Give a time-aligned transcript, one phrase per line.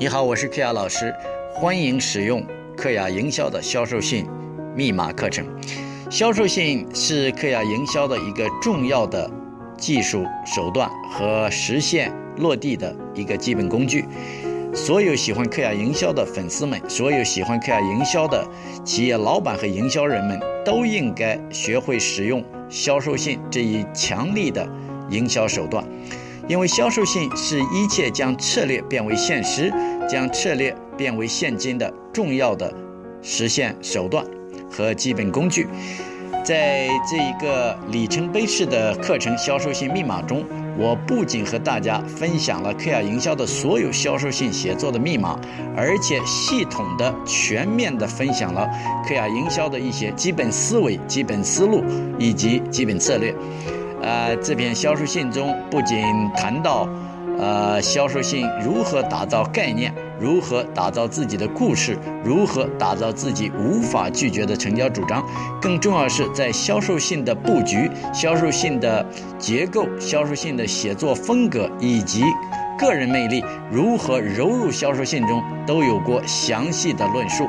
[0.00, 1.12] 你好，我是克亚老师，
[1.52, 2.40] 欢迎使用
[2.76, 4.24] 克亚营销的销售性
[4.72, 5.44] 密码课程。
[6.08, 9.28] 销售性是克亚营销的一个重要的
[9.76, 14.04] 技术手段和实现落地的一个基本工具。
[14.72, 18.48] 所有喜欢克亚营销的粉丝们，所有喜欢克亚营销的
[18.84, 24.64] 企业老板和营销人们，都应该学会使用销售性这一强力的
[25.10, 25.84] 营销手段。
[26.48, 29.70] 因为销售性是一切将策略变为现实、
[30.08, 32.72] 将策略变为现金的重要的
[33.20, 34.24] 实现手段
[34.70, 35.68] 和基本工具。
[36.42, 40.42] 在这一个里程碑式的课程《销售性密码》中，
[40.78, 45.38] 我不仅和大家分享了克亚营销的所有销售性写作的密码，
[45.76, 48.66] 而且系统的、全面的分享了
[49.06, 51.84] 克亚营销的一些基本思维、基本思路
[52.18, 53.34] 以及基本策略。
[54.02, 55.98] 呃，这篇销售信中不仅
[56.36, 56.88] 谈到，
[57.38, 65.22] 呃，销售信如何打造概念，如何打造自己的故事，如何打造自己无法拒绝的成交主张，
[65.60, 69.04] 更重要是在销售信的布局、销售信的
[69.38, 72.22] 结构、销售信的写作风格以及
[72.78, 77.48] 个人魅力如何融入销售信中，都有过详细的论述，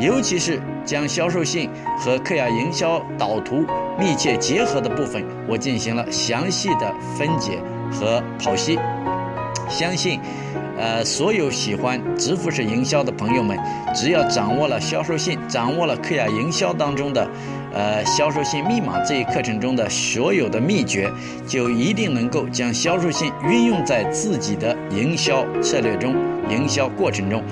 [0.00, 3.64] 尤其是将销售信和克亚营销导图。
[3.98, 7.58] 密切结合的部分，我进行了详细的分解
[7.90, 8.78] 和剖析。
[9.70, 10.20] 相信，
[10.76, 13.58] 呃，所有喜欢直服式营销的朋友们，
[13.94, 17.26] 只要掌握了销售信，掌握了克亚营销当中的，
[17.76, 21.10] 呃，销售信密码这一课程中的所有的秘诀，
[21.46, 26.16] 就一定能够将销售信运用在自己的营销策略中、
[26.48, 27.42] 营销过程中。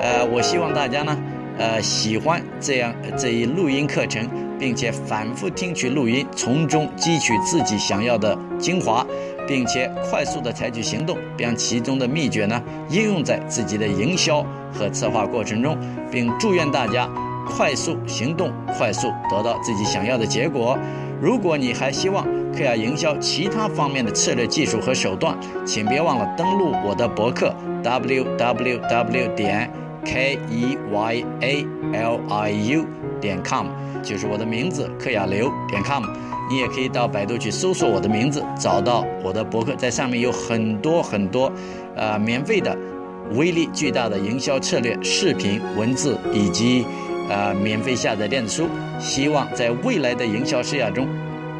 [0.00, 1.16] 呃，我希望大家呢，
[1.58, 4.28] 呃，喜欢这样这一录音课程。
[4.58, 9.04] 并且反复听取录音，从中汲取自己想要的精华，
[9.44, 15.76] 并且快速的采取行动，将其中的秘诀呢应用在自己的营销和策划过程中，
[16.12, 17.10] 并祝愿大家
[17.46, 20.78] 快速行动，快速得到自己想要的结果。
[21.20, 29.70] 如果你还希望克亚营销其他方面的策略、技术和手段，请别忘了登录我的博客 w w w 点
[30.04, 32.84] k e y a l i u
[33.20, 33.66] 点 com。
[34.02, 36.02] 就是我的名字克亚流点 com，
[36.50, 41.52] 你也可以到百度去搜索我的名字，找到我的博客，在上面有很多很多，
[41.94, 42.76] 呃，免费的、
[43.34, 46.84] 威力巨大的营销策略视频、文字以及
[47.32, 48.68] 呃免费下载电子书。
[49.00, 51.08] 希望在未来的营销事业中，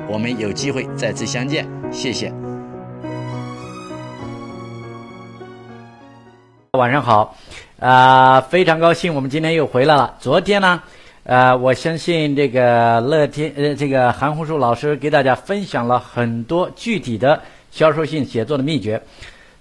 [0.06, 1.66] 我们有机会再次相见。
[1.90, 2.30] 谢谢。
[6.72, 7.34] 晚上好，
[7.80, 10.14] 啊，非常高兴我们今天又回来了。
[10.20, 10.82] 昨天呢？
[11.24, 17.40] 呃，我相信这个乐天呃，这个韩红树老师给大家分享了很多具体的
[17.70, 19.00] 销售性写作的秘诀。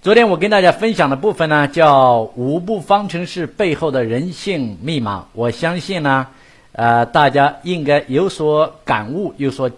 [0.02, 5.28] 昨天我跟大家分享的部分呢，叫五步方程式背后的人性密码。
[5.34, 6.26] 我相信呢，
[6.72, 9.70] 呃，大家应该有所感悟，有所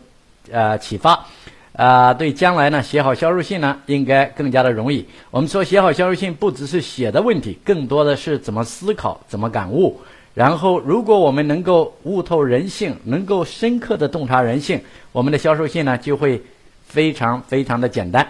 [0.50, 1.26] 呃启发，
[1.74, 5.06] 啊，对将来呢写好销售信呢，应该更加的容易。
[5.30, 10.00] 我们说写好销售信，不只是写的问题，更多的是怎么思考，怎么感悟。
[10.34, 14.80] 然后，如果我们能够悟透人性，能够深刻的洞察人性，
[15.12, 16.42] 我们的销售信呢就会
[16.88, 18.26] 非常非常的简单。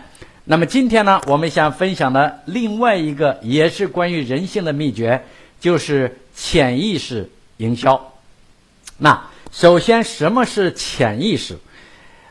[0.46, 5.24] 那么今天呢，我们想分享的另外一个也是关于人性的秘诀，
[5.60, 8.14] 就是潜意识营销。
[8.98, 11.58] 那首先，什么是潜意识？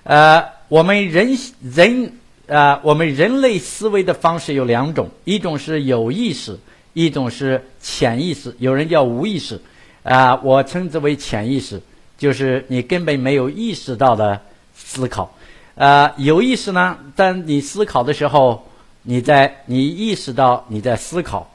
[0.02, 2.12] 呃，我们人人
[2.46, 6.58] 呃，我们人类思维的方式有两种，一种是有意识。
[6.94, 9.58] 一种是潜意识，有人叫无意识，
[10.02, 11.80] 啊，我称之为潜意识，
[12.18, 14.38] 就是你根本没有意识到的
[14.76, 15.34] 思考。
[15.74, 18.66] 呃，有意识呢，当你思考的时候，
[19.02, 21.50] 你在你意识到你在思考。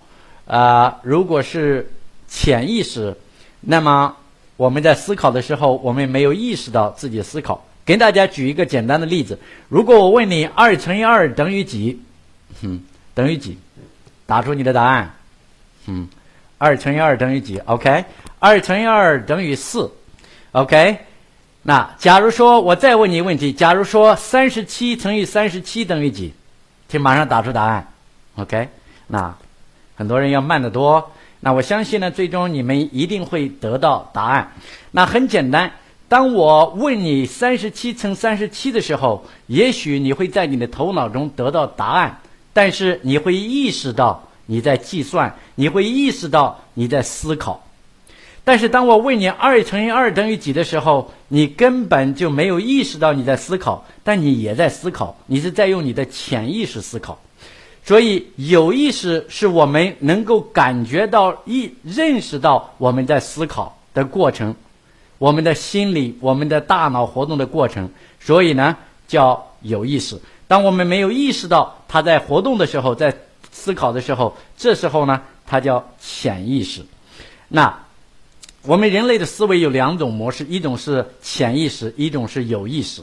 [0.45, 1.91] 啊，如果是
[2.28, 3.16] 潜意识，
[3.59, 4.16] 那么
[4.55, 7.63] 我们在思考的时候，我们没有意识到自己思考。
[7.85, 9.38] 给大家举一个简单的例子：
[9.69, 12.01] 如果我问你二乘以二等于几？
[12.61, 12.81] 嗯，
[13.13, 13.58] 等于几？
[14.25, 15.13] 打出你的答案。
[15.85, 16.08] 嗯，
[16.58, 18.03] 二乘以二等于几？OK，
[18.40, 19.90] 二乘以二等于四。
[20.53, 20.97] OK，
[21.67, 26.34] 那假如说我再问你一个问题，假如说三十七乘以三十七等于几？
[26.87, 27.85] 请马上打出答案。
[28.37, 28.69] OK，
[29.08, 29.35] 那
[29.97, 31.11] 很多人要慢得多。
[31.41, 34.49] 那我相信呢，最终你们一定会得到答案。
[34.91, 35.69] 那很简单，
[36.08, 42.17] 当我问你三十七乘三十七的时候，也许你会在你的头脑中得到答案，
[42.53, 44.23] 但是你会意识到。
[44.46, 47.66] 你在计算，你会意识到你在思考，
[48.47, 57.20] 但是当我问你二乘以二等于几的时候，你根本就没有意识到你在思考，但你也在思考，你是在用你的潜意识思考。
[57.84, 64.55] 所以有意识是我们能够感觉到、意认识到我们在思考的过程，
[65.17, 67.90] 我们的心理、我们的大脑活动的过程。
[68.22, 68.78] 所以呢，
[69.09, 70.17] 叫有意识。
[70.47, 73.14] 当我们没有意识到它在活动的时候，在
[73.52, 76.82] 思考的时候，这时候呢，它叫潜意识。
[77.49, 77.78] 那
[78.67, 83.02] 我们人类的思维有两种模式，一种是潜意识，一种是有意识。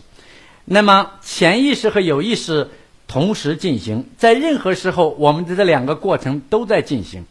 [0.64, 2.68] 那么潜意识和有意识。
[3.06, 7.26] 同时进行，在任何时候，我们的这两个过程都在进行。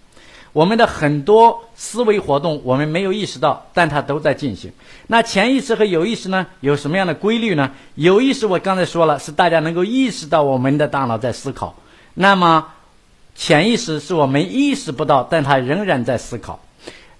[0.53, 4.71] 我们的很多思维活动，我们没有意识到，但它都在进行。
[5.07, 7.71] 那潜意识和有意识呢，有什么样的规律呢？
[7.95, 11.75] 有意识，我刚才说了，是大家能够意识到我们的大脑在思考。
[12.13, 12.67] 那么，
[13.35, 16.61] 潜意识是我们意识不到，但它仍然在思考。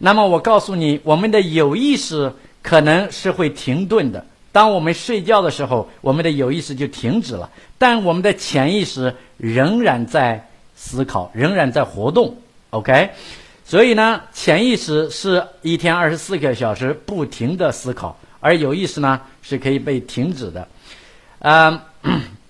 [0.06, 2.30] 那么，我告诉你，我们的有意识
[2.62, 4.26] 可能是会停顿的。
[4.52, 10.46] 当我们睡觉的时候，我们的有意识就停止了，但我们的潜意识仍然在
[10.76, 12.36] 思考，仍然在活动。
[12.72, 13.12] OK，
[13.64, 20.68] 所以呢，潜意识是一天二十四个小时不停的思考，而有意识呢是可以被停止的。
[21.40, 21.80] 嗯，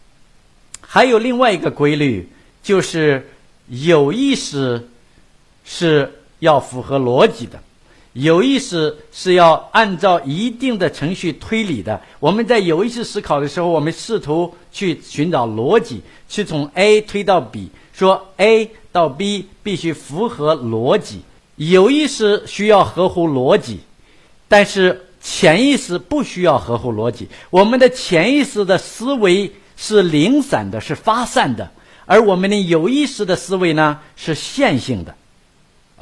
[0.82, 2.28] 还有另外一个规律，
[2.64, 3.30] 就是
[3.68, 4.90] 有意识
[5.64, 6.12] 是
[6.44, 7.57] 要符合逻辑的。
[8.12, 12.00] 有意识是要按照一定的程序推理的。
[12.19, 21.22] 我们在有意识思考的时候，我们试图去寻找逻辑，去从 A 推到 B，说 A 到 B 必须符合逻辑。
[21.56, 23.80] 有意识需要合乎逻辑，
[24.48, 27.28] 但是潜意识不需要合乎逻辑。
[27.50, 31.72] 我们的潜意识的思维是零散的，是发散的，
[32.06, 35.16] 而我们的有意识的思维呢是线性的。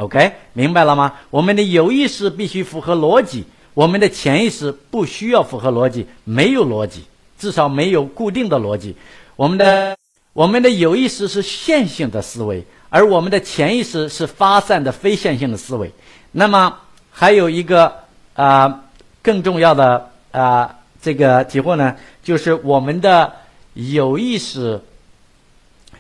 [0.02, 1.14] OK，明白了吗？
[1.30, 3.46] 我们的有意识必须符合逻辑，
[3.76, 7.04] 我们的潜意识不需要符合逻辑，没有逻辑，
[7.38, 8.96] 至少没有固定的逻辑。
[9.36, 9.96] 我们的
[10.34, 15.92] 我们的有意识是线性的思维，而我们的潜意识是发散的非线性的思维。
[16.32, 16.76] 那么
[17.12, 17.94] 还有一个
[18.34, 18.86] 啊
[19.22, 23.32] 更重要的啊这个体会呢，就是我们的
[23.76, 24.82] 有意识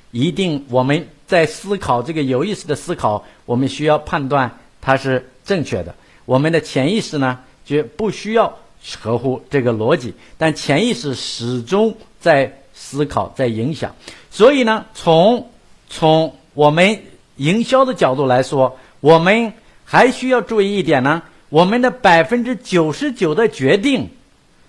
[0.09, 1.07] 一定我们。
[1.31, 4.51] 在思考这个有意识的思考，我们需要判断
[4.81, 5.95] 它是正确的。
[6.25, 8.53] 我们的潜意识呢，就不需要
[8.99, 13.95] 合乎这个逻辑，但潜意识始终在思考，在影响。
[14.29, 15.49] 所以呢，从
[15.89, 17.01] 从我们
[17.37, 19.53] 营销的角度来说，我们
[19.85, 24.09] 还需要注意一点呢：我们的百分之九十九的决定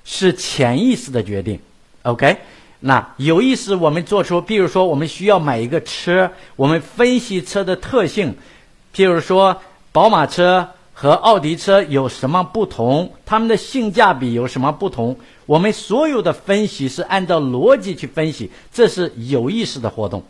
[0.05, 1.59] 是潜意识的决定。
[2.03, 2.37] OK。
[2.85, 8.35] 那有意识，我们做出，比如说，我们需要买一个车，我们分析车的特性，
[8.93, 9.57] 譬如说，
[9.93, 15.17] 宝马车和奥迪车有什么不同，它们的性价比有什么不同？
[15.47, 20.21] 我们所有的分析是按照逻辑去分析，这是有意识的活动。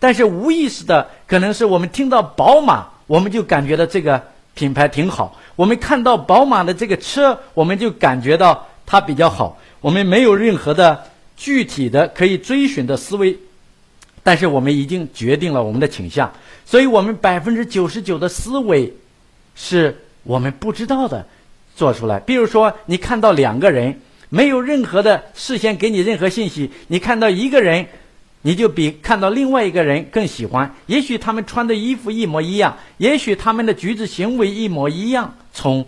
[0.00, 4.20] 但是无意识的，可能是我们听到宝马，我们就感觉到这个
[4.54, 9.56] 品牌挺好；我们看到宝马的这个车，我们就感觉到它比较好。
[9.80, 11.00] 我们没有任何的。
[11.42, 13.36] 具体的可以追寻的思维，
[14.22, 16.32] 但是我们已经决定了我们的倾向，
[16.64, 18.94] 所以我们百分之九十九的思维
[19.56, 21.26] 是我们不知道的
[21.74, 22.20] 做出来。
[22.20, 27.84] 比如说，你看到两个人，没有任何的事先给你任何信息，你看到一个人，
[28.42, 30.72] 你就比看到另外一个人更喜欢。
[30.86, 35.84] 也许他们穿的衣服一模一样，也许他们的举止行为一模一样，从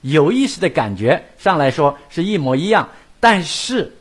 [0.00, 2.88] 有意识的感觉上来说是一模一样，
[3.20, 3.92] 但是。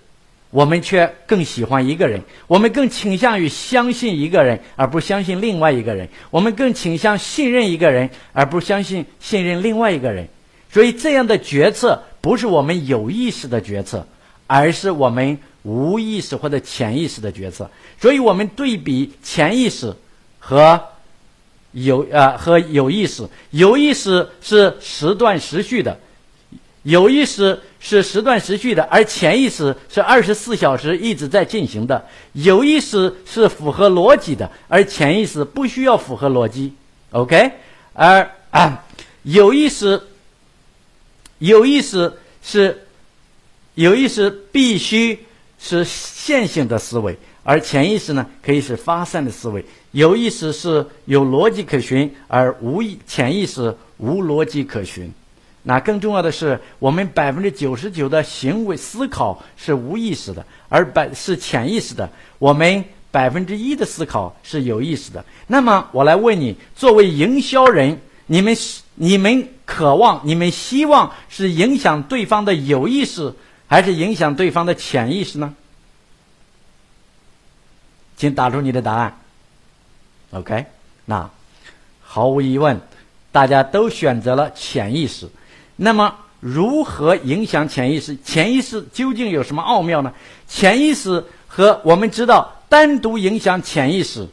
[0.52, 6.10] 我们却更喜欢一个人，我们更倾向于相信一个人，而不相信另外一个人。
[6.30, 10.28] 我们更倾向信任一个人，而不相信信任另外一个人。
[10.72, 14.06] 所以，这样的决策不是我们有意识的决策，
[14.46, 17.70] 而是我们无意识或者潜意识的决策。
[18.00, 19.96] 所以我们对比潜意识
[20.40, 20.82] 和
[21.72, 25.98] 有呃和有意识，有意识是时断时续的。
[26.84, 32.04] 有意识是时断时续的，而潜意识是二十四小时一直在进行的。
[32.34, 36.74] 有意识是符合逻辑的，而潜意识不需要符合逻辑。
[37.12, 37.52] OK，
[37.94, 38.28] 而，
[39.24, 40.02] 有意识，
[41.38, 42.12] 有意识
[42.42, 42.88] 是
[43.76, 45.20] 有意识必须
[45.60, 49.64] 是线性的思维，而潜意识呢可以是发散的思维。
[49.92, 55.14] 有意识是有逻辑可循，而无意潜意识无逻辑可循。
[55.64, 62.10] 那更重要的是，我们百分之九十九的行为思考是无意识的，而百是潜意识的。
[62.40, 65.24] 我们百分之一的思考是有意识的。
[65.46, 68.58] 那么，我来问你：作为营销人，你们
[68.96, 73.32] 你们渴望、你们希望是影响对方的有意识，
[73.68, 75.54] 还是影响对方的潜意识呢？
[78.18, 79.16] 请打出你的答案。
[80.32, 80.66] OK，
[81.06, 81.30] 那
[82.02, 82.82] 毫无疑问，
[83.32, 85.30] 大家都选择了潜意识。
[85.76, 88.16] 那么，如何影响潜意识？
[88.24, 90.14] 潜意识究竟有什么奥妙呢？
[90.48, 94.28] 潜意识和我们知道，单独影响潜意识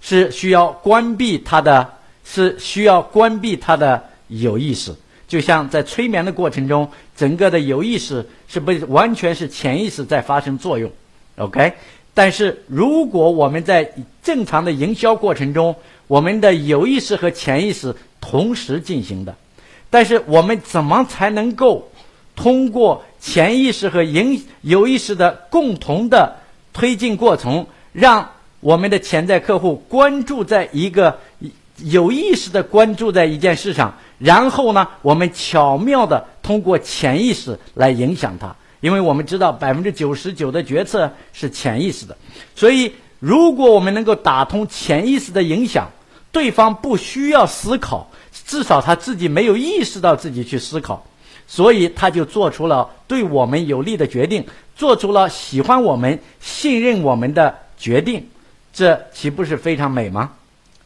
[0.00, 4.94] 是需要关闭它的，是需要关闭它的有意识。
[5.26, 10.88] 就像在催眠的过程中，整个的有意识是不完全是潜意识在发生作用
[11.36, 11.72] ，OK？
[12.14, 15.74] 但是如果我们在正常的营销过程中，
[16.06, 19.34] 我们的有意识和潜意识同时进行的，
[19.96, 21.90] 但是我们怎么才能够
[22.34, 26.36] 通过潜意识和营有意识的共同的
[26.74, 28.28] 推进过程，让
[28.60, 31.18] 我们的潜在客户关注在一个
[31.78, 33.94] 有意识的关注在一件事上？
[34.18, 42.14] 然后呢，我们巧妙的通过潜意识来影响他，因为我们知道百分之九十九的决策是潜意识的，
[42.54, 45.88] 所以如果我们能够打通潜意识的影响，
[46.32, 48.10] 对方不需要思考，
[48.46, 51.04] 至少他自己没有意识到自己去思考，
[51.46, 58.26] 所以他就做出了对我们有利的决定，做出了喜欢我们、信任我们的决定，
[58.72, 60.32] 这岂不是非常美吗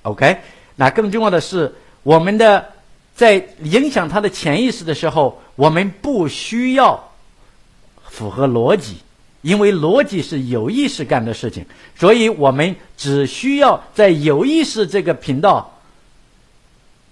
[0.03, 0.39] ？OK，
[0.77, 2.65] 那更重要的是我们的。
[3.13, 7.13] 在影响他的潜意识的时候，我们不需要
[8.09, 8.97] 符合逻辑，
[9.43, 11.63] 因为逻辑是有意识干的事情，
[11.95, 15.70] 所以我们只需要在有意识这个频道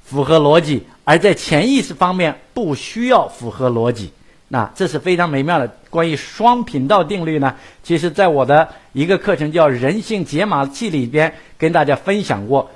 [0.08, 4.10] 符合逻辑，而在潜意识方面不需要符合逻辑。
[4.48, 7.54] 那这是非常美妙的关于双频道定律呢。
[7.82, 12.70] 其实，在我的一个课程叫《人性解码器》里边，跟大家分享过。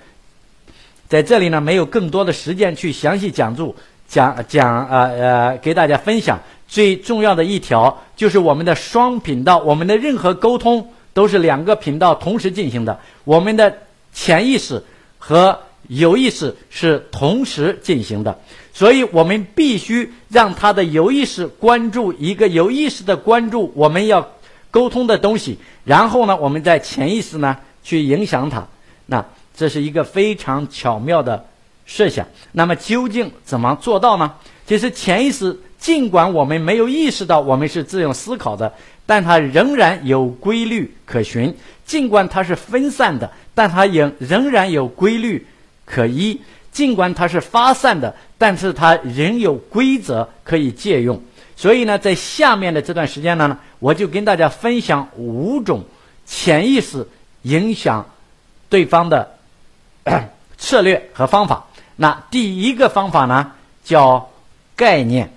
[1.08, 3.74] 在这里呢，没有更多的时间去详细讲述、
[4.06, 13.74] 讲讲呃呃，给大家分享最重要的一条，就是我们的双频道，我们的任何沟通都是两个频道同时进行的，我们的
[14.12, 14.82] 潜意识
[15.18, 15.58] 和
[15.88, 18.38] 有意识是同时进行的，
[18.72, 24.30] 所以我们必须让他的有意识关注一个有意识的关注我们要
[24.70, 28.66] 沟通的东西，然后呢，我们在潜意识呢去影响他，
[29.06, 29.24] 那。
[29.54, 31.44] 这是一个非常巧妙的
[31.84, 32.26] 设想。
[32.52, 34.32] 那么究竟怎么做到呢？
[34.66, 38.72] 其实潜意识，尽管我们没有意识到我们是自用思考的，
[39.04, 41.54] 但它仍然有规律可循。
[41.84, 45.46] 尽管它是分散的，但它也仍然有规律
[45.92, 46.40] 可依。
[46.72, 51.22] 尽管它是发散的，但是它仍有规则可以借用。
[51.54, 55.84] 所以呢，在下面的这段时间呢，我就跟大家分享五种
[56.24, 57.06] 潜意识
[57.42, 58.08] 影响
[58.70, 59.36] 对方的。
[60.58, 61.66] 策略和方法。
[61.96, 63.52] 那第一个方法呢，
[63.84, 64.30] 叫
[64.76, 65.32] 概念。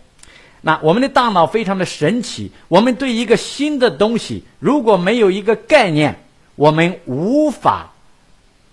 [0.61, 6.19] 那我们的大脑非常的神奇，我们对一个新的东西，如果没有一个概念，
[6.55, 7.93] 我们无法，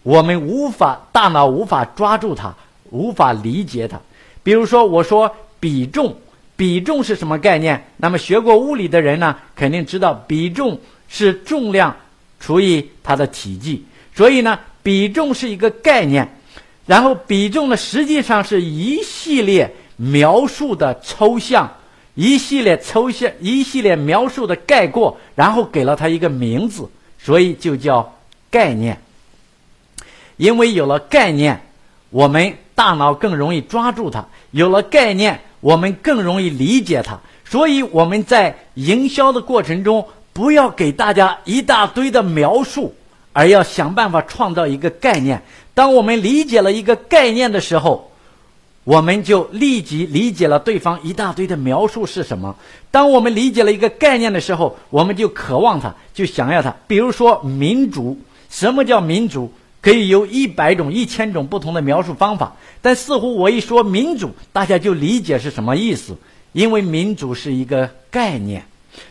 [0.02, 2.54] 我们无法，大脑无法抓住它，
[2.90, 4.00] 无法理解它。
[4.42, 6.16] 比如说，我说比重，
[6.56, 7.82] 比重是什么概念？
[7.96, 10.78] 那么学过物理的人呢，肯定知道比重
[11.08, 11.96] 是重量
[12.40, 13.84] 除以它的体积。
[14.14, 14.58] 所以呢。
[14.84, 16.28] 比重是一个概念，
[16.86, 21.72] 然后比重呢，实际上是一系列描述的抽象，
[22.16, 28.12] 一系列抽象，一系列描述的概括，然后给了它一个名字，所以就叫
[28.50, 29.00] 概念。
[30.36, 31.60] 因为有了概念，
[32.10, 37.18] 我们大脑更容易抓住它；有了概念，我们更容易理解它。
[37.44, 42.94] 所以我们在营销的过程中，不要给大家一大堆的描述。
[43.34, 45.40] 而要想办法创造一个概念。
[45.72, 48.12] 当我们理解了一个概念的时候，
[48.84, 52.54] 我们就立即理解了对方一大堆的描述是什么。
[52.90, 56.76] 当我们理解了一个概念的时候，我们就渴望它，就想要它。
[56.86, 58.18] 比如说民主，
[58.50, 59.50] 什么叫民主？
[59.82, 62.54] 可以有一百种、一千种不同的描述方法。
[62.80, 66.16] 但似乎我一说民主，大家就理解是什么意思，
[66.52, 68.64] 因为民主是一个概念。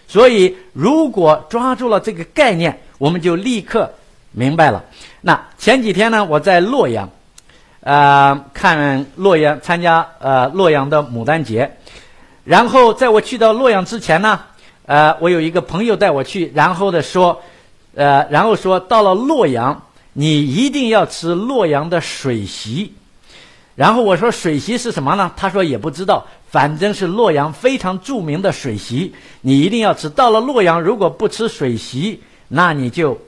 [0.08, 3.92] 所以，如果抓住了这个概念，我们就立刻。
[4.34, 4.86] 明白了。
[5.20, 7.10] 那前几天呢，我在洛阳，
[7.82, 11.78] 呃，看洛阳参加呃洛阳的牡丹节。
[12.46, 14.40] 然后在我去到洛阳之前呢，
[14.86, 17.42] 呃，我有一个朋友带我去，然后的说，
[17.94, 22.94] 呃，然后说到了洛阳，你一定要吃洛阳的水席。
[23.76, 25.32] 然后我说水席是什么呢？
[25.36, 30.10] 他说也不知道，反正是洛阳非常著名的水席，你一定要吃。
[30.10, 33.20] 到了洛阳，如果不吃水席，那你就。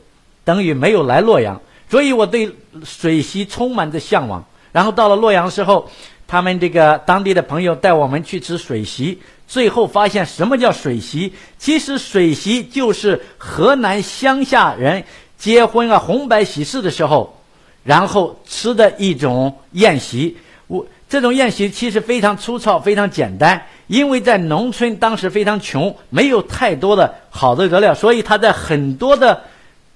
[0.46, 4.44] 等于没有来洛阳，所以我对水席充满着向往。
[4.74, 5.90] 然后到了洛阳时候，
[6.28, 11.34] 他们这个当地的朋友带我们去吃水席，最后发现什么叫水席？
[11.58, 15.06] 其实水席就是河南乡下人
[15.44, 17.38] 结婚啊、红白喜事的时候，
[17.84, 20.38] 然后吃的一种宴席。
[20.68, 29.44] 我这种宴席其实非常粗糙，非常简单，因为在农村当时非常穷，没有太多的好的佐料，所以他在很多的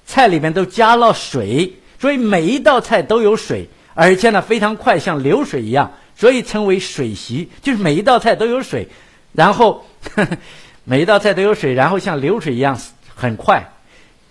[0.06, 8.86] 菜里面都加了水，所以每一道菜都有水，而且呢非常快，像流水一样，所以称为水席，就是每一道菜都有水，
[9.32, 9.86] 然后
[10.84, 12.78] 每一道菜都有水，然后像流水一样
[13.16, 13.66] 很快。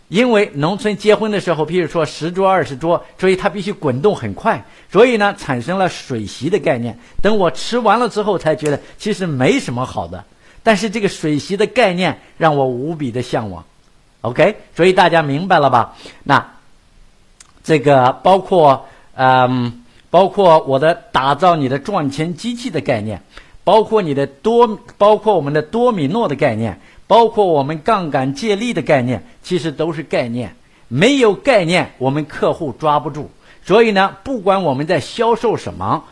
[0.08, 6.96] 因为农村结婚的时候，譬如说十桌二十桌，所以它必须滚动很快，所以呢产生了水席的概念。
[7.20, 10.24] 等我吃完了之后，才觉得其实没什么好的，
[10.62, 13.64] 但是这个水席的概念让我无比的向往。
[14.20, 15.96] OK，所以大家明白了吧？
[16.22, 16.52] 那
[17.64, 23.22] 这个包括嗯，包括我的打造你的赚钱机器的概念，
[23.64, 26.80] 包括你的多，包括我们的多米诺的概念。
[27.06, 30.54] 包括我们杠杆借力的概念，其实都是概念。
[30.88, 33.30] 没有概念，我们客户抓不住。
[33.64, 36.04] 所以呢，不管我们在销售什么，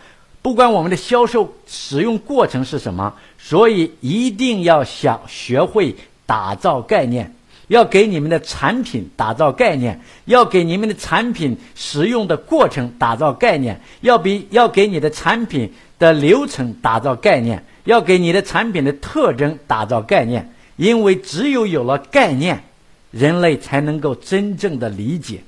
[0.43, 5.95] 不管我们的销售使用过程是什么，所以一定要想学会
[6.27, 7.35] 打造概念，
[7.69, 20.51] 要给你们的产品打造概念，要给你们的产品使用的过程打造概念，要比要给你的产品的流程打造概念，要给你的产品的特征打造概念。
[20.77, 22.65] 因为只有有了概念，
[23.11, 25.41] 人类才能够真正的理解。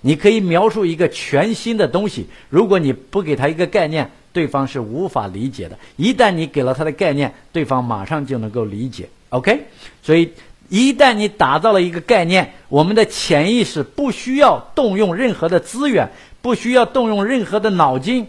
[0.00, 5.78] 你可以描述一个全新的东西，如果你不给他一个概念，对方是无法理解的。
[5.96, 9.08] 一旦你给了他的概念，对方马上就能够理解。
[9.28, 9.66] OK，
[10.02, 10.32] 所以
[10.68, 16.10] 一旦你打造了一个概念，我们的潜意识不需要动用任何的资源，
[16.40, 18.26] 不需要动用任何的脑筋，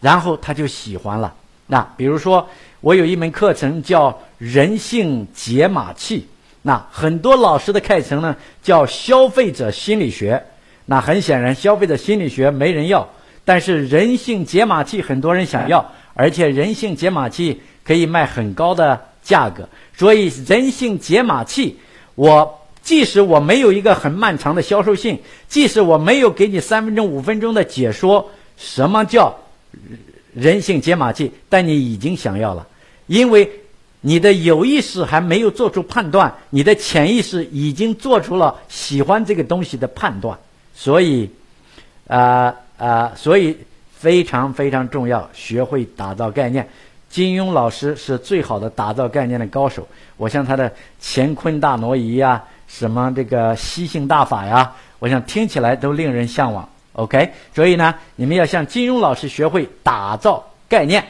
[0.00, 1.34] 然后他就喜欢了。
[1.68, 2.48] 那比如说。
[2.82, 6.26] 我有一门课程叫人性解码器，
[6.62, 10.42] 那很多老师的课程呢叫消费者心理学。
[10.84, 13.08] 那很显然，消费者心理学没人要，
[13.44, 19.68] 但是人性解码器很多人想要，而且人性解码器可以卖很高的价格。
[19.96, 21.78] 所以，人性解码器，
[22.16, 29.32] 我即使我没有一个很漫长的销售性，即使我没有给你三分钟、五分钟的解说，什么叫
[30.34, 32.66] 人性解码器，但你已经想要了。
[33.06, 33.48] 因为
[34.04, 40.36] 你的有意识还没有做出判断，你的潜意识已经做出了喜欢这个东西的判断，
[40.74, 41.30] 所以，
[42.08, 43.56] 啊啊，所以
[43.96, 46.68] 非常非常重要，学会打造概念。
[47.08, 49.86] 金庸老师是最好的打造概念的高手。
[50.16, 56.68] 我像他的乾坤大挪移呀，什么这个吸性大法呀，我想听起来都令人向往。
[56.94, 61.06] OK，所以呢，你们要向金庸老师学会打造概念，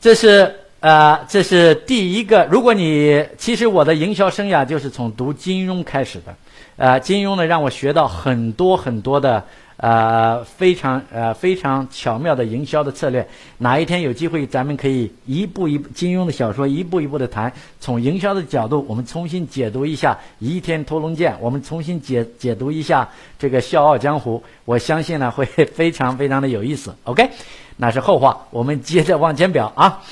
[0.00, 0.60] 这是。
[0.84, 2.46] 呃，这是第一个。
[2.50, 6.34] 如果你其实我的营销生涯就是从读金庸开始的，
[6.76, 9.42] 呃，金庸呢让我学到很多很多的
[9.78, 13.26] 呃非常呃非常巧妙的营销的策略。
[13.56, 24.36] 哪一天有机会，咱们可以一步一步金庸的小说一步一步的谈，从营销的角度，我们重新解读一下《倚天屠龙剑》，我们重新解解读一下这个《笑傲江湖》。
[24.66, 26.94] 我相信呢会非常非常的有意思。
[27.04, 27.30] OK，
[27.78, 30.02] 那是后话，我们接着往前表啊。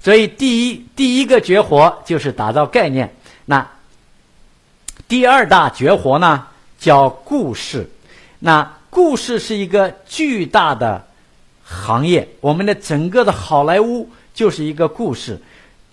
[0.00, 3.14] 所以，第一第一个绝活就是打造概念。
[3.44, 3.68] 那
[5.08, 6.46] 第二大绝活呢，
[6.78, 7.90] 叫故事。
[8.38, 11.04] 那故事是一个巨大的
[11.64, 12.28] 行业。
[12.40, 15.40] 我们的整个的好莱坞就是一个故事，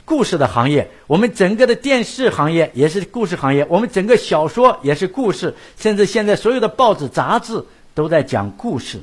[0.05, 0.89] 故事的行业。
[1.07, 3.65] 我们整个的电视行业也是故事行业。
[3.69, 9.01] 我们整个小说也是故事，甚至现在所有的报纸杂志都在讲故事。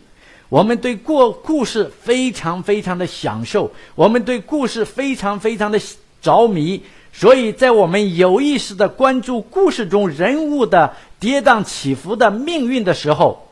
[0.52, 5.80] 我们对过故事非常非常的享受，我们对故事非常非常的
[6.20, 13.48] 着迷，所以在我们有意识的关注故事中人物的跌宕起伏的命运的时候，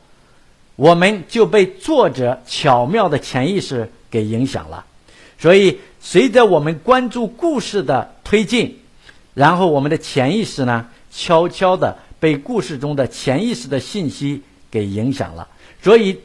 [0.75, 4.85] 我们就被作者巧妙的潜意识给影响了。
[5.39, 8.77] 所以，随着我们关注故事的推进，
[9.33, 15.47] 然后我们的潜意识呢，悄悄的被故事中的潜意识的信息给影响了。
[15.81, 16.19] 所以。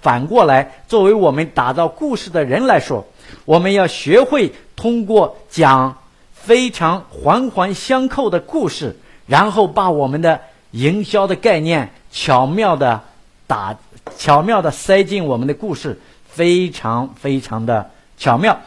[0.00, 3.06] 反过来，作为我们打造故事的人来说，
[3.44, 5.98] 我们要学会通过讲
[6.32, 13.02] 非常环环相扣的故事，然后把我们的营销的概念巧妙的
[13.46, 13.76] 打、
[14.16, 15.98] 巧妙的塞进我们的故事，
[16.28, 18.60] 非常非常的巧妙。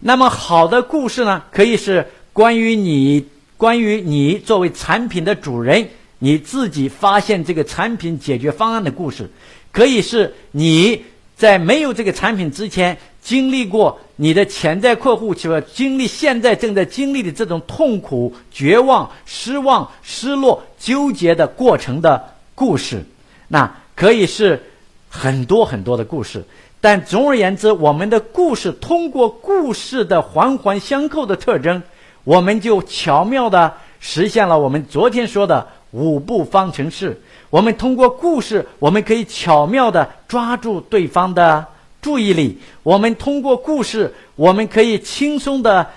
[0.00, 9.30] 那么，好的故事呢，可以是关于你、关于你作为产品的主人，你自己发现这个产品解决方案的故事。
[9.72, 11.04] 可以是你
[11.36, 23.04] 在没有这个产品之前经历过你的潜在客户，就经历现在正在经历的这种痛苦、绝望、失望、失落、纠结的过程的故事。
[23.48, 24.62] 那可以是
[25.08, 26.44] 很多很多的故事。
[26.80, 31.82] 但总而言之，我们的故事通过故事的环环相扣的特征，
[32.24, 37.22] 我们就巧妙的实现了我们昨天说的五步方程式。
[37.52, 41.66] 我们通过故事，我们可以巧妙的抓住对方的
[42.00, 45.90] 注意力；我们通过故事，我们可以轻松的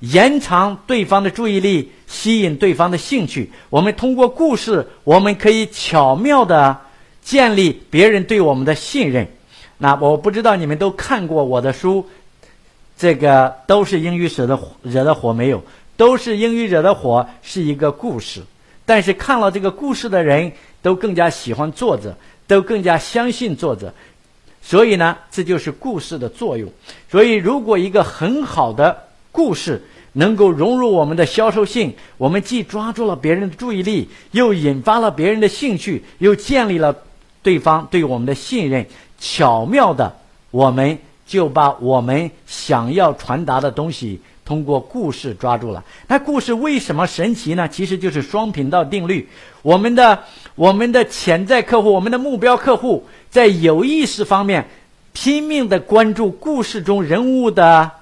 [0.00, 6.78] 延长对方的注意力，吸引对方的兴趣；我们通过故事，我们可以巧妙的
[7.22, 9.28] 建立别人对我们的信任。
[9.78, 12.04] 那我不知道你们都看过我的书，
[12.98, 15.62] 这个都是英语惹的惹的火没有？
[15.96, 18.42] 都是英语惹的火，是一个故事。
[18.90, 20.50] 但是看了这个故事的人
[20.82, 22.16] 都更加喜欢作者，
[22.48, 23.94] 都更加相信作者。
[24.62, 26.72] 所以呢，这就是故事的作用。
[27.08, 36.96] 所以，如果一个很好的故事能够融入我们的销售性，我们既抓住了别人的注意力，又引发了别人的兴趣，又建立了
[37.44, 38.86] 对方对我们的信任。
[39.20, 40.16] 巧妙的，
[40.50, 40.98] 我们
[41.28, 44.20] 就把我们想要传达的东西
[44.50, 45.84] 通过故事抓住了。
[46.08, 47.68] 那故事为什么神奇呢？
[47.68, 49.28] 其实就是双频道定律。
[49.62, 50.24] 我们的
[50.56, 54.66] 我们的潜在客户，我们的目标客户，在有意识方面
[55.12, 57.92] 拼命的关注故事中人物的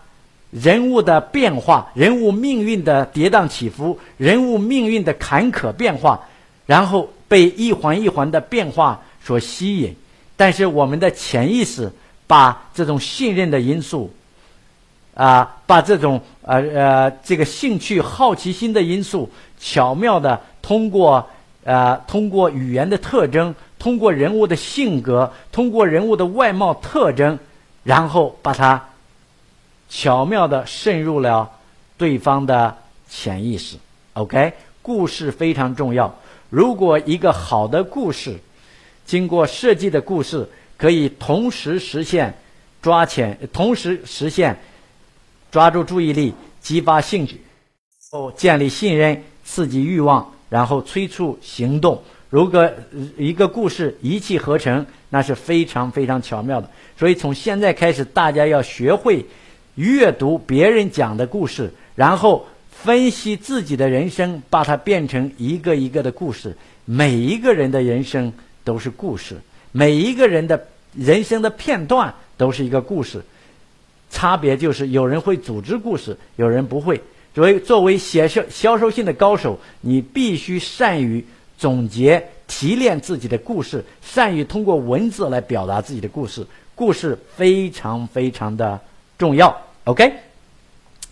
[0.51, 6.19] 人物的变化，人物命运的跌宕起伏，人物命运的坎坷变化，
[6.65, 9.95] 然后被一环一环的变化所吸引。
[10.35, 11.93] 但是我们的潜意识
[12.27, 14.11] 把这种信任的因素，
[15.18, 19.28] 啊，把这种呃呃这个兴趣、好奇心的因素，
[19.59, 21.28] 巧妙的通过
[21.64, 27.37] 呃通过语言的特征，通过人物的性格，通过人物的外貌特征，
[27.83, 28.90] 然后把它
[29.88, 31.50] 巧妙的渗入了
[31.96, 32.76] 对方的
[33.11, 33.76] 潜意识。
[34.12, 34.52] OK，
[34.83, 36.14] 故事非常重要。
[36.48, 38.38] 如果一个好的故事，
[39.04, 42.33] 经过设计的故事可以同时实现
[42.81, 44.57] 抓潜，同时实现
[45.51, 47.41] 抓住注意力、激发兴趣，
[48.11, 52.03] 后建立信任、刺激欲望，然后催促行动。
[52.31, 52.71] 如果
[53.17, 56.71] 一个故事一气呵成，那是非常非常巧妙的。
[56.99, 59.25] 所以从现在开始，大家要学会
[59.75, 66.57] 阅读别人讲的故事，然后分析自己的人生，把它变成一个一个的故事。
[66.85, 68.33] 每一个人的人生。
[68.65, 69.35] 都是故事，
[69.73, 73.25] 每一个人的人生的片段都是一个故事，
[74.11, 77.03] 差别就是有人会组织故事，有人不会。
[77.35, 81.25] 作为作为写销销售性的高手，你必须善于
[81.57, 86.47] 总结、提炼自己的故事，善于通过文字来表达自己的故事。
[86.75, 88.81] 故事非常非常的
[89.18, 89.62] 重要。
[89.85, 90.12] OK。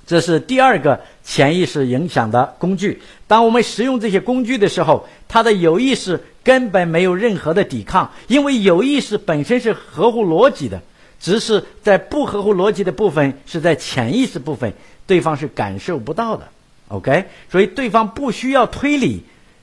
[0.08, 3.02] 这是第二个潜意识影响的工具。
[3.26, 10.80] 当我们使用这些工具的时候，它的有意识根本没有任何的抵抗，因为有意识本身是合乎逻辑的，
[11.20, 14.72] 只是在不合乎逻辑的部分是在潜意识部分，
[15.06, 16.46] 对方是感受不到的。
[16.88, 19.22] OK，所以对方不需要推理，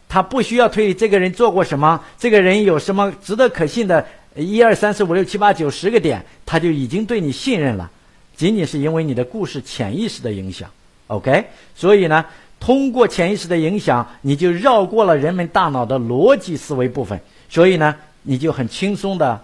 [0.09, 7.89] 他不需要推理这个人做过什么，这个人有什么值得可信的，一二三四五六七八九十个点，他就已经对你信任了。
[8.35, 10.69] 仅仅是因为你的故事潜意识的影响
[11.07, 11.45] ，OK？
[11.75, 12.25] 所以呢，
[12.59, 19.39] 通过潜意识的影响，你就绕过了人们大脑的逻辑思维部分，所以呢，你就很轻松的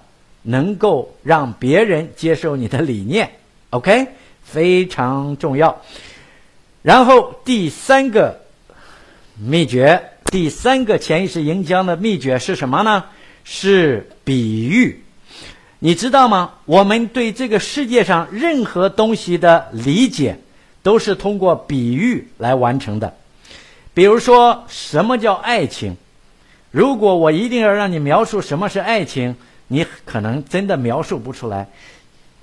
[0.49, 3.29] 能够让别人接受你的理念
[3.69, 4.07] ，OK？
[4.43, 5.79] 非常重要。
[6.81, 8.41] 然后第三个
[9.37, 13.05] 秘诀，第三个潜意识影响的秘诀是什么呢？
[13.43, 15.03] 是比喻。
[15.77, 16.55] 你知道吗？
[16.65, 20.39] 我们对这个世界上任何东西的理解，
[20.81, 23.13] 都是通过比喻来完成的。
[23.93, 25.95] 比如说，什么叫爱情？
[26.71, 29.35] 如果我一定要让你描述什么是爱情，
[29.69, 31.69] 你可能真的描述不出来。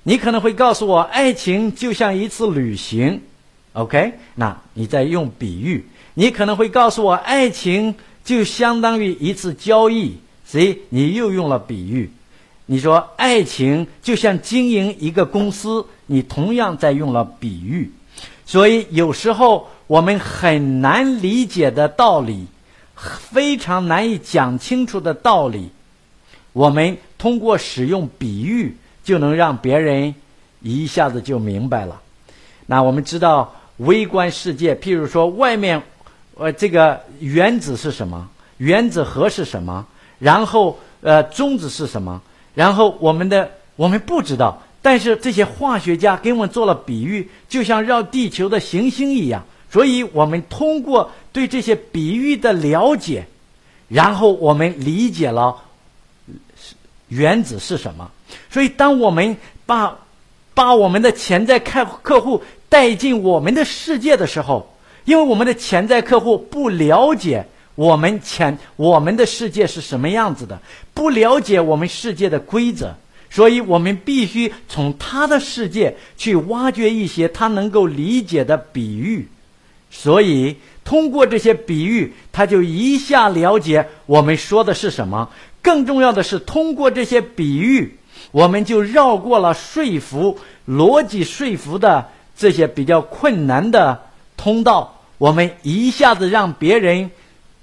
[0.01, 3.21] 你可能会告诉我，爱情就像一次旅行。
[3.73, 5.85] OK，那你在用比喻。
[6.15, 7.93] 你可能会告诉我，爱情
[8.25, 10.17] 就相当于一次交易。
[10.43, 12.09] 所以你又用了比喻。
[12.69, 17.91] 你说爱情就像经营一个公司，你同样在用了比喻，
[18.45, 22.45] 所以有时候我们很难理解的道理，
[22.95, 25.69] 非常难以讲清楚的道理，
[26.51, 30.13] 我们通过使用比喻就能让别人
[30.61, 32.01] 一下子就明白了。
[32.65, 35.81] 那我们知道微观世界，譬如说外面，
[36.35, 38.27] 呃，这个原子是什么？
[38.57, 39.85] 原子核是什么？
[40.19, 42.21] 然后呃，中子是什么？
[42.55, 49.45] 然后我们的我们不知道，但是这些化学家给我们做了比喻，就像绕地球的行星一样。
[49.69, 53.27] 所以我们通过对这些比喻的了解，
[53.87, 55.55] 然后我们理解了
[57.07, 58.09] 原子是什么。
[58.49, 59.97] 所以，当我们把
[60.53, 70.59] 把我们的潜在客客户带进我们的世界的时候，因为我们的潜在客户不了解我们潜我们的世界是什么样子的，
[70.93, 72.93] 不了解我们世界的规则，
[73.29, 79.27] 所以我们必须从他的世界去挖掘一些他能够理解的比喻，
[79.91, 85.29] 所以通过这些比喻，他就一下了解我们说的是什么。
[85.67, 87.97] 更重要的是，通过这些比喻。
[88.31, 94.01] 我们就绕过了说服、逻辑说服的这些比较困难的
[94.37, 97.11] 通道，我们一下子让别人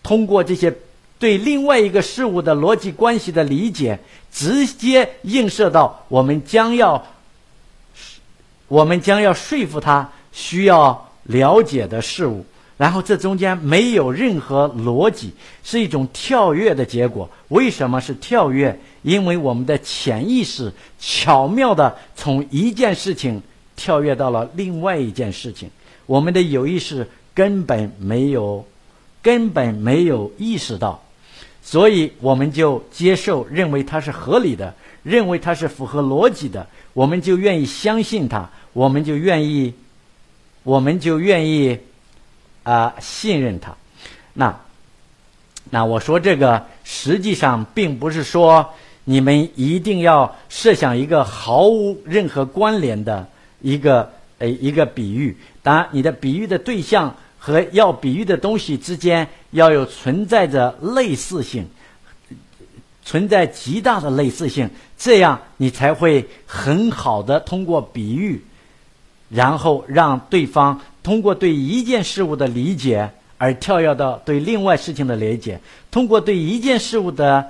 [0.03, 0.75] 通过这些
[1.19, 7.07] 对另外一个事物的逻辑关系的理解，直接映射到我们将要
[8.69, 12.45] 我们将要说服他需要了解的事物。
[12.77, 15.33] 然后这中间没有任何逻辑，
[15.63, 17.31] 是一种跳跃的结果。
[17.49, 18.77] 为什么是跳跃？
[19.03, 23.41] 因为我们的潜意识巧妙地从一件事情
[23.77, 25.71] 跳跃到了另外一件事情，
[26.07, 28.67] 我们的有意识根本没有，
[29.23, 31.01] 根本没有意识到，
[31.63, 39.73] 所以我们就接受，认为它是合理的，认为它是符合逻辑的，我们就愿意相信它，我们就愿意，
[40.65, 41.79] 我们就愿意。
[42.64, 43.77] 啊，信任他。
[44.33, 44.59] 那，
[45.70, 48.74] 那我说这个实际上并不是说
[49.05, 53.29] 你们一定要设想一个毫无任何关联的
[53.61, 55.37] 一个呃一个比喻。
[55.62, 61.66] 当然，你的比喻的对象和要比喻的东西之间要有存在着类似性，
[63.05, 68.42] 存在极大的类似性，这样你才会很好的通过比喻，
[69.29, 70.81] 然后让对方。
[71.05, 77.47] 通过对一件事物的理解而跳跃到对另外事情的理解，通过对一件事物的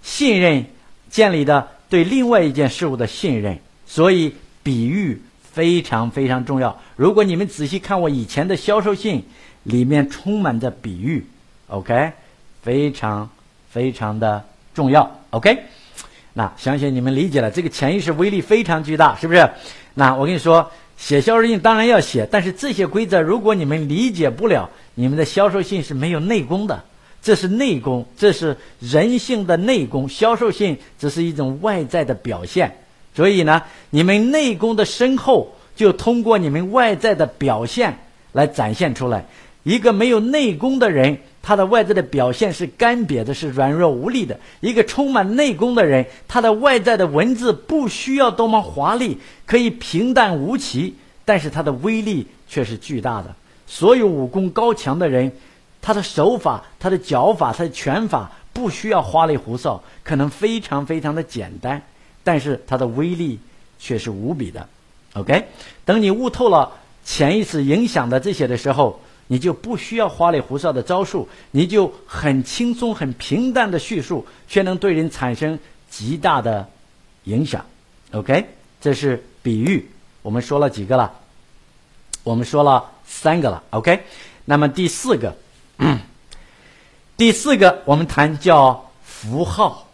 [0.00, 0.64] 信任
[1.10, 6.80] 建立的对另外一件事物的信任，所以比喻非常非常重要。
[6.94, 9.24] 如果你们仔细看我以前的销售信，
[9.64, 11.26] 里面充满着比喻
[11.66, 12.12] ，OK，
[12.62, 13.28] 非常
[13.70, 15.58] 非常的重要，OK。
[16.34, 19.50] 那相信你们理解了，这个潜意识威力非常巨大，是不是？
[19.94, 20.70] 那我跟你说。
[20.96, 26.82] 写销售信当然要写，但是这些规则如果你们理解不了，你们的销售信是没有内功的。
[27.22, 30.06] 这是内功，这是人性的内功。
[30.06, 32.76] 销售信只是一种外在的表现，
[33.14, 37.98] 所以呢，你们内功的深厚就通过你们外在的表现
[38.32, 39.24] 来展现出来。
[39.64, 41.18] 一个没有内功的人。
[41.46, 44.40] 他的外在的表现是干瘪的，是软弱无力的。
[44.60, 50.94] 一个充满内功的人，他的外在的文字不需要多么华丽，可以平淡无奇，
[51.26, 53.36] 但是他的威力却是巨大的。
[53.66, 55.32] 所有武功高强的人，
[55.82, 61.82] 他的手法、他的脚法、他的拳法不需要花里胡哨，可能非常非常的简单，
[62.22, 63.38] 但是他的威力
[63.78, 64.66] 却是无比的。
[65.12, 65.44] OK，
[65.84, 66.72] 等你悟透了
[67.04, 68.98] 潜意识影响的这些的时候。
[69.26, 75.58] 你就不需要花里胡哨的招数，你就很轻松、很平淡的叙述，却能对人产生
[75.90, 76.68] 极大的
[77.24, 77.64] 影响。
[78.12, 78.46] OK，
[78.80, 79.88] 这是比喻。
[80.22, 81.12] 我们说了几个了？
[82.22, 83.62] 我们说了三个了。
[83.70, 84.04] OK，
[84.44, 85.36] 那么第四个，
[87.16, 89.88] 第四个我们谈叫符号。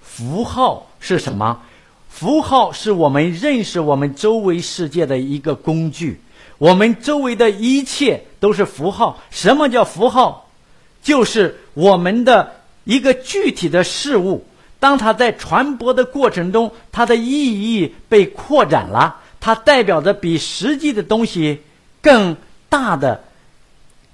[0.00, 1.62] 符号是什么？
[2.08, 6.20] 符号是我们认识我们周围世界的一个工具。
[6.62, 9.20] 我们周围的一切都是符号。
[9.32, 10.48] 什么叫符号？
[11.02, 12.52] 就是我们的
[12.84, 14.46] 一个具体的事物。
[14.78, 21.62] 当它在传播的过程中，它的意义被扩展了，它代表着比实际的东西
[22.00, 22.36] 更
[22.68, 23.24] 大的，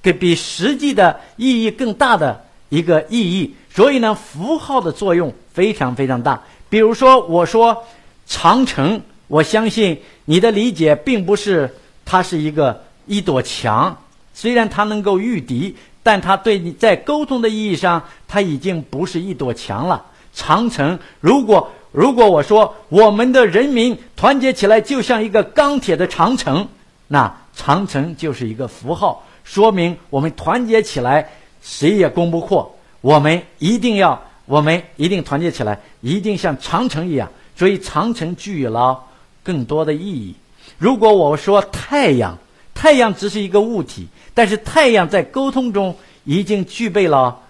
[0.00, 3.56] 给比实际的意义更大的一个意义。
[3.74, 6.44] 所以呢，符号的作用非常非常大。
[6.70, 7.84] 比如说，我说
[8.26, 11.74] 长城，我相信你的理解并不是。
[12.11, 13.99] 它是一个一朵墙，
[14.33, 20.07] 虽然它能够御敌，但它对你在沟通的意义上，它已经不是一朵墙了。
[20.33, 26.68] 长城，如果如果我说我们的人民团结起来，就像一个钢铁的长城，
[27.09, 31.29] 那长城就是一个符号，说明我们团结起来，
[31.61, 32.75] 谁也攻不破。
[33.03, 37.29] 我们一定要，我们一定团结起来，一定像长城一样。
[37.55, 39.05] 所以长城具有了
[39.42, 40.35] 更多的意义。
[40.79, 42.38] 如果我说太阳，
[42.73, 47.41] 太阳只是一个物体，但是太阳在沟通中已经具备了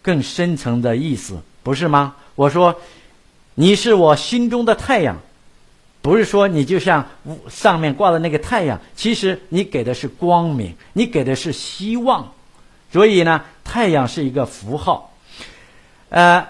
[0.00, 2.14] 更深层的意思，不是吗？
[2.36, 2.74] 我说
[3.56, 5.16] 你是我心中的太阳，
[6.00, 7.04] 不是说你就像
[7.50, 12.32] 上面挂的那个太阳，其实你给的是光明，你给的是希望，
[12.92, 15.12] 所以呢，太阳是一个符号。
[16.10, 16.46] 呃，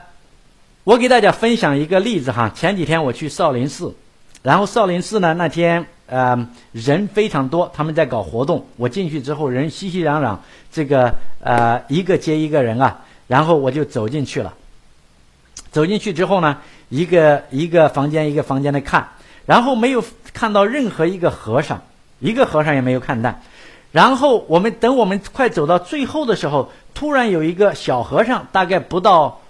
[0.84, 2.52] 我给大家分享一个例子哈。
[2.54, 3.96] 前几天我去少林寺，
[4.42, 8.66] 然后少林寺呢那天呃人非常多，他们在搞活动。
[8.76, 10.36] 我进去之后人熙熙攘攘，
[10.72, 14.54] 这个呃一个接一个人啊，然后我就走进去了。
[15.70, 19.08] 走进去之后呢，一个一个房间一个房间的看，
[19.44, 21.82] 然后没有看到任何一个和尚，
[22.20, 23.34] 一个和尚也没有看到。
[23.92, 29.40] 然后我们等我们快走到最后的时候，突然有一个小和尚，大概不到，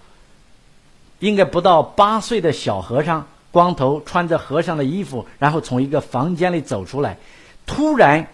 [1.21, 3.27] 应该不到八岁的小和尚，
[3.59, 7.17] 光头，穿着和尚的衣服，然后从一个房间里走出来。
[7.67, 8.29] 突然，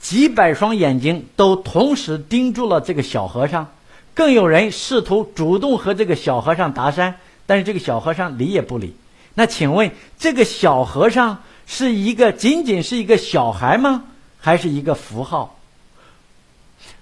[0.00, 3.66] 几百双眼睛都同时盯住了这个小和尚，
[4.14, 7.14] 更有人试图主动和这个小和尚搭讪，
[7.44, 8.94] 但是这个小和尚理也不理。
[9.34, 14.04] 那请问，这个小和尚是一个仅仅是一个小孩吗？
[14.38, 15.57] 还是一个符号。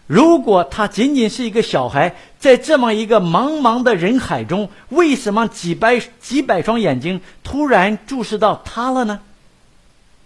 [0.07, 9.21] 如果他仅仅是一个小孩，在这么一个茫茫的人海中，为什么几百几百双眼睛突然注视到他了呢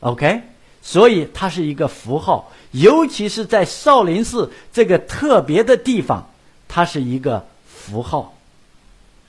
[0.01, 0.43] ？OK，
[0.83, 6.29] 所以他是一个符号，尤其是在少林寺这个特别的地方，
[6.69, 8.35] 它是一个符号。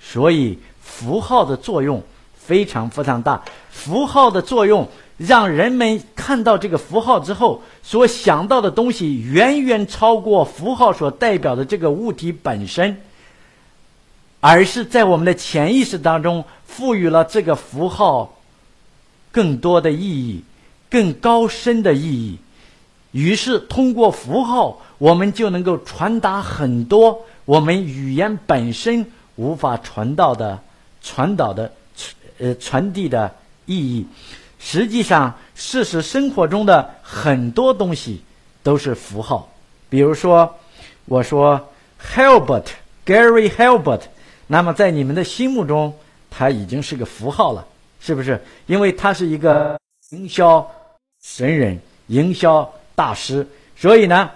[0.01, 2.03] 所以符号的作用
[2.35, 4.89] 非常非常大，符号的作用。
[5.23, 12.97] 让人们看到这个符号之后，所想到的东西远远超过符号所代表的这个物体本身，
[14.39, 18.39] 而是在我们的潜意识当中赋予了这个符号
[19.31, 20.43] 更多的意义、
[20.89, 22.39] 更高深的意义。
[23.11, 29.05] 于是，通过符号，我们就能够传达很多我们语言本身
[29.35, 30.59] 无法传到的、
[31.03, 31.73] 传导的、
[32.39, 33.35] 呃传递的
[33.67, 34.07] 意义。
[34.63, 38.21] 实际上，事实生活中的很多东西
[38.61, 39.49] 都是符号。
[39.89, 40.55] 比如说，
[41.05, 41.59] 我说
[41.99, 42.65] Helbert
[43.03, 44.01] Gary Helbert，
[44.45, 45.91] 那么在你们的心目中，
[46.29, 47.65] 他已经是个符号了，
[47.99, 48.39] 是不是？
[48.67, 49.79] 因为他是一个
[50.11, 50.69] 营销
[51.23, 53.45] 神人、营销大师。
[53.75, 54.29] 所以呢，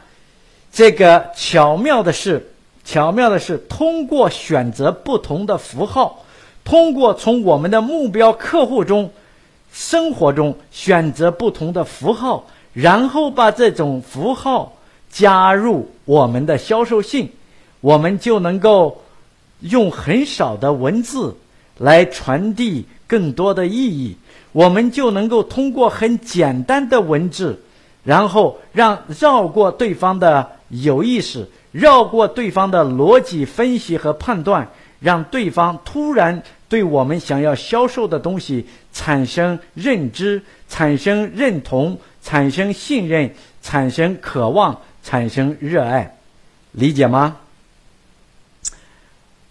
[0.72, 2.52] 这个巧妙的是，
[2.84, 6.26] 巧妙的是，通过选择不同的符号，
[6.64, 9.12] 通过从我们的目标客户中。
[9.76, 14.72] 生活中选择不同的符号，然后把这种符号
[15.10, 17.30] 加入我们的销售信，
[17.82, 19.04] 我们就能够
[19.60, 21.36] 用很少的文字
[21.78, 24.16] 来传递更多的意义。
[24.54, 27.60] 我们就能够通过很简单的文字，
[28.06, 34.70] 然后让绕过对方的有意识，绕过对方的逻辑分析和判断，
[35.02, 36.42] 让对方突然。
[36.67, 46.17] 对我们想要销售的东西产生认知、产生认同、产生信任、产生渴望、产生热爱，
[46.71, 47.38] 理解吗？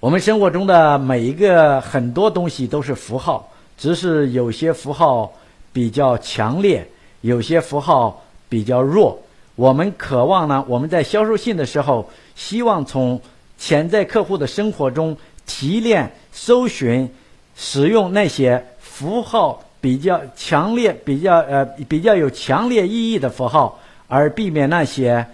[0.01, 3.49] 我们生活中的每一个很多东西都是符号，
[3.79, 5.33] 只是有些符号
[5.73, 6.87] 比较强烈，
[7.21, 9.23] 有些符号比较弱。
[9.55, 13.21] 我们渴望呢，我们在销售信的时候，希望从
[13.57, 15.17] 潜在客户的生活中。
[15.47, 17.09] 提炼、搜寻、
[17.57, 23.79] 使用那些符号比较强烈、比较呃比较有强烈意义的符号，
[24.09, 25.27] 而避免那些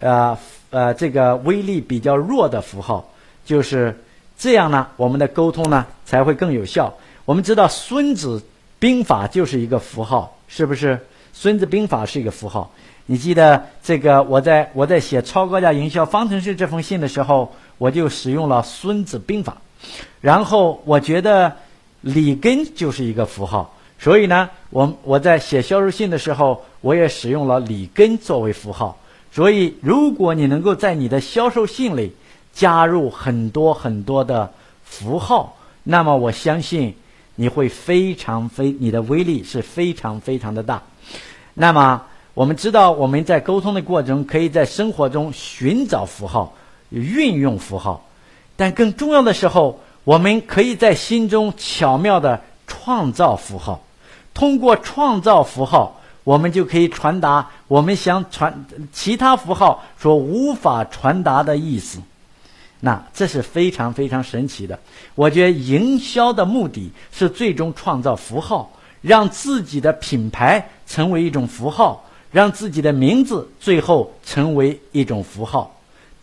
[0.00, 0.36] 呃
[0.70, 3.06] 呃这个威力比较弱的符号，
[3.44, 3.94] 就是
[4.38, 6.92] 这样呢，我们的沟通呢才会更有效。
[7.24, 8.42] 我们知道《孙子
[8.78, 10.94] 兵法》就是一个符号，是不是？
[11.32, 12.70] 《孙子兵法》是一个符号。
[13.06, 14.22] 你记得这个？
[14.22, 17.54] 我在我在写超高价营销方程式这封信的时候。
[17.78, 19.56] 我就使用了《孙子兵法》，
[20.20, 21.56] 然后我觉得
[22.00, 28.98] 里根就是一个符号，所以呢，我我在写销售信的时候，我也使用了里根作为符号。
[29.32, 32.14] 所以，如果你能够在你的销售信里
[32.52, 34.52] 加入很多很多的
[34.84, 36.94] 符号，那么我相信
[37.34, 40.80] 你会非常非你的威力是非常非常的大。
[41.54, 42.02] 那么，
[42.34, 46.54] 我们知道我们在沟通的过程，可以在生活中寻找符号。
[46.94, 48.06] 运用符号，
[48.56, 53.82] 但更重要的时候，我们可以在心中巧妙的创造符号。
[54.32, 62.00] 通过创造符号，我们就可以传达我们想传其他符号所无法传达的意思。
[62.80, 64.78] 那这是非常非常神奇的。
[65.14, 68.70] 我觉得营销的目的是最终创造符号，
[69.00, 75.73] 让自己的品牌成为一种符号，让自己的名字最后成为一种符号。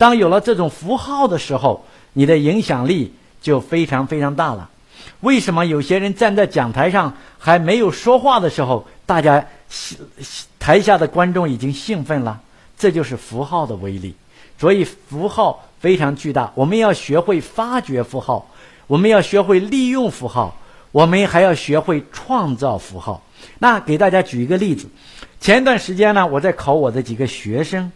[0.01, 4.67] 当有了这种符号的时候，你的影响力就非常非常大了。
[5.19, 9.45] 为什么有些人站在讲台上还没有说话的时候，大家
[10.57, 12.41] 台下的观众已经兴奋了？
[12.75, 14.15] 这就是符号的威力。
[14.57, 18.49] 所以符号非常巨大，我们要学会发掘符号。
[18.87, 20.57] 我们要学会利用符号，
[20.91, 23.21] 我们还要学会创造符号。
[23.59, 24.87] 那给大家举一个例子，
[25.39, 27.91] 前段时间呢，我在考我的几个学生，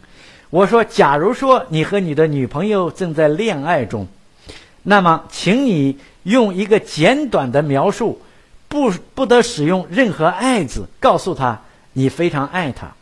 [0.49, 4.07] 我说，假如说你和你的女朋友正在恋爱中，
[4.83, 8.21] 那么，请你用一个简短的描述，
[8.67, 11.61] 不不得使用任何“爱”字，告诉他
[11.93, 12.93] 你非常爱他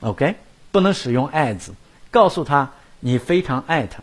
[0.00, 0.34] ，OK？
[0.72, 1.72] 不能使用“爱”字，
[2.10, 2.70] 告诉他
[3.00, 4.00] 你非常爱他。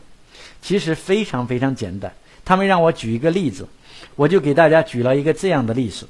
[0.62, 2.14] 其实非常非常简单。
[2.46, 3.68] 他们让我举一个例子，
[4.16, 6.08] 我就给大家举了一个这样的例子。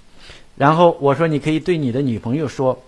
[0.58, 2.84] 然后我说，你可以对你的女朋友说：“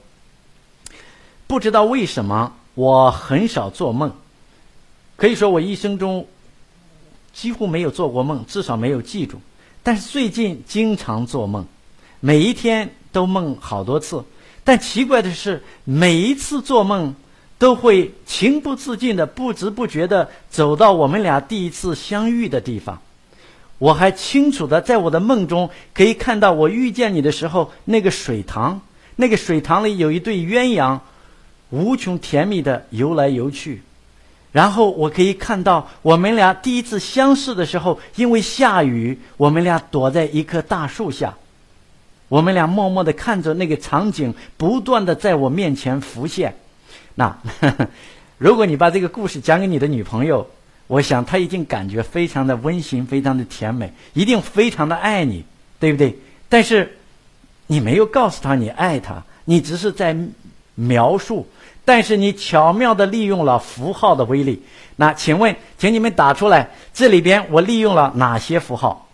[1.48, 4.12] 不知道为什么，我很少做梦。
[5.16, 6.28] 可以说我一生中
[7.34, 9.42] 几乎没有做过梦，至少没有记住。
[9.82, 11.66] 但是最近经常做梦，
[12.20, 14.24] 每一天都梦好多次。
[14.64, 17.16] 但奇怪的是，每一次做梦
[17.58, 23.02] 都会情不自禁的、不知不觉的走到我们俩第一次相遇的地方。”
[23.80, 28.82] 我还清楚的在我的梦中可以看到我遇见你的时候那个水塘，
[29.16, 31.00] 那个水塘里有一对鸳鸯，
[31.70, 33.82] 无穷甜蜜的游来游去。
[34.52, 41.36] 然后我可以看到我们俩第一次相识的时候，因为下雨，我们俩躲在一棵大树下，
[42.30, 46.56] 我们俩默默的看着那个场景不断的在我面前浮现。
[47.16, 47.38] 那，
[48.38, 50.48] 如果你把这个故事讲给你的女朋友。
[50.90, 55.44] 我想她一定感觉非常的温馨，非常的甜美，一定非常的爱你，
[55.82, 56.18] 对不对？
[56.48, 56.98] 但是
[57.66, 60.16] 你没有告诉她你爱她，你只是在
[60.76, 61.46] 描述，
[61.88, 64.62] 但是你巧妙的利用了符号的威力。
[64.98, 69.08] 那请问，请你们打出来，这里边我利用了哪些符号？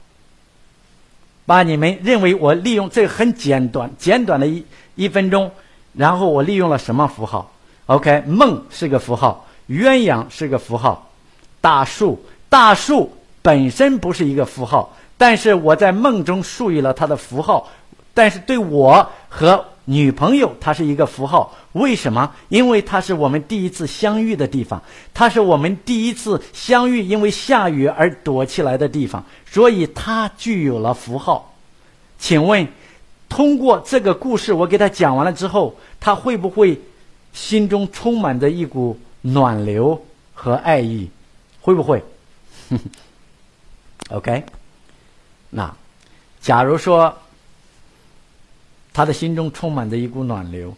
[1.45, 4.65] 把你们认为我利用这很简短、简短的一
[4.95, 5.51] 一分钟，
[5.93, 7.51] 然后我利用了什么符号
[7.85, 11.07] ？OK，梦是个符号，鸳鸯是个符号。
[11.61, 17.69] 大树，大树本身不是一个符号，但是我在梦中赋予了它的符号。
[18.15, 21.55] 但是对我和女朋友，它是一个符号。
[21.73, 22.33] 为什么？
[22.49, 24.81] 因为它是我们第一次相遇的地方，
[25.13, 31.53] 它是我们第一次相遇，因为下雨而躲起来的地方，所以它具有了符号。
[32.17, 32.67] 请问，
[33.27, 36.79] 通过这个故事，我给他讲完了之后，他会不会
[37.33, 41.09] 心中充满着一股暖流和爱意？
[41.59, 42.03] 会不会？
[44.09, 44.43] OK，
[45.49, 45.73] 那
[46.41, 47.17] 假如说
[48.93, 50.75] 他的心中充满着一股暖流，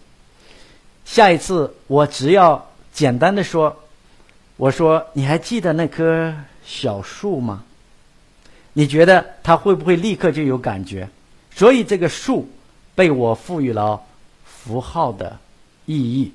[1.05, 3.76] 下一次我只要简单的说，
[4.57, 6.34] 我说你还记得那棵
[6.66, 7.63] 小树吗？
[8.74, 11.09] 你觉得他会不会立刻就有感觉？
[11.53, 12.49] 所以这个树
[12.95, 14.01] 被我赋予了
[14.45, 15.38] 符号的
[15.86, 16.32] 意义。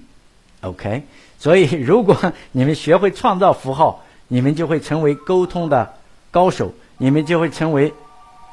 [0.61, 1.03] OK，
[1.39, 4.05] 所以如果你们学会创造符号。
[4.33, 5.93] 你们就会成为沟通的
[6.31, 7.93] 高手，你们就会成为，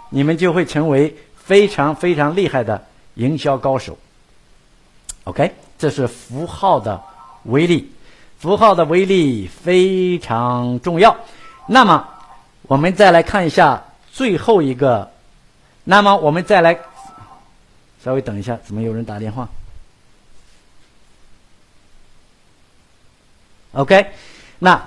[0.09, 2.86] 你们就会成为非常非常厉害的
[3.17, 3.97] 营销高手。
[5.25, 7.03] OK，这是符号的
[7.43, 7.91] 威力，
[8.39, 11.15] 符号的威力非常重要。
[11.67, 12.07] 那么，
[12.63, 15.11] 我们再来看一下最后一个。
[15.83, 16.79] 那么，我们再来
[18.03, 19.49] 稍微等一下，怎么有人打电话
[23.73, 24.07] ？OK，
[24.59, 24.81] 那。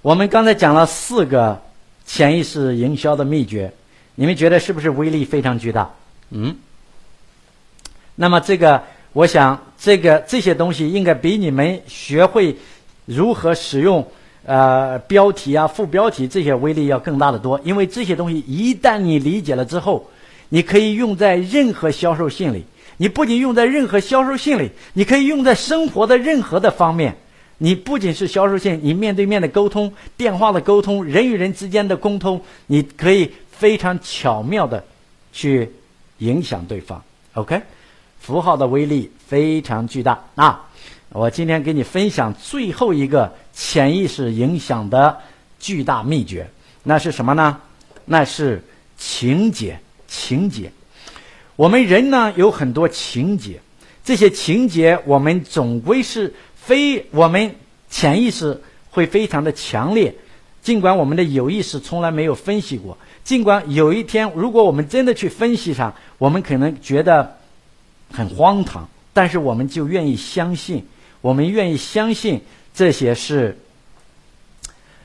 [0.00, 1.60] 我们刚才讲了四个
[2.06, 3.74] 潜意识营销的秘诀，
[4.14, 5.90] 你们觉得是不是威力非常巨大？
[6.30, 6.56] 嗯。
[8.20, 12.56] 那么这个，我想这个这些东西应该比你们学会
[13.06, 14.04] 如何使用
[14.44, 17.60] 呃标题啊、副标题这些威力要更大的多。
[17.62, 20.10] 因为这些东西一旦你理解了之后，
[20.48, 22.64] 你可以用在任何销售信里。
[22.96, 27.14] 你不仅用在任何销售信里，你可以用在生活的任何的方面。
[27.58, 34.82] 你不仅是销售线，你面对面的沟通、电话的沟通、人与人之间的沟通，你可以非常巧妙的
[35.32, 35.70] 去
[36.18, 37.00] 影响对方。
[37.34, 37.60] OK，
[38.28, 40.22] 符号的威力非常巨大。
[40.34, 40.60] 那
[41.08, 45.16] 我今天给你分享最后一个潜意识影响的
[45.58, 46.50] 巨大秘诀，
[46.82, 47.58] 那是什么呢？
[48.04, 48.62] 那是
[48.98, 49.80] 情节。
[50.06, 50.72] 情节，
[51.56, 53.60] 我们人呢有很多情节，
[54.04, 56.34] 这些情节我们总归是。
[56.54, 57.54] 非我们
[57.88, 60.14] 潜意识会非常的强烈，
[60.60, 67.37] 尽管我们的有意识从来没有分析过，尽管有一天如果我们真的去分析上，我们可能觉得
[68.12, 70.84] 很荒唐，但是我们就愿意相信，
[71.20, 72.40] 我们愿意相信
[72.74, 73.58] 这些是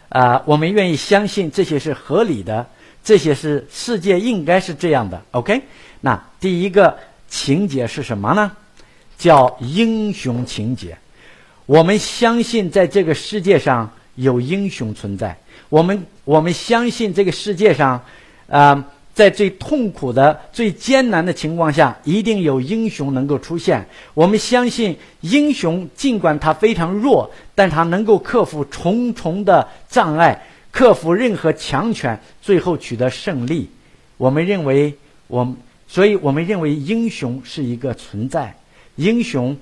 [0.09, 2.67] 啊，我们愿意相信这些是合理的，
[3.03, 5.21] 这些是世界应该是这样的。
[5.31, 5.61] OK，
[6.01, 6.97] 那第一个
[7.27, 8.51] 情节是什么呢？
[9.17, 10.97] 叫英雄情节。
[11.65, 15.37] 我们相信在这个世界上有英雄存在。
[15.69, 18.03] 我们我们相信这个世界上，
[18.49, 23.85] 啊，在最痛苦的、最艰难的情况下，一定有英雄能够出现。
[24.15, 30.41] 我们相信，英雄尽管他非常弱，但他能够克服重重的障碍，
[30.71, 33.69] 克服任何强权，最后取得胜利。
[34.17, 34.95] 我们认为，
[35.27, 35.55] 我，
[35.87, 38.55] 所以我们认为英雄是一个存在，
[38.95, 39.55] 英雄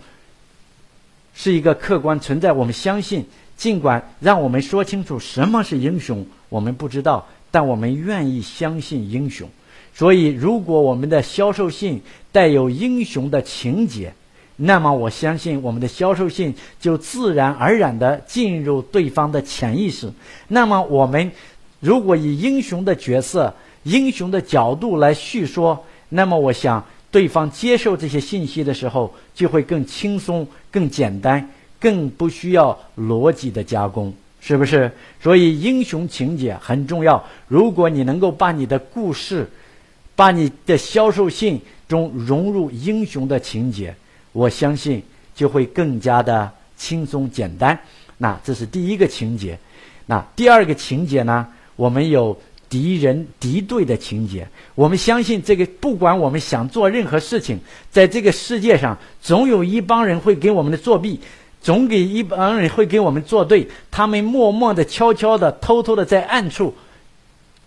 [1.34, 2.54] 是一个客观存在。
[2.54, 3.26] 我们相信，
[3.58, 7.28] 尽管让我们说清楚什么是英雄，我们不知道。
[7.52, 9.47] 但我们愿意相信英雄，
[9.93, 14.14] 所以如果我们的销售信带有英雄的情节，
[14.56, 20.12] 那么我相信我们的销售信就自然而然的进入对方的潜意识。
[20.47, 21.32] 那么我们
[21.80, 31.49] 如果以英雄的角色、英雄的角度来叙说，那么我想对方接受这些信息的时候就会更轻松、更简单、
[31.80, 34.14] 更不需要逻辑的加工。
[34.42, 34.92] 是不是？
[35.22, 37.24] 所以英雄情节很重要。
[37.48, 39.48] 如果你能够把你的故事、
[40.16, 43.96] 把你的销售信中融入英雄的情节，
[44.34, 45.04] 我相信
[45.36, 47.80] 就会更加的轻松简单。
[48.18, 49.58] 那这是第一个情节。
[50.08, 51.48] 那第二个情节呢？
[51.76, 52.39] 我们有
[52.70, 54.48] 敌人敌对的情节。
[54.76, 57.60] 我们相信这个，不管我们想做任何事情，
[57.92, 61.20] 在这个世界上，总有一帮人会给我们的作弊。
[61.62, 66.74] 总给一帮人会给我们作对，他们默默的、悄悄的、偷偷的在暗处，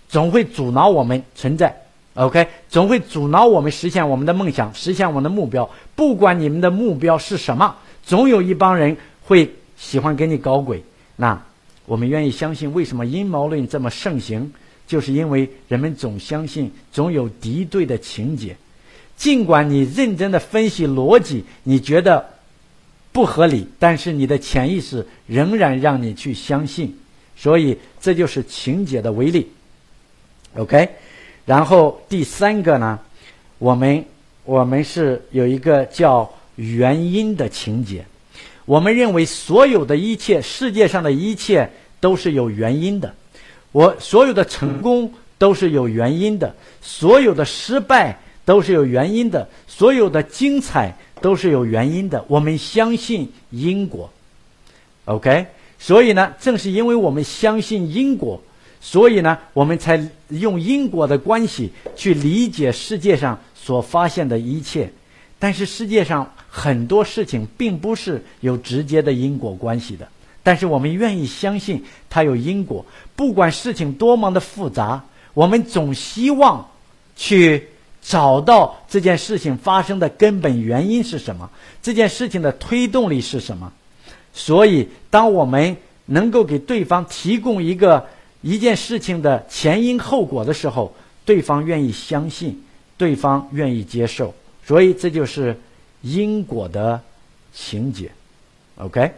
[0.09, 1.82] 总会阻挠我们存在。
[2.14, 5.70] OK，总会阻挠我们实现我们的梦想，实现我们的目标。
[5.95, 10.82] 不管你们的目标是什么，总有一帮人会喜欢跟你搞鬼。
[11.14, 11.40] 那
[11.86, 14.53] 我们愿意相信，为什么阴谋论这么盛行？
[14.88, 18.57] 就是因为人们总相信，总有敌对的情节。
[19.16, 22.34] 尽管你认真的分析逻辑，你觉得。
[23.15, 26.93] 不合理，但是你的潜意识仍然让你去相信，
[27.37, 29.49] 所以这就是情节的威力。
[30.57, 30.89] OK，
[31.47, 32.99] 然后第三个呢，
[33.59, 34.05] 我们
[34.45, 38.05] 我们是有一个叫原因的情节。
[38.65, 43.15] 我们认为所有的一切，世界上的一切都是有原因的。
[43.71, 45.09] 我所有的成功
[45.39, 46.53] 都是有原因的，
[46.83, 50.93] 所有的失败都是有原因的，所有的精彩。
[51.25, 52.22] 都是有原因的。
[52.29, 54.11] 我们相信因果
[55.07, 55.47] ，OK。
[55.79, 58.39] 所以呢，正是因为我们相信因果，
[58.79, 64.93] 所以呢，我们才用因果的关系去理解世界上所发现的一切。
[65.39, 70.07] 但是世界上很多事情并不是有直接的因果关系的。
[70.43, 72.85] 但是我们愿意相信它有因果，
[73.16, 75.03] 不管事情多么的复杂，
[75.33, 76.68] 我们总希望
[77.16, 77.68] 去。
[78.07, 81.50] 找到这件事情发生的根本原因是什么？
[81.82, 83.72] 这件事情的推动力是什么？
[84.34, 88.07] 所以，当我们能够给对方提供一个
[88.42, 90.94] 一件事情的前因后果的时候，
[91.24, 92.62] 对方愿意相信，
[92.98, 94.34] 对方愿意接受。
[94.66, 95.59] 所以，这就是
[96.02, 97.00] 因果的
[97.55, 98.11] 情节。
[98.76, 99.12] OK，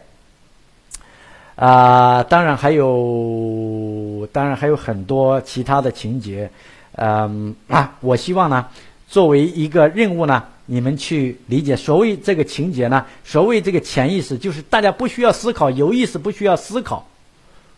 [1.55, 6.49] 啊，当然还有，当然还有很多其他的情节。
[6.97, 8.67] 嗯啊，我希望呢，
[9.07, 17.07] 作为一个任务呢，你们去理解所谓这个情节呢，所谓这个潜意识，就是大家不需要思考，有意识不需要思考，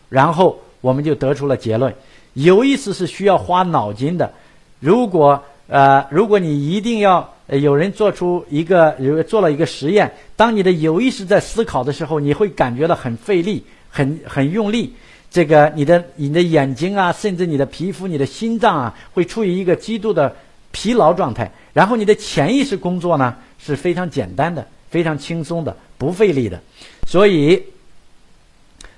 [0.09, 1.93] 然后我们就得出了结论。
[2.33, 4.31] 有意识是需要花脑筋的。
[4.79, 14.93] 如果呃，如果你一定要有人做出一个有做了一个实验，当你的有意识在思考的时候，你会感觉到很费力，很很用力。
[15.31, 20.35] 这个你的你的眼睛啊，甚至你的皮肤、你的心脏啊，会处于一个极度的
[20.71, 21.51] 疲劳状态。
[21.71, 26.59] 然后你的潜意识工作呢是非常简单的、非常轻松的、不费力的。
[27.07, 27.63] 所以，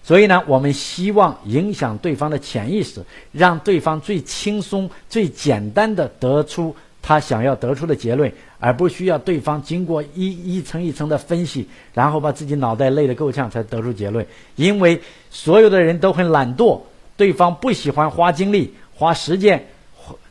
[0.04, 8.32] 所以呢，我们希望影响对方的潜意识，让对方最轻松、最简单的得出他想要得出的结论。
[8.62, 14.26] 而不需要对方经过一一层一层的分析，然后把自己脑袋累得够呛才得出结论。
[14.56, 15.02] 因为
[15.32, 16.80] 所有的人都很懒惰，
[17.18, 19.66] 对方不喜欢花精力、花时间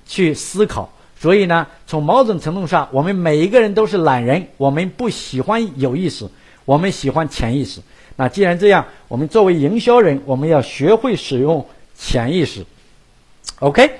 [0.07, 0.89] 去思考。
[1.19, 4.47] 所以呢，从某种程度上，我们每一个人都是懒人。
[4.57, 6.27] 我们不喜欢有意识，
[6.65, 7.81] 我们喜欢潜意识。
[8.15, 11.67] 那既然这样，我们作为营销人，我们要学会使用
[11.99, 12.65] 潜意识。
[13.59, 13.91] OK。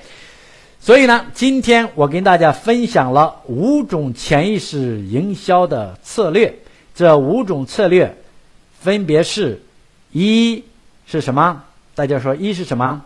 [0.81, 6.51] 所以呢，今天我跟大家分享了五种潜意识营销的策略。
[6.95, 8.17] 这五种策略
[8.79, 9.61] 分别是：
[10.11, 10.63] 一
[11.05, 11.63] 是什么？
[11.93, 13.05] 大家说一是什么？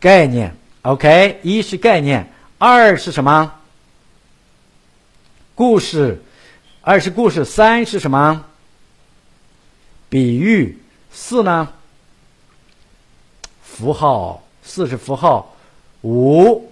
[0.00, 0.52] 概念。
[0.82, 2.28] OK，一是概念。
[2.58, 3.52] 二是什么？
[5.54, 6.20] 故事。
[6.80, 7.44] 二是故事。
[7.44, 8.44] 三是什么？
[10.08, 10.76] 比喻。
[11.12, 11.72] 四呢？
[13.76, 15.54] 符号，四是符号，
[16.00, 16.66] 五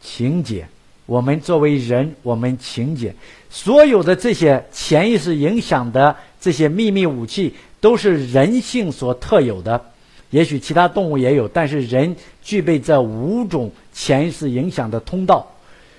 [0.00, 0.68] 情节。
[1.04, 3.12] 我们作为人，我们情节，
[3.50, 9.84] 所有的这些潜意识影响的这些秘密武器，都是人性所特有的。
[10.30, 12.14] 也许其他动物也有，但是人
[12.44, 15.50] 具备这五种潜意识影响的通道。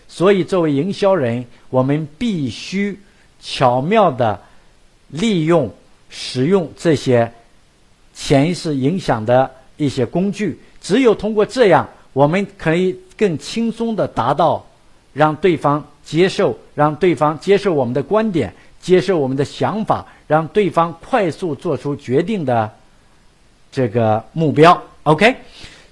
[0.07, 2.97] 所以，作为营销人，我们必须
[3.41, 4.41] 巧妙的
[5.09, 5.69] 利用、
[6.09, 7.33] 使用这些
[8.13, 10.59] 潜意识影响的一些工具。
[10.81, 14.65] 只有通过这样，我们可以更轻松的达到。
[15.15, 18.51] 让对方接受，让对方接受我们的观点，
[18.81, 22.67] 接受我们的想法，让对方快速做出决定的
[23.71, 24.81] 这个目标。
[25.03, 25.35] OK，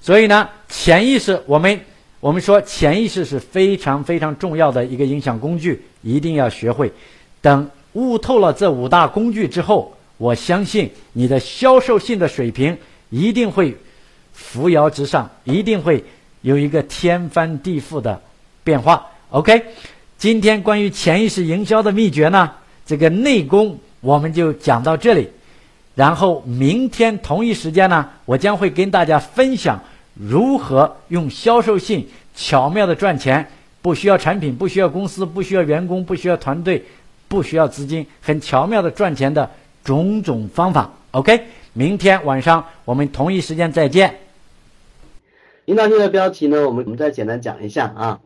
[0.01, 1.79] 所以呢，潜意识，我们
[2.19, 6.91] 我们说潜意识是非常非常重要的一个影响工具，一定要学会。
[7.43, 12.77] 等悟透了这五大工具之后，我相信你的销售性的水平
[13.09, 13.75] 一定会
[14.31, 16.03] 扶摇直上，一定会
[16.41, 18.21] 有一个天翻地覆的
[18.63, 19.03] 变化。
[19.31, 19.65] OK，
[20.19, 22.51] 今天关于潜意识营销的秘诀呢，
[22.85, 25.27] 这个内功我们就讲到这里。
[25.95, 29.81] 然后明天同一时间呢，我将会跟大家分享
[30.13, 33.49] 如何用销售性巧妙的赚钱，
[33.81, 36.85] 不需要产品，不需要公司，不需要员工，不需要团队，
[37.27, 39.49] 不需要资金，很巧妙的赚钱的
[39.83, 40.91] 种种方法。
[41.11, 44.19] OK，明天晚上我们同一时间再见。
[45.65, 48.19] 引导性的标题呢，我们我们再简单讲一下啊。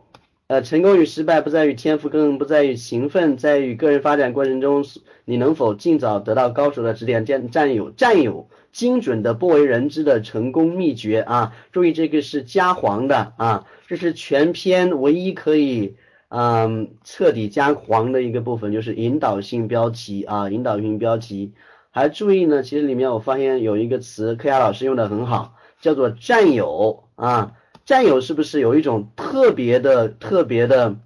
[0.48, 4.86] 呃，成功与失败不在于天赋，更不在于勤奋，在于个人发展过程中，
[5.26, 11.52] 你能否尽早得到高手的指点，占占有占有精准的不为人知的成功秘诀啊！
[11.72, 15.96] 注意这个是加黄的啊，这是全篇唯一可以
[16.30, 21.54] 嗯彻底加黄的一个部分，就是引导性标题啊，引导性标题。
[21.92, 27.54] 还注意呢，其实里面我发现有一个词，柯亚老师用的很好，叫做占有啊。
[27.86, 30.98] 占有是不是有一种特别的、特别的，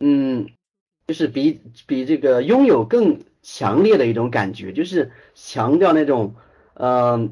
[0.00, 0.48] 嗯，
[1.06, 6.34] 就是比比这个拥有更强烈的一种感觉，就是强调那种，
[6.72, 7.30] 嗯，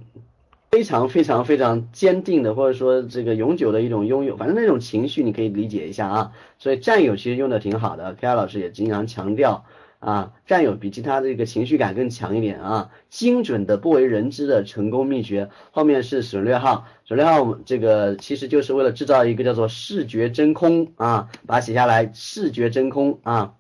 [0.72, 6.32] 非常非常非常坚定的，或者说这个永久的一种拥有，反正那种情绪你可以理解一下啊。
[6.58, 9.64] 所以占有其实用的挺好的，K 老师也经常强调。
[9.98, 23.54] 啊，占有比其他这个情绪感更强一点啊，精准的不为人知的成功秘诀，后面是省略号，省略号这个其实就是为了制造一个叫做视觉真空啊，把它写下来，视觉真空啊，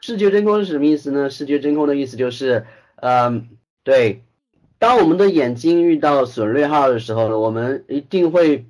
[0.00, 1.28] 视觉真空是什么意思呢？
[1.28, 2.64] 视觉真空的意思就是，
[2.96, 3.50] 嗯，
[3.84, 4.22] 对，
[4.82, 8.66] 当我们的眼睛遇到省略号的时候呢，我们一定会。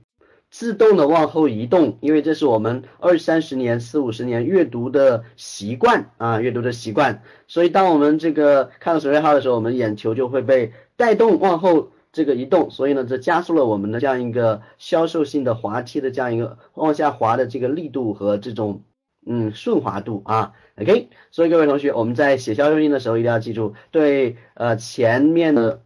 [0.50, 7.22] 自动的往后移动，因为这是我们二三十年、四五十年阅读的习惯啊，阅读的习惯。
[7.48, 12.68] 所以当我们这个看到省略号的时候，我们眼球就会被带动往后这个移动。
[12.68, 18.82] 所以呢，这加速了我们的这样一个销售性的滑梯的这样一个往下滑的这个力度和这种
[19.26, 20.52] 嗯顺滑度啊。
[20.76, 25.80] OK，所以各位同学，我们在写销售性的时候一定要记住，对呃前面的。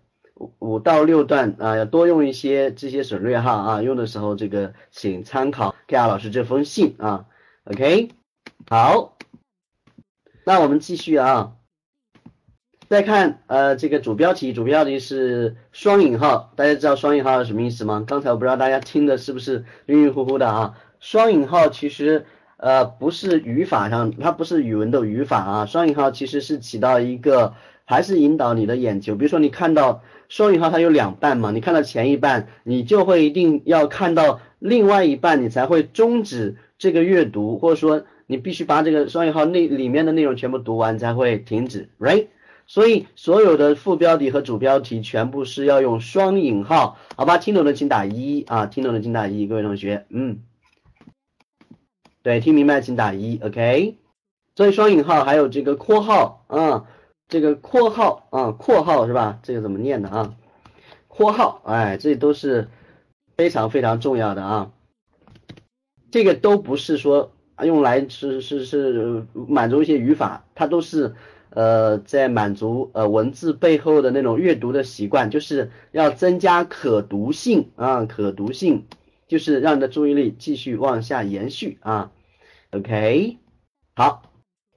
[0.59, 7.25] 五到六段啊，要多用一些这些省略号啊，用的时候这个请参考 K R 老师这封信啊。
[7.65, 8.11] OK，
[8.69, 9.17] 好，
[10.45, 11.55] 那我们继续啊，
[12.87, 18.05] 再看呃这个主标题，主标题是双引号，大家知道双引号是什么意思吗？
[18.07, 20.79] 刚才我不知道大家听的是不是晕晕乎乎的啊？
[21.01, 22.27] 双引号其实
[22.59, 27.55] 呃不是语法上，它不是语文的语法啊，双引号其实是起到一个
[27.87, 30.03] 还是引导你的眼球，比如说你看到。
[30.29, 42.27] 双引号它有两半嘛，你看到前一半，你就会一定要看到另外一半，你才会终止这个阅读，或者说你必须把这个双引号内里面的内容全部读完才会停止，right？
[42.67, 47.39] 所以所有的副标题和主标题全部是要用双引号，好吧？
[47.39, 50.41] 听懂的请打一啊，听懂的请打一，各位同学，嗯，
[52.25, 53.97] 对，听明白请打一，OK？
[54.57, 56.87] 所以双引号还有这个括号啊。
[57.29, 59.41] 这个括号啊，括号是吧？
[59.43, 60.35] 这个怎么念的啊？
[61.09, 62.69] 括号，哎，这都是
[63.37, 64.73] 非常非常重要的啊。
[66.11, 71.15] 这个都不是说用来是是是满足一些语法，它都是
[71.51, 78.87] 呃在满足呃文字背后的那种阅读的习惯，就是要增加可读性啊，可读性
[79.27, 82.13] 就是让你的注意力继续往下延续啊。
[82.71, 83.39] OK，
[83.97, 84.23] 好，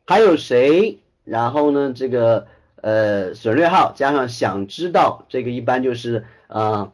[0.08, 1.00] 还有谁？
[1.30, 2.48] 然后呢，这个
[2.82, 6.92] 呃省略号加上想知道，这个一般就是啊，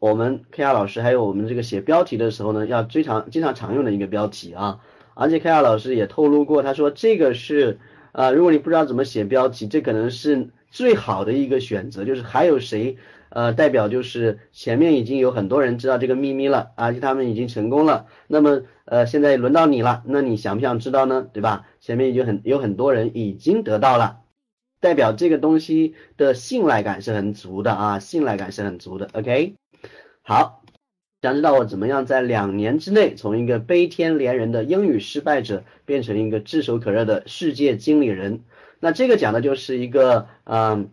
[0.00, 4.80] 我们 K R 老师还有我们这个写标题的时候呢，要经常经常常用的一个标题啊。
[5.14, 7.78] 而且 K R 老师也透露过，他说这个是
[8.12, 12.04] 啊，如果你不知道怎么写标题，这可能是最好的一个选择。
[12.04, 12.96] 就是还有谁
[13.30, 18.06] 呃，代表就是前面已经有很多人知道这个秘密了，而且他们已经成功了。
[18.26, 21.28] 那么呃，现在轮到你了，那你想不想知道呢？
[21.32, 21.66] 对吧？
[21.80, 24.20] 前面已经很有很多人已经得到了，
[24.80, 29.08] 代表这个东西的信赖感是很足的啊，信赖感是很足的。
[29.12, 29.54] OK，
[30.22, 30.62] 好，
[31.22, 38.42] 想知道我怎么样在两年之内从一个悲天怜人的英语失败者变成一个炙手可热的世界经理人？
[38.80, 40.90] 那这个讲的就是一个嗯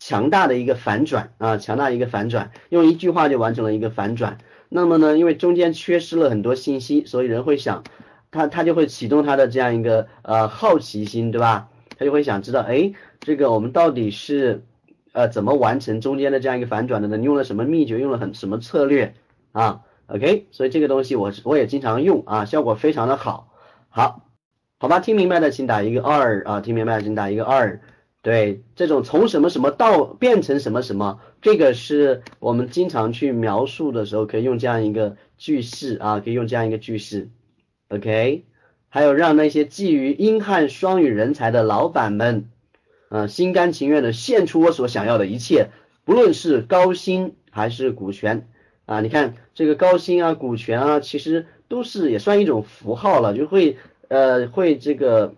[0.00, 4.38] 强大的一个反转啊，强大一个反转，用一句话就完成了一个反转。
[4.70, 7.84] 那么呢，因为中间缺失了很多信息，所以人会想，
[8.30, 11.68] 他他就会启动他的这样一个呃好奇心，对吧？
[11.98, 14.64] 他就会想知道，哎，这个我们到底是
[15.12, 17.18] 呃怎么完成中间的这样一个反转的呢？
[17.18, 17.98] 你用了什么秘诀？
[17.98, 19.12] 用了很什么策略
[19.52, 23.52] 啊？OK，所以这个东西我我也经常用啊，效果非常的好。
[23.90, 24.24] 好，
[24.78, 27.80] 好吧，听明白的请打一个二啊，听明白的请打一个二。
[28.22, 37.30] 对，这种从什么什么到变成什么什么，这个是我们经常去描述的时候可以用这样一个句式啊，可以用这样一个句式
[37.88, 38.44] ，OK。
[38.90, 42.50] 还有让那些觊觎英汉双语人才的老板们，
[43.08, 45.70] 呃，心甘情愿的献出我所想要的一切，
[46.04, 48.48] 不论是高薪还是股权
[48.84, 55.32] 啊，你看这个高薪啊、股权啊，其实都是也算一种符号了，就会呃会这个。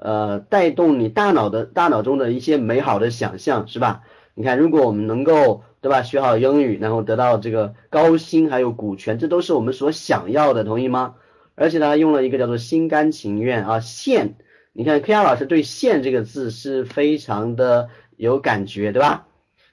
[0.00, 4.00] 呃，带动你大脑的大脑中的一些美好的想象，是吧？
[4.34, 11.16] 你看，如果我们能够，对吧，学好英语，然后得到这个高薪还有股权，这都是我们所想要的，同意吗？
[11.54, 14.36] 而且呢，用了一个叫做心甘情愿啊，献。
[14.72, 19.26] 你看，K R 老师对“献”这个字是非常的有感觉，对吧？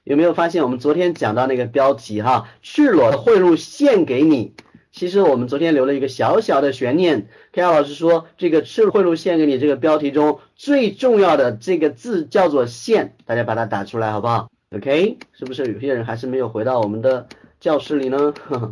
[0.04, 4.54] 有没有发现我们昨天讲到那个标题哈，赤裸的贿赂献给你？
[4.98, 17.28] 其实我们昨天留了一个小小的悬念，K R 老师说这个赤贿赂献给你这个标题中最重要的这个字叫做献，大家把它打出来好不好？OK，是不是有些人还是没有回到我们的
[17.60, 18.34] 教室里呢？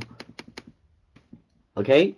[1.76, 2.15] OK，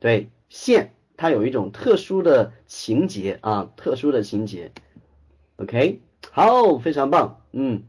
[0.00, 4.70] 对，献它有一种特殊的情节啊，特殊的情节。
[5.56, 7.84] OK，好，非常棒，嗯，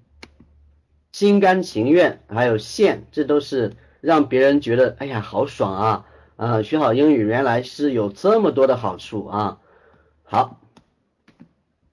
[1.11, 3.73] 心甘情愿还有献，这都是。
[4.01, 6.05] 让别人觉得，哎呀，好爽啊！
[6.35, 9.59] 啊，学好英语原来是有这么多的好处啊！
[10.23, 10.61] 好，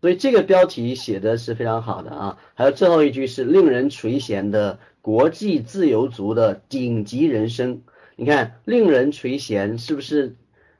[0.03, 2.39] 所以这个标题写的是非常好的啊。
[2.53, 7.81] 还有最后一句是令人垂涎的国际自由族的顶级人生。
[8.17, 10.37] 你看，令人垂涎是不是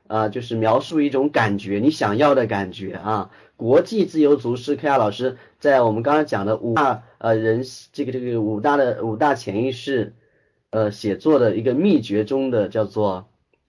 [0.09, 0.29] 啊？
[0.29, 3.31] 就是描述一种感觉，你想要的感觉啊。
[3.57, 10.13] 国际自由族是克亚老师在我们刚才讲的五大呃人这个这个五大的五大潜意识。
[10.75, 13.29] 呃，写作的一个秘诀中的叫做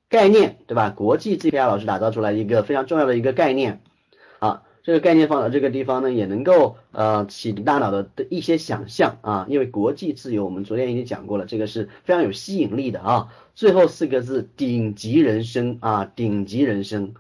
[0.10, 0.90] 概念，对吧？
[0.90, 3.84] 国际 G P I 老师打造出来一个非常重要的一个概念，
[4.40, 13.32] 啊，这个概念放到这个地方呢，也能够呃启迪大脑的的一些想象啊，因为国际自由，我们昨天已经讲过了，这个是非常有吸引力的啊。
[13.54, 17.14] 最后四个字，顶级人生啊，顶级人生，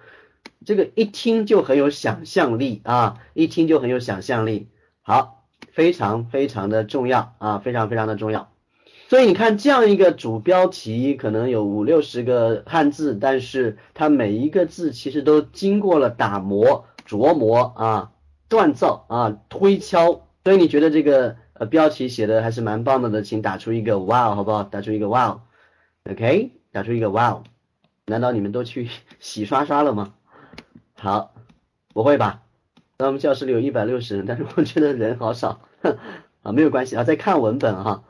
[0.65, 4.67] 这个一听就很有想象力啊，一听就很有想象力，
[5.03, 8.49] 好，非常非常的重要啊，非常非常的重要。
[9.07, 18.11] 所以你看，这样一个主标题可能有五六十个汉字，但是它每一个字其实都经过了打磨、琢磨啊、
[18.49, 20.27] 锻造啊、推敲。
[20.43, 24.63] 所以你觉得这个呃标题写的还是蛮棒的的，请打出一个 wow 好不好？
[24.63, 27.43] 打出一个 wow，OK，打出一个 wow。
[28.07, 28.89] 难道你们都去
[29.19, 30.13] 洗刷刷了吗？
[30.95, 31.35] 好，
[31.93, 32.41] 不会吧？
[32.97, 35.59] 那我们教室里有一百六十人，但是我觉得人好少
[36.41, 38.03] 啊，没有关系啊，在看文本哈。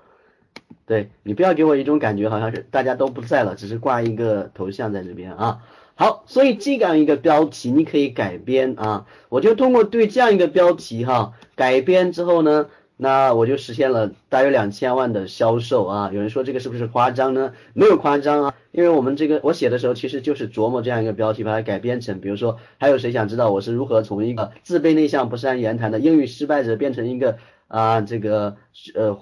[0.87, 5.63] 对你不要给我一种感觉，好像是大家都不在了，只是挂一个头像在这边啊。
[5.95, 9.05] 好，所以这样一个标题你可以改编啊。
[9.29, 12.67] 我就通过对这样一个标题哈改编之后呢，
[12.97, 16.11] 那我就实现了大约两千万的销售啊。
[16.13, 17.53] 有人说这个是不是夸张呢？
[17.73, 27.37] 没有夸张啊，因为我们这个我写的时候其实就是琢磨这样一个标题，把它改编成，比如说还有谁想知道我是如何从一个自卑内向、不善言谈的英语失败者变成一个
[27.69, 28.57] 啊这个
[28.93, 29.17] 呃。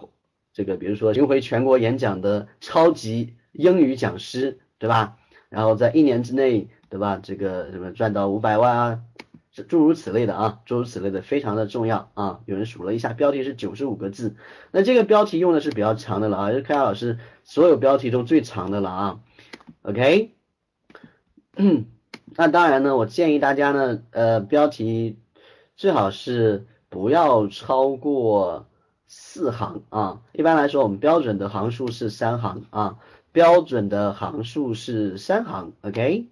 [0.53, 5.17] 这个比如说巡回全国演讲的超级英语讲师，对吧？
[5.49, 7.19] 然后在一年之内，对吧？
[7.21, 9.01] 这个什么赚到五百万啊，
[9.67, 12.39] 诸如此类的啊，诸如此类的非常的重要啊。
[12.45, 14.35] 有人数了一下，标题是九十五个字，
[14.71, 19.19] 那这个标题用的是比较长的了啊，是凯老师所有标题中最长的了啊。
[19.81, 20.35] OK，
[22.35, 25.17] 那当然呢，我建议大家呢，呃，标题
[25.75, 28.67] 最好是不要超过。
[29.15, 32.97] 四行啊，一般来说我们标准的行数是三行啊，
[33.31, 36.25] 标准的行数是三行，OK，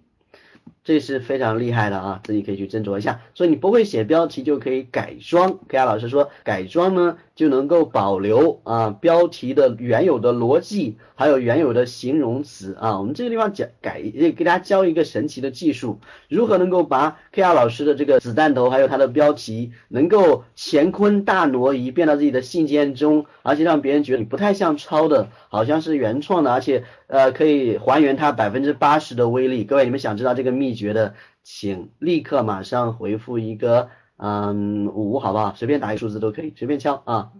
[0.84, 3.20] 这是非常厉害的啊，自己可以去斟酌一下。
[3.34, 12.98] 所以你不会写标题就可以改装，K R 老师说改装呢就能够保留啊标题的原有的逻辑，还有原有的形容词啊。
[12.98, 29.64] 我们这个地方讲改，也给大家教一个神奇的技术，如何能够把 K R 老师的这个子弹头，还有它的标题，能够乾坤大挪移，变到自己的信件中，而且让别人觉得你不太像抄的，好像是原创的，而且呃可以还原它百分之八十的威力。
[29.64, 33.90] 各位，你们想知道这个秘诀的，请立刻马上回复一个。
[34.24, 35.52] 嗯，五好不好？
[35.56, 37.32] 随便打一个数字都可以，随便敲啊，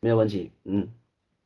[0.00, 0.50] 没有问题。
[0.64, 0.88] 嗯，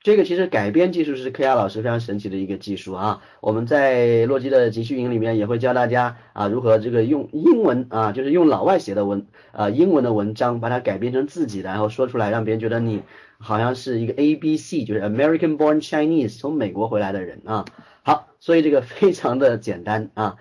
[0.00, 3.20] 这个其实改编技术是 K R 老师非常神奇的一个技术啊。
[3.40, 13.02] 我们在洛基的集训营里面也会教大家啊，如何这个用英文啊，就是用老外写的文啊，英文的文章把它改编成自己的，然后说出来，让别人觉得你
[13.38, 17.64] 好像是一个 A B C，就是 American born Chinese，从美国回来的人啊。
[18.04, 20.36] 好，所以这个非常的简单啊。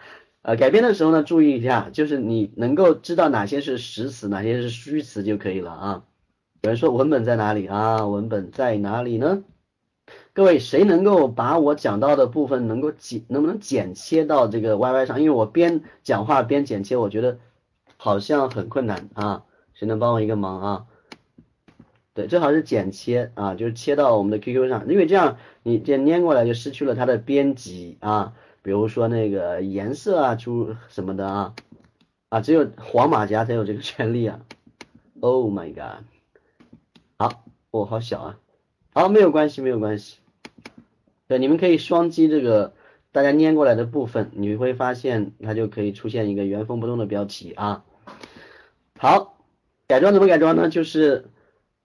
[0.48, 6.04] 呃，改编的时候呢，注意一下，就是你能够知道哪些是实词，哪些是虚词就可以了啊。
[6.62, 8.06] 有人说文本在哪里啊？
[8.06, 9.44] 文本在哪里呢？
[10.34, 15.20] 各位，谁能够把我讲到的部分能够剪，能不能剪切到这个 Y Y 上？
[15.20, 17.40] 因为我边讲话边剪切，我觉得
[17.98, 19.46] 好像很困难啊。
[19.74, 20.86] 谁能帮我一个忙啊？
[22.14, 28.34] 对，最好是剪切啊，就是切到我们的 Q Q 上，因为这样你这粘过来就失去了它的编辑啊。
[28.66, 31.54] 比如说那个颜色啊，出什么的啊
[32.30, 34.40] 啊，只有黄马甲才有这个权利啊。
[35.20, 36.04] Oh my god！
[37.20, 38.40] 好，哦，好小啊。
[38.92, 40.18] 好，没有关系，没有关系。
[41.28, 42.74] 对，你们可以双击这个
[43.12, 47.86] 大家粘过来的部分，你会发现它就可以出现一个原封不动的标题啊。
[48.98, 49.38] 好，
[49.88, 50.70] 改装怎么改装呢？
[50.70, 51.26] 就是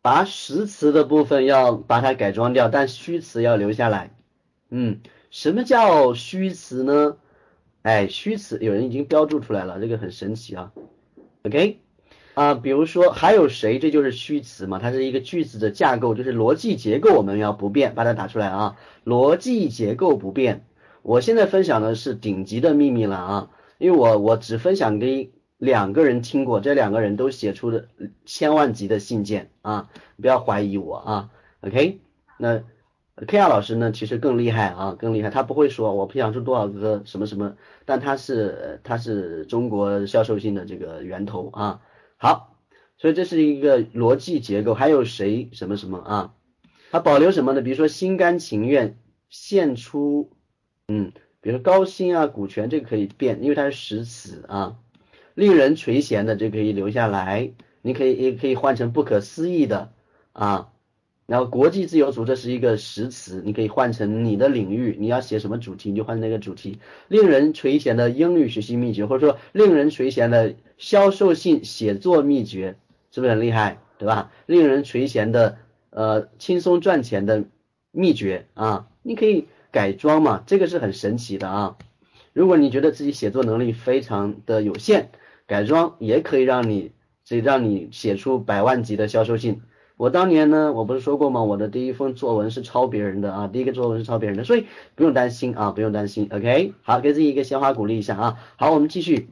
[0.01, 4.15] 把实词的部分要把它改装掉，但虚词要留下来。
[4.71, 5.01] 嗯。
[5.31, 7.17] 什么叫虚词呢？
[7.83, 10.73] 哎，虚词有人已经标注出来了，这个很神奇啊。
[11.45, 11.79] OK
[12.35, 13.79] 啊，比如说还有谁？
[13.79, 18.77] 这就是虚词嘛，它是一个句子的架构，就是逻辑结构我们要不变，把它打出来啊。
[19.05, 20.67] 逻辑结构不变。
[21.03, 27.87] 我现在分享的是顶级的秘密了啊，因为我我只分享给两个人听过，这两个人都写出的
[28.27, 29.89] 千万级的信件啊，
[30.21, 31.31] 不要怀疑我啊。
[31.61, 32.01] OK，
[32.37, 32.65] 那。
[33.27, 35.31] K R 老师呢，其实更厉害啊，更厉害。
[35.31, 41.81] 他不会说我培养出多少个什么什么，但他是他是中国销售性的这个源头啊。
[42.17, 42.57] 好，
[42.97, 44.75] 所以这是一个逻辑结构。
[44.75, 46.35] 还有谁什么什么啊？
[46.91, 47.61] 他保留什么呢？
[47.61, 48.99] 比如说心甘情愿
[49.29, 50.33] 献出，
[50.89, 54.77] 嗯，比如说高薪啊，股权这个可以变，因为它是实词啊。
[55.35, 57.53] 令人垂涎的这可以留下来，
[57.83, 59.93] 你可以也可以换成不可思议的
[60.33, 60.73] 啊。
[61.31, 66.81] 然后国际自由组这是一个实词，你可以换成你的领域，你要写什么主题你就换成那个主题。
[67.07, 72.75] 令人垂涎的英语学习秘诀，或者说令人垂涎的销售性写作秘诀，
[73.13, 74.33] 是不是很厉害，对吧？
[74.47, 75.59] 令人垂涎的
[75.91, 77.45] 呃轻松赚钱的
[77.93, 81.77] 秘诀啊，你可以改装嘛，这个是很神奇的啊。
[82.33, 85.11] 如果你觉得自己写作能力非常的有限，
[85.47, 86.91] 改装也可以让你
[87.25, 89.63] 这让你写出百万级的销售性。
[90.01, 91.45] 我当年呢，我不是说过吗？
[91.45, 96.27] 我的第一封作文是抄别人的啊，第一个作文是抄别人的，所以不用担心啊，不用担心。
[96.33, 98.39] OK，好，给自己一个鲜花鼓励一下啊。
[98.57, 99.29] 好，我们继续。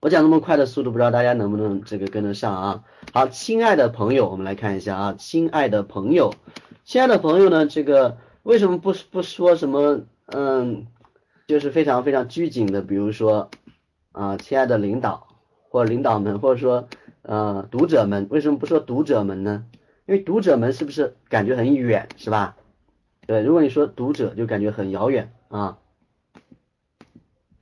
[0.00, 2.84] 我讲那么快的速度，不知道大家能不能这个跟得上啊？
[3.12, 6.32] 好，亲爱的朋友，我们来看一下啊，亲爱的朋友，
[6.84, 10.86] 亲爱的朋友呢，这个为什么不不说什么嗯，
[11.48, 13.50] 就是非常非常拘谨的，比如说
[14.12, 15.26] 啊，亲爱的领导
[15.70, 16.86] 或领导们，或者说
[17.22, 19.64] 呃读者们，为什么不说读者们呢？
[20.06, 22.56] 因为读者们是不是感觉很远，是吧？
[23.26, 25.78] 对，如果你说读者，就感觉很遥远啊。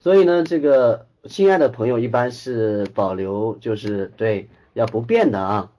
[0.00, 5.70] 所以呢，这个亲爱的朋友一般是保留，就是对要不变的啊。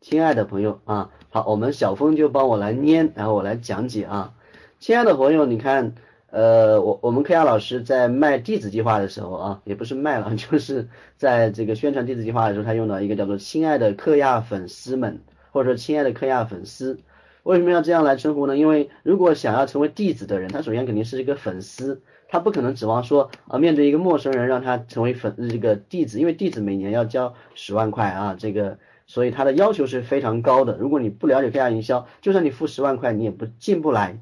[0.00, 4.34] 亲爱的朋友啊，好，我们小峰就帮我来念，然后我来讲解啊。
[4.78, 5.94] 亲爱的朋友，你看，
[6.30, 15.20] 呃，我我们科亚老师在卖弟子计划的时候啊，也不是卖了， 就是在这个宣传弟子计划的时候，他用到一个叫做“亲爱的科亚粉丝们”。
[15.52, 16.98] 或者说，亲爱的科亚粉丝，
[17.44, 18.56] 为什么要这样来称呼呢？
[18.56, 30.76] 因为如果想要成为弟子的人，他首先肯定是一个粉丝，他不可能指望说啊，面对一个陌生人让他成为粉这个弟子，因为弟子每年要交十万块啊，这个，所以他的要求是非常高的。
[30.78, 34.18] 如果你不了解科亚营销，就算你付十万块，你也不进不来。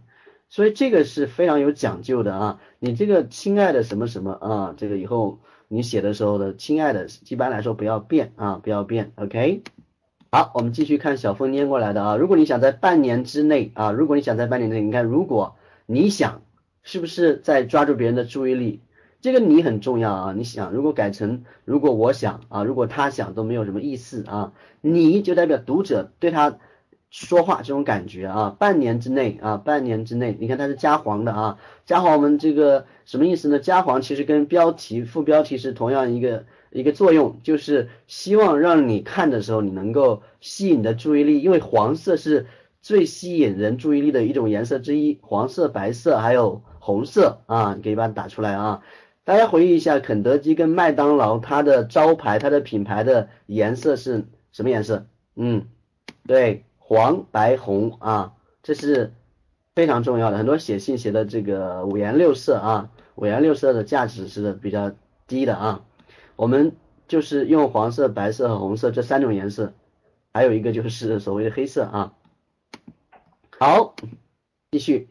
[0.49, 2.61] 所以这个是非常有讲究的啊。
[2.81, 9.63] 你这个亲爱的什么什么啊，这个以后你写的时候的亲爱的，一般来说不要变啊，不要变，OK。
[10.33, 12.17] 好，我们继续看小峰念过来的啊。
[12.17, 15.57] 如果你想在半年之内啊，如果你想在半年内，你看，如果
[15.87, 16.43] 你想，
[16.85, 18.81] 是不是在抓住别人的注意力？
[19.21, 20.33] 这个你很重要啊。
[20.37, 24.53] 你想，如果改成如果我想啊，如果他想都没有什么意思啊。
[24.81, 26.59] 你就代表读者对他
[27.11, 33.59] 说话这种感觉啊，半年之内啊，半年之内，你看它是加黄的啊，加黄我们这个什么意思呢？
[33.59, 42.47] 加黄其实跟标题、副标题是同样一个一个作用，就是希望让你看的时候你能够吸引的注意力，因为黄色是
[42.81, 48.83] 最吸引人注意力的一种颜色之一，黄色、白色还有红色啊，你可以把它打出来啊。
[49.25, 55.07] 大家回忆一下，肯德基跟麦当劳它的招牌、它的品牌的颜色是什么颜色？
[55.37, 55.67] 嗯，
[56.27, 56.65] 对。
[56.93, 58.33] 黄白红啊，
[58.65, 59.13] 这是
[59.77, 60.39] 非常重要的。
[60.39, 64.91] 很多写信写的这个五颜六色啊，五颜六色的价值是比较
[65.29, 65.85] 低的啊。
[66.41, 66.73] 我们
[67.07, 69.75] 就是用黄色、白色和红色这三种颜色，
[70.33, 72.15] 还有一个就是 所谓的黑色啊。
[73.59, 73.95] 好，
[74.71, 75.07] 继续，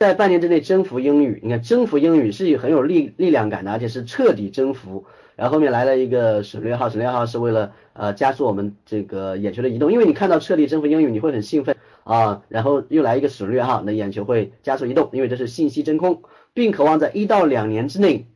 [0.00, 1.38] 在半年之内征服英语。
[1.44, 5.04] 你看，征服英语是很有力力量感的，而且是彻底征服。
[5.36, 16.20] 然后后面来了一个省略号，省略号是为了呃加速我们这个眼球的移动，因为你看到彻底征服英语，你会很兴奋啊，然后又来一个省略号，那眼球会加速移动，因为这是信息真空，
[16.52, 18.26] 并渴望在一到两年之内，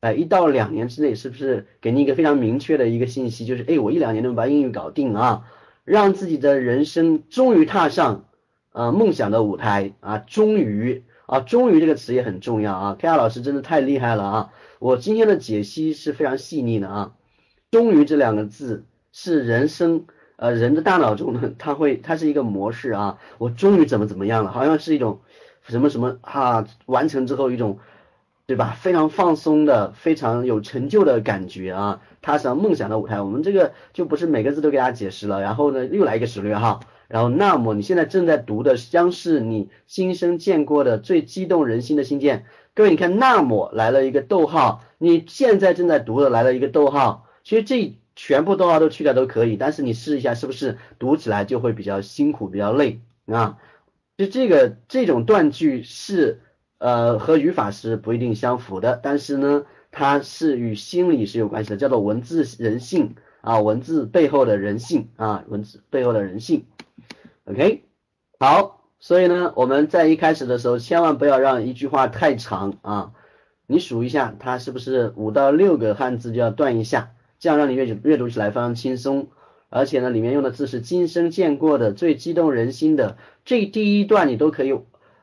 [0.00, 5.44] 哎，一到两年之内是不是给你一个非常明确的一个信息，就是哎，我一两年能把英语搞定啊，
[5.84, 8.26] 让自己的人生终于踏上
[8.72, 14.52] 呃梦想的舞台啊，终于啊，终于这个词也很重要啊，K R 老师真的太厉害了啊。
[14.78, 17.12] 我今天的解析是非常细腻的啊，
[17.72, 25.18] 终于这两个字是人生呃人的大脑中呢，它会它是一个模式啊，我终于怎么怎么样了，好像是一种
[25.62, 27.80] 什么什么啊，完成之后一种
[28.48, 33.20] 对吧，非常放松的，非常有成就的感觉啊，踏上梦想的舞台。
[33.20, 42.46] 我们这个就不是每个字都给大家解释了，然后呢又来一个省略号，然后那么你现在正在读的将是你今生见过的最激动人心的信件。
[42.72, 53.58] 各位，你看，那么来了一个逗号，你现在正在读的来了一个逗号，其实这全部逗号都去掉都可以，但是你试一下，是不是读起来就会比较辛苦、比较累啊？
[54.16, 56.40] 就这个这种断句是
[56.78, 66.66] 呃和语法是不一定相符的，但是呢，它是与心理是有关系的，叫做文字人性啊，文字背后的人性啊，文字背后的人性。
[67.44, 67.84] OK，
[68.38, 68.76] 好。
[69.00, 73.12] 所以呢，我们在一开始的时候，千万不要让一句话太长啊！
[73.68, 79.28] 你数一下，它是不是五到六个汉字就要断一下，这样让你阅读阅读起来非常轻松。
[79.68, 84.74] 而且呢，里面用的字是今生见过的最激动人心的，这第一段你都可以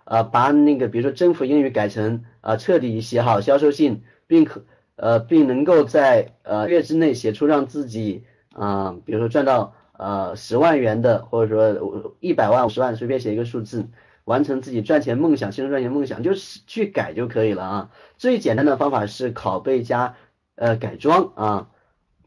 [0.05, 4.63] 呃把那个比如说征服英语改成呃彻底写好销售信，并可
[4.95, 9.75] 呃并能够在呃月之内写出让自己啊比如说赚到。
[9.97, 13.87] 呃，十万元的，或者说一百万、五十万，随便写一个数字，
[14.25, 17.91] 完成自己赚钱梦想、新生赚钱梦想，就是去改就可以了啊。
[18.17, 20.17] 最简单的方法是拷贝加
[20.55, 21.69] 呃改装啊。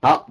[0.00, 0.30] 好，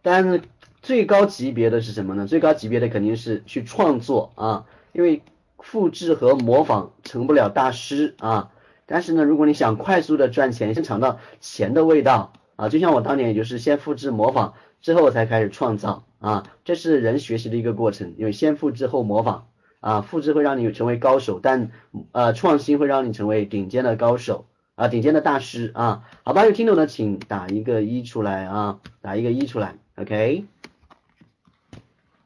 [0.00, 0.42] 但是
[0.80, 2.24] 最高级别的是什么呢？
[2.28, 5.22] 最高级别的肯定是去创作啊，因为
[5.64, 8.50] 复制和模仿成不了大师啊。
[8.86, 14.52] 但是呢，如果你想快速的赚钱，先尝到钱的味道啊，就像我当年也就是先复制模仿，
[14.82, 16.04] 之后才开始创造。
[16.20, 19.46] 啊，这是人学习的一个过程，因为先复制后模仿
[19.80, 21.70] 啊，复制会让你成为高手，但
[22.12, 26.04] 呃创新会让你成为顶尖的高手啊，顶尖的大师啊。
[26.22, 30.46] 好吧，有听懂的请打一个一出来啊，打一个一出来，OK。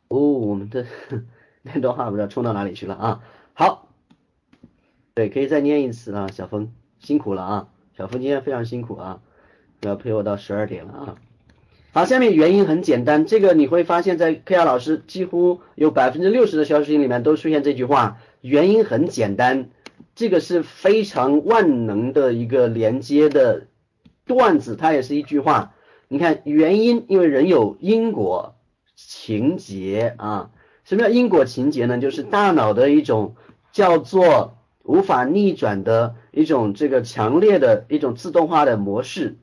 [0.07, 0.87] 哦，我们的
[1.75, 3.21] 那段话不知道冲到哪里去了啊。
[3.53, 3.89] 好，
[5.15, 9.21] 对，可以再念一次啊，小峰辛苦了啊，小峰今天非常辛苦啊，
[9.83, 11.15] 要陪我到十二点了啊。
[11.93, 19.71] 好，下面原因很简单，这个你会发现在 K R 老师几乎有百分之六十的消息里面都出现这句话，原因很简单，
[20.15, 23.67] 这个是非常万能的一个连接的
[24.27, 25.75] 段子，它也是一句话。
[26.09, 28.55] 你看原因，因为人有因果
[28.95, 30.51] 情节啊，
[30.89, 31.99] 什么叫因果情节呢？
[31.99, 33.37] 就是大脑的一种
[33.73, 39.37] 叫做无法逆转的一种这个强烈的一种自动化的模式。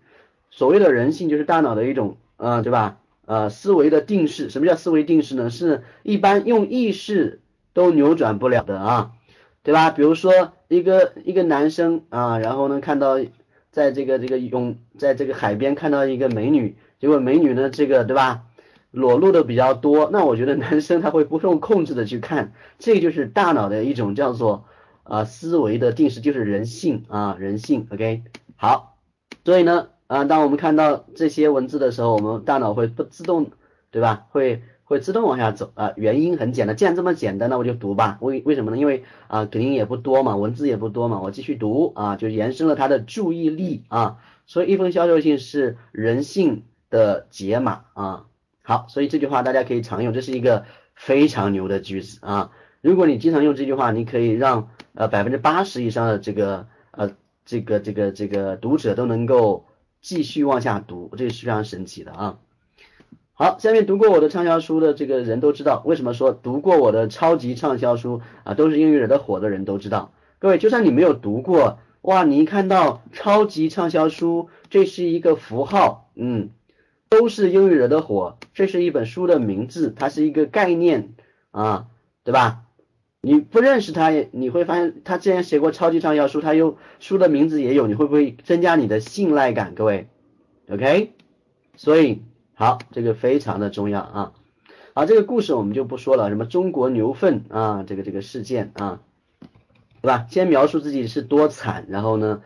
[0.50, 2.18] 所谓的人性，就是大脑的一种。
[2.38, 2.98] 嗯，对吧？
[3.28, 5.52] 呃，思维的定式，什么叫思维定式呢？
[5.52, 7.41] 是一般用意识
[7.74, 9.12] 都扭转不了的啊，
[9.62, 9.91] 对吧？
[9.91, 13.20] 比如说一个一个男生啊，然后呢看到
[13.70, 18.41] 在这个这个泳，在这个海边看到一个美女，结果美女呢这个对吧，
[18.96, 24.66] 裸露的比较多，那我觉得男生他会不受控制的去看，这就是大脑的一种叫做
[25.04, 28.24] 啊思维的定式，就是人性啊人性，OK，
[28.56, 28.98] 好，
[29.43, 29.89] 所以呢。
[30.08, 33.50] 啊，当我们看到这些文字的时候，我们大脑会不自动，
[33.89, 34.28] 对吧？
[34.30, 35.93] 会会自动往下走啊。
[35.96, 38.20] 原因很简单，既然这么简单，那我就读吧。
[38.22, 38.78] 为为什么呢？
[38.78, 44.18] 因为啊，肯定也不多嘛，文字也不多嘛，我继续读啊，就延伸了他的注意力啊。
[44.46, 48.26] 所以一封销售信是人性的解码啊。
[48.68, 52.49] 好，所以这句话大家可以常用，这是一个非常牛的句子啊！
[52.82, 57.11] 如果你经常用这句话，你可以让呃百分之八十以上的这个呃
[57.45, 59.68] 这个这个这个读者都能够
[60.01, 62.39] 继续往下读，这是非常神奇的啊！
[63.34, 70.11] 好，下面读过我的畅销书的这个人都知道，为什么说读过我的超级畅销书啊，都是英语惹的火的人都知道。
[70.39, 76.49] 各位，就算你没有读过，哇，你一看到超级畅销书，这是一个符号，嗯。
[77.18, 81.13] 都是英语惹的火，这是一本书的名字，它是一个概念
[81.51, 81.88] 啊，
[82.26, 82.63] 对吧？
[83.22, 89.74] 你不认识他，你会发现他之前写过超级畅销书，他又书的名字也有，你会不会增加你的信赖感？
[89.76, 90.09] 各位
[90.70, 91.13] ，OK？
[91.78, 92.22] 所以
[92.53, 94.34] 好，这个非常的重要啊。
[94.93, 98.99] 好，这个故事我们就不说了，什么中国牛粪啊，这个这个事件啊，
[100.01, 100.28] 对吧？
[100.30, 102.41] 先描述自己是多惨，然后呢？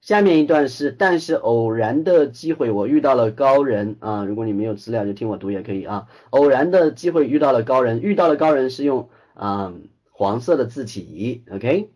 [0.00, 4.24] 下面一段是，但是偶然的机会，我遇到了高人啊。
[4.24, 6.06] 如果你没有资料，就听我读也可以啊。
[6.30, 9.74] 偶然的机会遇到了高人，遇到了高人是用啊
[10.10, 11.90] 黄色的字体，OK。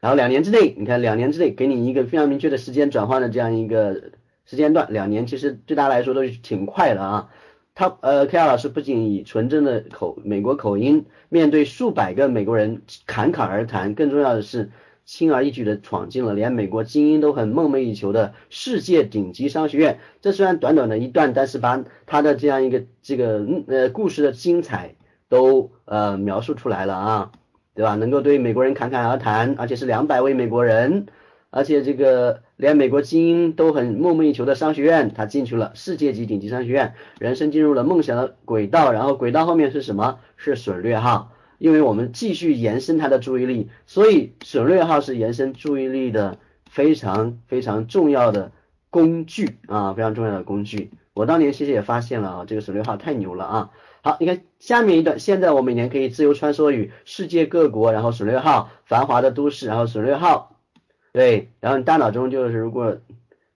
[0.00, 4.10] 然后两年之内，你看两年之内给你一个非常明确的时间转换的这样一个
[4.44, 7.28] 时间段，两年其实对他来说都是挺快的啊。
[7.74, 14.70] 他呃，K R 老师不仅以纯正的口美国口音，面对数百个美国人侃侃而谈，更重要的是。
[15.12, 19.98] 轻而易举的闯进了连美国精英都很梦寐以求的世界顶级商学院。
[20.22, 24.94] 这虽然短短的一段，但是把他的这样一个这个呃故事的精彩
[25.28, 27.32] 都呃描述出来了啊，
[27.74, 27.94] 对吧？
[27.94, 31.04] 能够对美国人侃侃而谈，而且是两百位美国人，
[31.50, 38.90] 而且这个连美国精英都很梦寐以求的商学院，他进去了世界级顶级商学院，人生进入了梦想的轨道。
[38.92, 40.20] 然后轨道后面是什么？
[40.38, 41.32] 是省略号。
[41.62, 46.36] 因为我们继续延伸他的注意力，所以省略号是延伸注意力的
[46.68, 48.50] 非常非常重要的
[48.90, 50.90] 工具啊，非常重要的工具。
[51.14, 53.70] 我当年其实也发现了啊，这个省略号太牛了啊。
[54.02, 60.56] 好，你看下面一段，现在我每年可以自由穿梭于世界各国，然后省略号繁华的都市，然后省略号，
[61.12, 62.98] 对，然后你大脑中就是如果。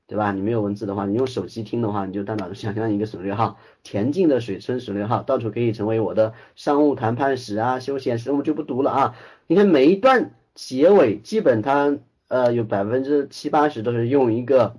[0.08, 0.30] 对吧？
[0.30, 9.16] 你没有文字的话，你用手机听的话，你就大脑想象一个省略号，恬静的水村省略号，到处可以成为我的商务谈判史啊，休闲史，我们就不读了啊。
[9.48, 11.98] 你看每一段结尾，基本它
[12.28, 14.76] 呃有百分之七八十都是用一个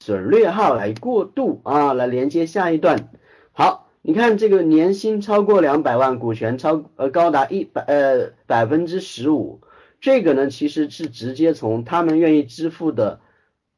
[0.00, 3.08] 省略号来过渡啊，来连接下一段。
[3.52, 9.62] 好，你看这个年薪超过两百万，股权超呃高达一百呃百分之十五，
[9.98, 13.20] 这个呢其实是直接从他们愿意支付的。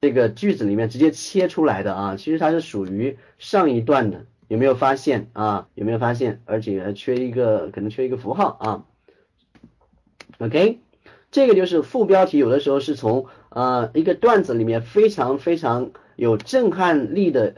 [0.02, 5.68] 这个句子里面直接切出来的啊，其实它是属于上一段的，有没有发现啊？
[5.74, 6.40] 有没有发现？
[6.46, 8.84] 而且还缺一个，可能缺一个符号啊。
[10.38, 10.78] OK，
[11.30, 17.56] 这个就是副标题，有的时候是从呃一个段子里面非常非常有震撼力的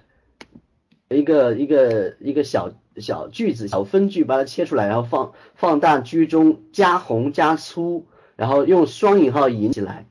[1.11, 10.07] 一个一个一个小小句子、小分句，把它切出来，然后放放大、居中、加红、加粗，然后用双引号引起来。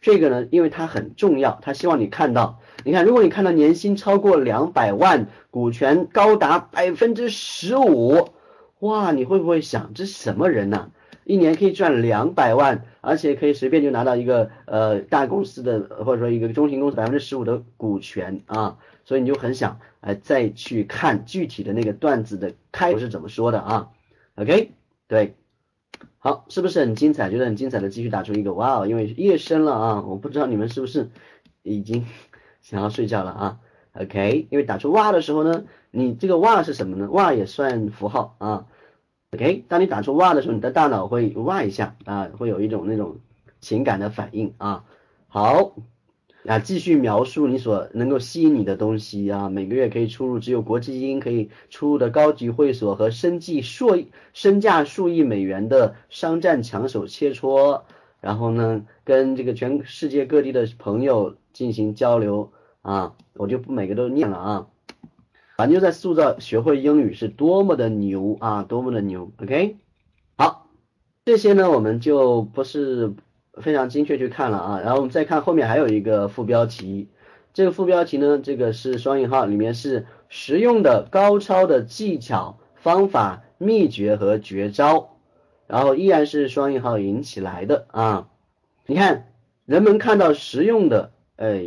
[0.00, 8.28] 这个呢，因为它很重要，他希望你看到，你看，如果你看到年薪超过两百万，股权高达百分之十五，
[8.80, 10.90] 哇，你会不会想，这什么人呢？
[11.24, 23.88] 一年可以赚两百万，而且可以随便就拿到一个呃大公司的或者说一个中型公司百分之十五的股权啊，所以你就很想哎再去看具体的那个段子的开头是怎么说的啊
[24.36, 24.70] ？OK，
[25.08, 25.34] 对。
[26.26, 27.30] 好，是不是很精彩？
[27.30, 28.86] 觉得很精彩的，继续打出一个哇哦！
[28.88, 31.08] 因为夜深了啊，我不知道你们是不是
[31.62, 32.04] 已经
[32.60, 33.60] 想要睡觉了啊
[33.92, 35.62] ？OK，因为打出哇的时候呢，
[35.92, 37.08] 你这个哇是什么呢？
[37.12, 38.66] 哇也算符号啊。
[39.34, 43.18] OK，当你打出哇的时候，你的大脑会哇一下啊，会有一种那种
[43.60, 44.82] 情感的反应啊。
[45.28, 45.76] 好。
[46.46, 57.82] 啊，继续描述你所能够吸引你的东西啊，每个月可以出入只有国际精英可以出入的高级会所和身计数身价数亿美元的商战抢手切磋，
[58.20, 62.52] 然后呢，跟这个全世界各地的朋友进行交流
[62.82, 64.66] 啊，我就不每个都念了啊，
[65.56, 69.78] 反正就在塑造学会英语是多么的牛啊，多么的牛，OK，
[70.36, 70.68] 好，
[71.24, 73.14] 这些呢我们就不是。
[73.60, 77.08] 非常精确去看了啊，然后我们再看后面还有一个副标题，
[77.54, 85.16] 这个副标题呢，这个是双引号，里面是实用的高超的技巧、方法、秘诀和绝招，
[85.66, 88.28] 然后依然是双引号引起来的啊。
[88.86, 89.32] 你看，
[89.64, 91.64] 人们看到实用的，哎，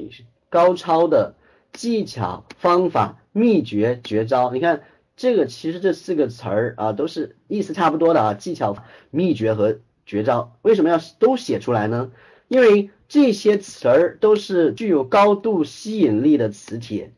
[0.49, 1.33] 高超的
[1.73, 4.81] 技巧、方法、秘诀、绝招，你看
[5.15, 8.75] 这个其实这四个词儿啊，都是意思差不多的啊，技巧、
[9.09, 9.79] 秘诀和。
[10.09, 12.11] 绝招为什么要都写出来呢？
[12.47, 17.13] 因为这些词儿都是具有高度吸引力的磁铁，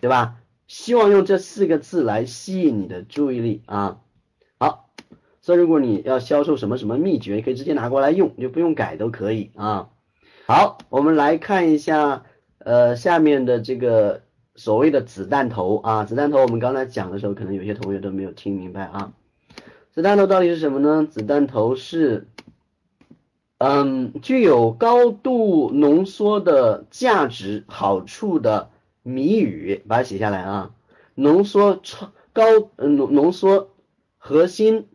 [0.00, 0.38] 对吧？
[0.66, 4.00] 希望用这四个字来吸引你的注意力啊。
[4.58, 4.90] 好，
[5.40, 9.90] 所以如果你要销售什么什么秘诀，可以直接拿过来用，就不用改都可以啊。
[10.46, 12.24] 好，我们来看一下
[12.58, 14.22] 呃下面的这个
[14.56, 19.12] 所谓的子弹头啊，子弹头我们刚才讲的时候，可能有些同学都没有听明白啊。
[19.92, 21.06] 子弹头到底是什么呢？
[21.06, 22.26] 子弹头是
[23.58, 28.70] 嗯具有高度浓缩的价值好处的
[29.02, 30.74] 谜语，把它写下来啊。
[31.14, 32.42] 浓缩超高
[32.78, 33.68] 浓浓缩
[34.16, 34.88] 核心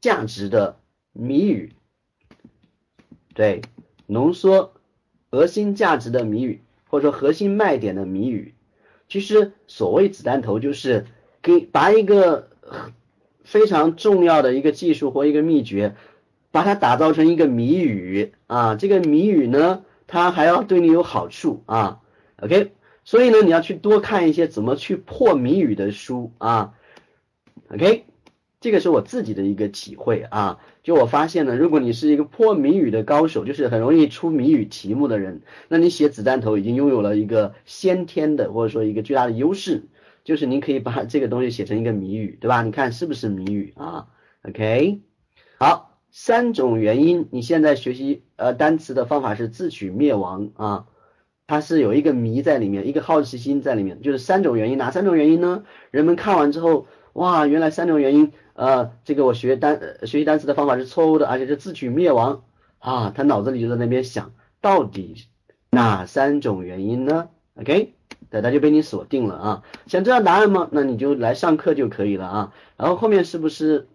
[0.00, 0.80] 价值的
[1.12, 1.72] 谜语，
[3.34, 3.62] 对，
[4.06, 4.72] 浓缩
[5.30, 8.52] 核心价值的谜语，或者说核心卖点的谜语。
[9.08, 11.06] 其实所谓子弹头，就是
[11.40, 12.48] 给把一个
[13.50, 15.96] 非常重要的一个技术或一个秘诀，
[16.52, 18.76] 把它打造成一个谜语啊。
[18.76, 22.00] 这个谜语呢，它还要对你有好处啊。
[22.36, 22.72] OK。
[23.02, 26.74] 所以呢，你要去多看一些怎么去破谜语的书啊
[27.70, 28.04] ，OK，
[28.60, 30.60] 这个是我自己的一个体会啊。
[30.84, 39.82] 就我发现呢，如果你是一个破谜语的高手，就是很容易出谜语题目的人，那你写子弹头已经拥有了一个先天的或者说一个巨大的优势，
[40.24, 42.62] 就是你可以把这个东西写成一个谜语，对吧？
[42.62, 44.08] 你看是不是谜语啊
[44.48, 45.00] ？OK，
[45.58, 50.86] 好，三种原因，你现在学习呃单词的方法是自取灭亡啊。
[51.46, 55.64] 它是有一个谜在里面，一个好奇心在里面，就是三种原因，哪三种原因呢？
[55.90, 62.44] 人们看完之后，哇，原来三种原因，呃，这个我学单学习单词的方法是错误的，而且是自取灭亡
[62.78, 65.26] 啊，他脑子里就在那边想，到底
[65.70, 67.94] 哪三种原因呢？OK，
[68.30, 69.62] 对，他就被你锁定了啊。
[69.86, 70.68] 想知道答案吗？
[70.70, 72.52] 那你就来上课就可以了啊。
[72.76, 73.88] 然后后面是不是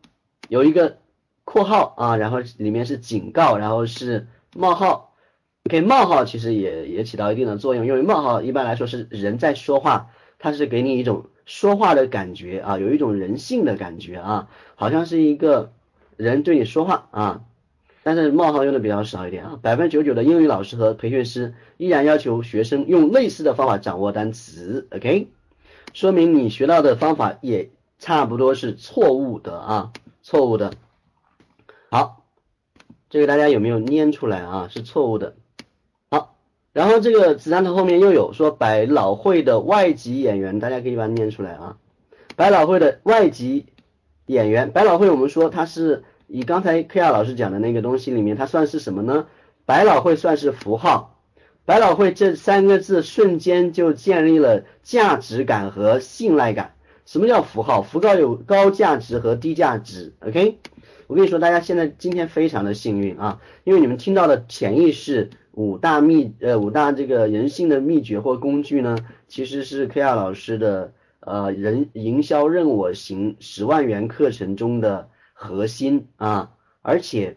[0.50, 0.98] 有一个
[1.46, 2.18] 括号啊？
[2.18, 5.16] 然后里面是警告，然后是冒号。
[5.68, 15.72] OK，冒号其实也也起到一定的作用，因为冒号一般来说是人在说话，它是给你一种说话的感觉啊，有一种人性的感觉啊，好像是一个
[16.18, 17.42] 人对你说话啊。
[18.06, 24.88] 但是冒号用的比较少一点啊，百分之九十九的英语老师和培训师依然要求学生用类似的方法掌握单词。
[24.92, 25.28] OK，
[25.92, 29.92] 说明你学到的方法也差不多是错误的啊，
[30.22, 30.72] 错误的。
[31.90, 32.24] 好，
[33.10, 34.68] 这个大家有没有念出来啊？
[34.70, 35.34] 是错误的。
[36.12, 36.36] 好
[36.74, 41.78] 然后这个子弹头后面又有说百老汇的外籍演员，大家可以把它念出来啊。
[42.36, 43.66] 百老汇的外籍
[44.28, 49.28] 演员，百老汇我们说它是以刚才科亚老师讲的那个东西里面，它算是什么呢？
[49.66, 51.20] 百老汇算是符号，
[51.66, 56.76] 百老汇这三个字瞬间就建立了价值感和信赖感。
[57.06, 57.82] 什么叫符号？
[57.82, 60.14] 符号有高价值和低价值。
[60.20, 60.58] OK，
[61.08, 65.30] 我跟你说，大家现在今天非常的幸运啊，因为你们听到的潜意识。
[65.58, 68.98] 五大秘呃五大这个人性的秘诀或工具呢，
[69.30, 70.92] 其实是 K 亚老师的
[71.22, 77.36] 呃人营销任我行十万元课程中的核心啊，而且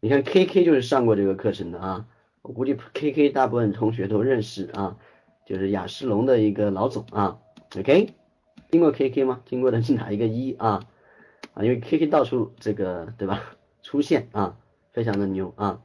[0.00, 2.06] 你看 K K 就是上过这个课程的啊，
[2.42, 4.96] 我估计 K K 大部分同学都认识啊，
[5.46, 7.38] 就是雅诗龙的一个老总啊
[7.78, 8.10] ，OK，
[8.70, 9.40] 听过 K K 吗？
[9.44, 10.84] 听过的是哪一个一啊？
[11.54, 13.40] 啊，因为 K K 到处这个对吧
[13.80, 14.56] 出现啊，
[14.92, 15.80] 非常的牛啊。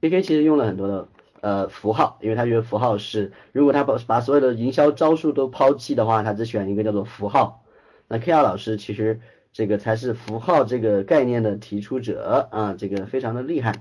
[0.00, 1.08] K K 其实用了很多的
[1.42, 7.62] 呃符号，因为他觉得符号是，如果他把把所有的营销招数都抛弃的话，他只选一个叫做符号。
[8.08, 9.20] 那 K R 老师其实
[9.52, 13.74] 这个才是符号这个概念的提出者啊，这个非常的厉害。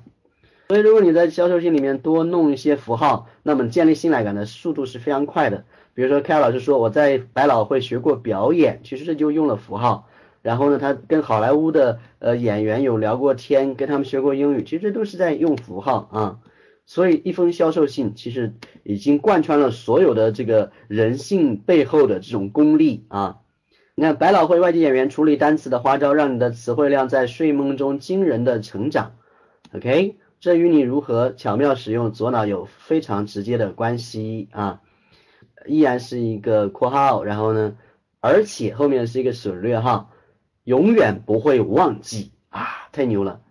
[0.67, 5.65] 所以如果你在销售信里面多弄一些符号，那么建立信赖感的速度是非常快的。
[5.93, 10.07] 比如说凯老师说我在百老汇学过表演，其实这就用了符号。
[10.41, 16.39] 然后呢，他跟好莱坞的呃演员有聊过天，跟他们学过英语，其实这都是在用符号啊。
[16.85, 18.53] 所以一封销售信其实
[18.83, 23.40] 已经贯穿了所有的这个人性背后的这种功力啊。
[24.01, 29.11] 你看，百老汇外籍演员处理单词的花招，让你的词汇量在睡梦中惊人的成长。
[29.75, 34.81] OK，这与你如何巧妙使用左脑有非常直接的关系啊。
[35.67, 37.77] 依然是一个括号，然后呢，
[38.21, 40.09] 而且后面是一个省略号。
[40.63, 43.41] 永远不会忘记啊，太牛了！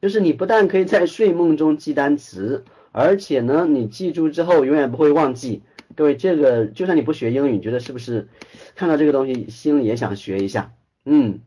[0.00, 5.62] 就是你不但可以在睡梦中记单词，而且呢，你记住之后永远不会忘记。
[5.96, 8.28] 各位，这个就算你不学英语，你觉得是不是
[8.74, 10.74] 看到这个东西心里也想学一下？
[11.04, 11.40] 嗯，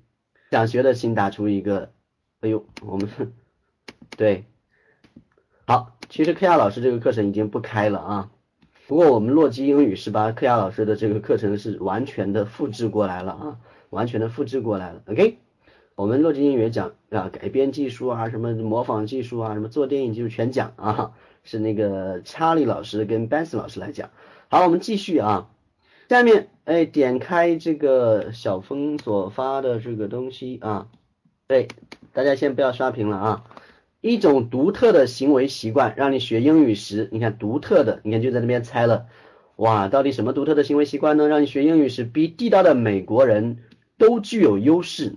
[0.51, 1.91] 想学的请打出一个。
[2.41, 3.09] 哎呦，我们
[4.17, 4.45] 对，
[5.65, 8.31] 好，其实克亚老师这个课程已经不开了啊。
[8.87, 13.59] 不过我们洛基英语是把克亚老师的这个课程是完全的复制过来了啊。
[13.91, 15.37] 完全的复制过来了，OK，
[15.95, 21.13] 我们洛基英语讲啊，改编技术啊，什么模仿技术啊，什么做电影技术全讲啊，
[21.43, 24.09] 是那个查理老师跟 Ben 老师来讲。
[24.55, 25.49] 好，我们继续啊，
[26.07, 30.87] 下面哎，点开这个小峰所发的这个东西啊，
[31.45, 31.67] 对，
[32.13, 33.43] 大家先不要刷屏了啊。
[33.99, 39.07] 一种独特的行为习惯，让你学英语时，你看独特的，你看就在那边猜了，
[39.57, 41.27] 哇，到底什么独特的行为习惯呢？
[41.27, 43.57] 让你学英语时比地道的美国人
[43.97, 45.15] 都具有优势，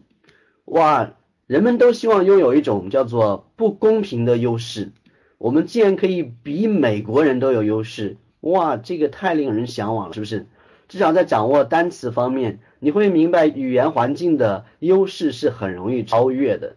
[0.65, 1.15] 哇，
[1.47, 4.91] 人们都希望拥有一种叫做不公平的优势，
[5.39, 10.47] 我们既然可以比美国人都有优势，哇，这个太令人向往了，是不是？
[10.89, 16.77] 至少在掌握单词方面，你会明白语言环境的优势是很容易超越的。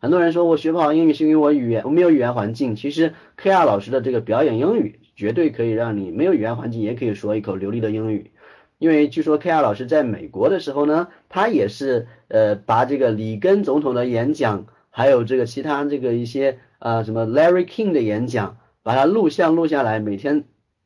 [0.00, 8.32] 很多人说我学不好英语是因为我语言我没有语言环境，其实 K R 老师的这个表演英语绝对可以让你没有语言环境也可以说一口流利的英语。
[8.78, 20.42] 因为据说 K R 老师在美国的时候呢，他也是呃把这个里根总统的演讲，还有这个其他这个一些呃什么 Larry King 的演讲，把它录像录下来，每天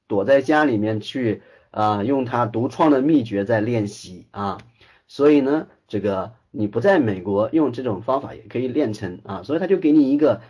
[0.09, 4.59] 躲在家里面去啊用他独创的秘诀在练习啊，
[5.07, 6.33] 所以呢这个。
[6.59, 10.41] 你不在美国用这种方法也可以练成啊，所以他就给你一个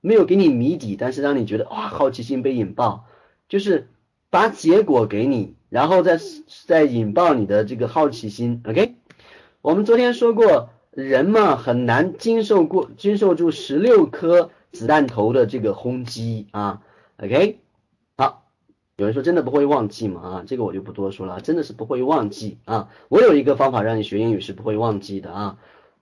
[0.00, 3.06] 没有给你谜底，但是让你觉得哇好奇心被引爆，
[3.48, 3.88] 就是
[4.30, 6.20] 把结果给你，然后再
[6.68, 8.62] 再引爆你的这个好奇心。
[8.64, 8.94] OK，
[9.60, 16.80] 我们昨天说过，人嘛很难经受过经受住十六颗子弹头的这个轰击啊。
[17.16, 17.58] OK。
[19.00, 20.20] 有人说真的不会忘记吗？
[20.20, 22.90] 啊，这个我就不多说了，真的是不会忘记啊。
[23.08, 25.58] 我有一个方法让你学英语是不会忘记的啊。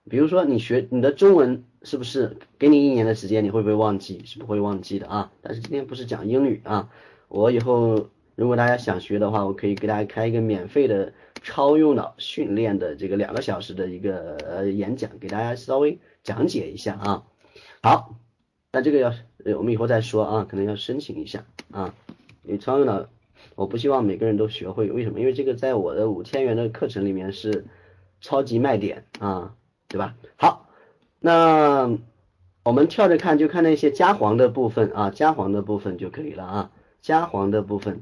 [0.09, 4.21] 比如说你学你的中文是不是给你一年的时间你会不会忘记？
[4.25, 5.31] 是不会忘记的啊。
[5.41, 6.89] 但是今天不是讲英语啊，
[7.29, 17.23] 我以后如果大家想学的话，我可以给大家开一个免费的超用脑训练的这个两个小时的一个呃演讲，给大家稍微讲解一下啊。
[17.81, 18.15] 好，
[18.73, 19.13] 那这个要
[19.57, 21.95] 我们以后再说啊，可能要申请一下啊。
[22.49, 23.05] 你超用脑，
[23.55, 25.19] 我不希望每个人都学会，为什么？
[25.19, 27.65] 因为这个在我的五千元的课程里面是
[28.21, 29.53] 超级卖点啊，
[29.87, 30.15] 对吧？
[30.35, 30.67] 好，
[31.19, 31.97] 那
[32.63, 36.71] 我们跳着看，就看那些加黄的部分啊，加黄的部分就可以了啊，
[37.01, 38.01] 加黄的部分。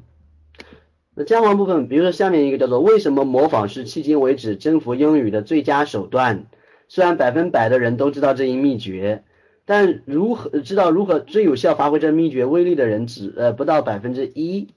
[1.13, 6.45] 那加黄部分，比如说下面一个叫做为什么模仿是迄今为止征服英语的最佳手段？
[6.87, 9.23] 虽然百分百的人都知道这一秘诀。
[9.67, 14.69] 但如何知道如何最有效发挥这秘诀威力的人只呃不到百分之一。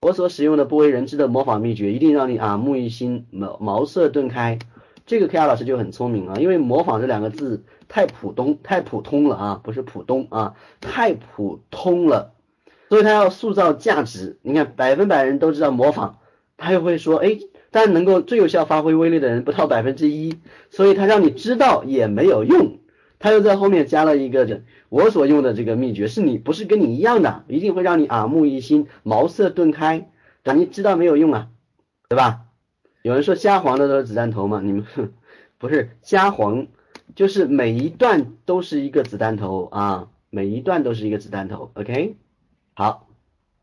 [0.00, 4.58] 我所使用的不为人知的模仿秘诀，一定让你耳目一新，茅茅塞顿开。
[5.04, 12.32] 这个 K R 老师就很聪明啊，因为模仿这两个字太普通太普通了啊，不是普通啊，太普通了，
[12.88, 14.38] 所以他要塑造价值。
[14.40, 16.14] 你看百分百人都知道模仿，
[16.56, 17.38] 他又会说哎，
[17.70, 20.38] 但能够最有效发挥威力的人不到百分之一，
[20.70, 22.78] 所以他让你知道也没有用。
[23.20, 30.10] 他又在后面加了一个人，我所用的这个秘诀是你不是跟你一样的，一定会让你耳目一新，茅塞顿开。
[30.42, 31.50] 但你知道没有用啊，
[32.08, 32.46] 对吧？
[33.02, 34.86] 有人说加黄的都是子弹头嘛，你们
[35.58, 36.66] 不是加黄，
[37.14, 41.70] 就是每一段都是一个子弹头啊，每一段都是一个子弹头。
[41.74, 42.16] OK，
[42.72, 43.06] 好，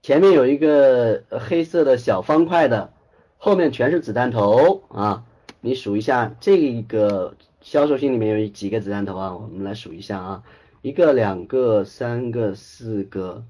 [0.04, 2.94] 前面有一个黑色的小方块的，
[3.38, 5.26] 后面全是子弹头啊，
[5.62, 7.36] 你数一下这个。
[7.69, 9.35] 销售信里面有几个子弹头啊？
[9.35, 10.44] 我们来数一下啊，
[10.81, 13.44] 一个、两个、三个、四个、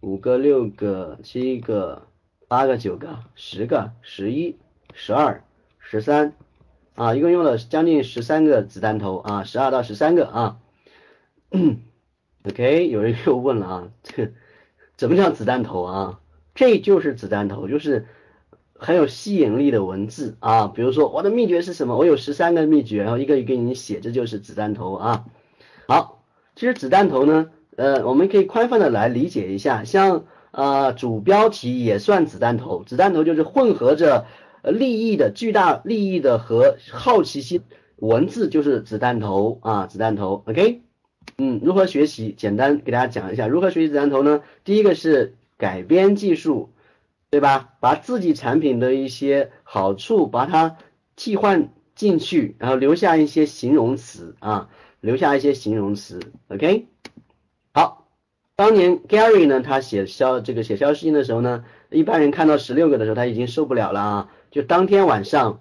[0.00, 2.08] 五个、六个、七个、
[2.48, 4.56] 八个、九个、十个、十一、
[4.92, 5.44] 十二、
[5.78, 6.34] 十三
[6.96, 10.58] 啊，一共用了将近十三个子弹头啊，十二到十三个啊。
[12.42, 14.32] OK，有人又问了啊，这
[14.96, 16.20] 怎么叫子弹头啊？
[16.56, 18.08] 这就是子弹头，就是。
[18.82, 21.98] 很有吸引力的文字啊，比如说我的秘诀是什么？
[21.98, 25.26] 我有十三个秘诀，然后一个一个给你写，这就是子弹头啊。
[25.86, 26.24] 好，
[26.56, 34.24] 其实子弹头呢，呃，我们可以宽泛的来理解一下，像呃主标题也算子弹头，子弹头就是混合着
[34.64, 37.60] 利益的巨大利益的和好奇心，
[37.96, 40.42] 文字就是子弹头啊，子弹头。
[40.46, 40.80] OK，
[41.36, 42.34] 嗯，如何学习？
[42.34, 44.40] 简单给大家讲一下，如何学习子弹头呢？
[44.64, 46.70] 第一个是改编技术。
[47.30, 47.74] 对吧？
[47.78, 50.76] 把自己产品的一些好处把它
[51.14, 54.68] 替换进去，然后留下一些形容词啊，
[55.00, 56.18] 留下一些形容词。
[56.48, 56.88] OK，
[57.72, 58.08] 好，
[58.56, 65.60] 当年 Gary 呢，他写消这个写销售信的时候呢，一般人看到十六个的时候他已经受不了了啊，就当天晚上。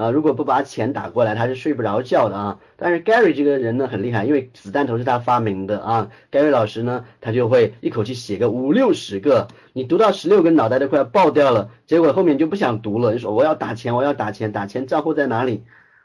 [0.00, 2.58] 啊，如果不把钱打过来，他是睡不着觉的啊。
[2.76, 6.10] 但是 Gary 这个人呢很厉害，因为子弹头是他发明的啊。
[6.32, 11.70] Gary 老师呢，他就会一口气写个五六十个，你读到十六个脑袋都快要爆掉了。
[11.86, 15.64] 结果后面就不想读了，就说我要打钱，我要打钱，打钱账户在哪里？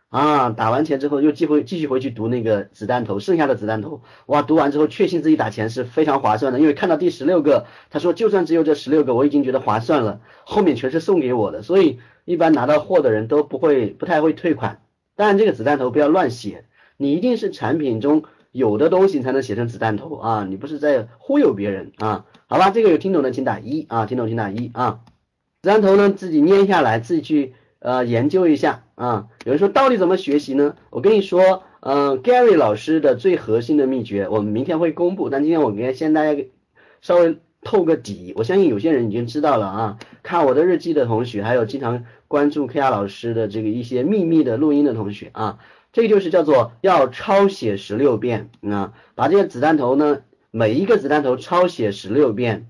[0.10, 14.82] 啊，打完钱之后又继回继续回去读那个子弹头，剩下的子弹头，哇，读完之后确信自己打钱是非常划算的，因为看到第十六个，他说就算只有这十六个，我已经觉得划算了，后面全是送给我的，所以一般拿到货的人都不会不太会退款。
[15.16, 16.66] 当然这个子弹头不要乱写，
[16.98, 22.26] 你一定是产品中有的东西才能写成子弹头啊，你不是在忽悠别人啊？
[22.48, 25.02] 好吧，这个有听懂的请打一啊，听懂请打一啊。
[25.62, 29.28] 子弹头呢自己捏下来，自己去呃研究一下啊。
[29.46, 30.76] 有人说到底怎么学习呢？
[30.90, 36.46] 我跟你说，嗯，Gary 老师的最核心的秘诀，我们明天会公布，但今天我给先大家
[37.02, 38.32] 稍微透个底。
[38.38, 45.60] 我相信有些人已经知道了啊，看我的日记的同学，还有经常关注 K R 老师的这个一些秘密的录音的同学啊，
[45.92, 50.22] 这个就是叫做要抄写十六遍啊，把这些子弹头呢，
[50.52, 52.68] 每一个子弹头抄写十六遍。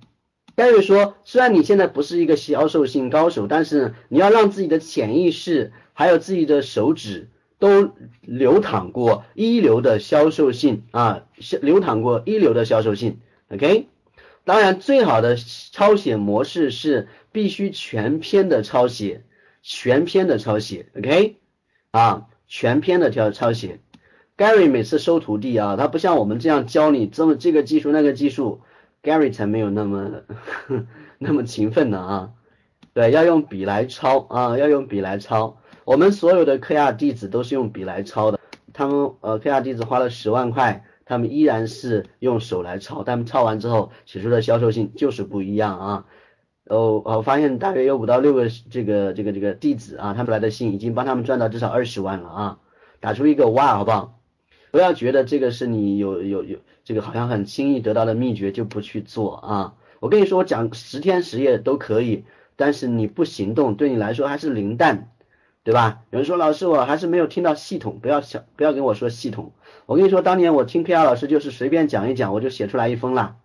[0.56, 7.28] 盖瑞说，虽然你现在不是一个销售性高手，但是你要让自己的潜意识还有自己的手指
[7.60, 7.92] 都
[8.22, 11.24] 流淌过一流的销售性啊，
[11.62, 13.20] 流淌过一流的销售性。
[13.50, 13.88] OK，
[14.46, 19.24] 当然最好的抄写模式是必须全篇的抄写，
[19.62, 20.86] 全篇的抄写。
[20.98, 21.36] OK，
[21.92, 23.80] 啊，全篇的抄抄写。
[24.38, 28.62] Gary 每次收徒弟啊，他不像我们这样教你这么这个技术那个技术。
[29.02, 30.24] Gary 才没有那么
[31.20, 32.32] 那么勤奋呢啊，
[32.94, 35.58] 对，要用笔来抄啊，要用笔来抄。
[35.84, 38.40] 我们所有的科亚弟子都是用笔来抄的，
[38.74, 46.06] 他们呃科亚弟子花了十万块，他们依然是用手来抄，他们抄完之后写出的销售信就是不一样啊。
[46.66, 52.60] 哦，我发现大约有五到六个这个这个这个弟子啊，他们来的信已经帮他们赚到至少二十万了啊，
[53.00, 54.20] 打出一个哇，好不好？
[54.72, 59.76] 不要觉得这个是你有有有这个好像很轻易得到的秘诀就不去做啊！
[60.02, 62.26] 我跟你说，我讲十天十夜都可以，
[62.58, 65.12] 但是你不行动，对你来说还是零蛋，
[65.66, 66.04] 对吧？
[66.12, 69.52] 有人说老师，我还是没有听到系统，不要想不要跟我说系统。
[69.88, 73.36] 我跟你说，当年我听 P.R 老师就是随便讲一讲，我就写出来一封了。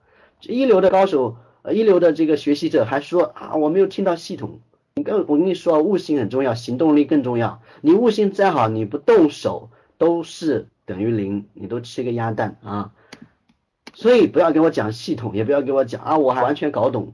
[0.42, 1.38] 一流的高手，
[1.72, 4.60] 一流的这个学习者还说啊，我没有听到系统。
[4.94, 7.62] 你跟我跟你说，悟性很重要，行动力更重要。
[7.80, 10.68] 你悟性再好，你不动手都是。
[10.86, 12.90] 等于零，你都吃个鸭蛋啊！
[13.94, 17.12] 所以不要给我讲系统，也不要给我讲啊，我还完全搞懂，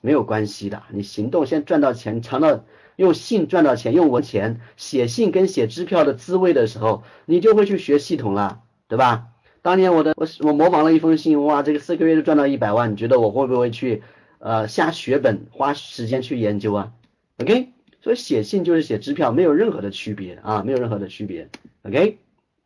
[0.00, 0.82] 没有关系的。
[0.90, 2.64] 你行动先赚到钱，尝到
[2.96, 9.28] 用信赚到钱，用文钱写信跟写支票的滋味的时候，你就会去学系统了，对吧？
[9.62, 14.02] 当年我的我我模仿了一封信，哇，这个四个月就赚到一百万，你觉得我会不会去
[14.38, 16.92] 呃下血本花时间去研究啊
[17.38, 17.68] ？OK，
[18.00, 21.48] 所以写信就是写支票，没有任何的区别啊，没有任何的区别。
[21.82, 22.18] OK。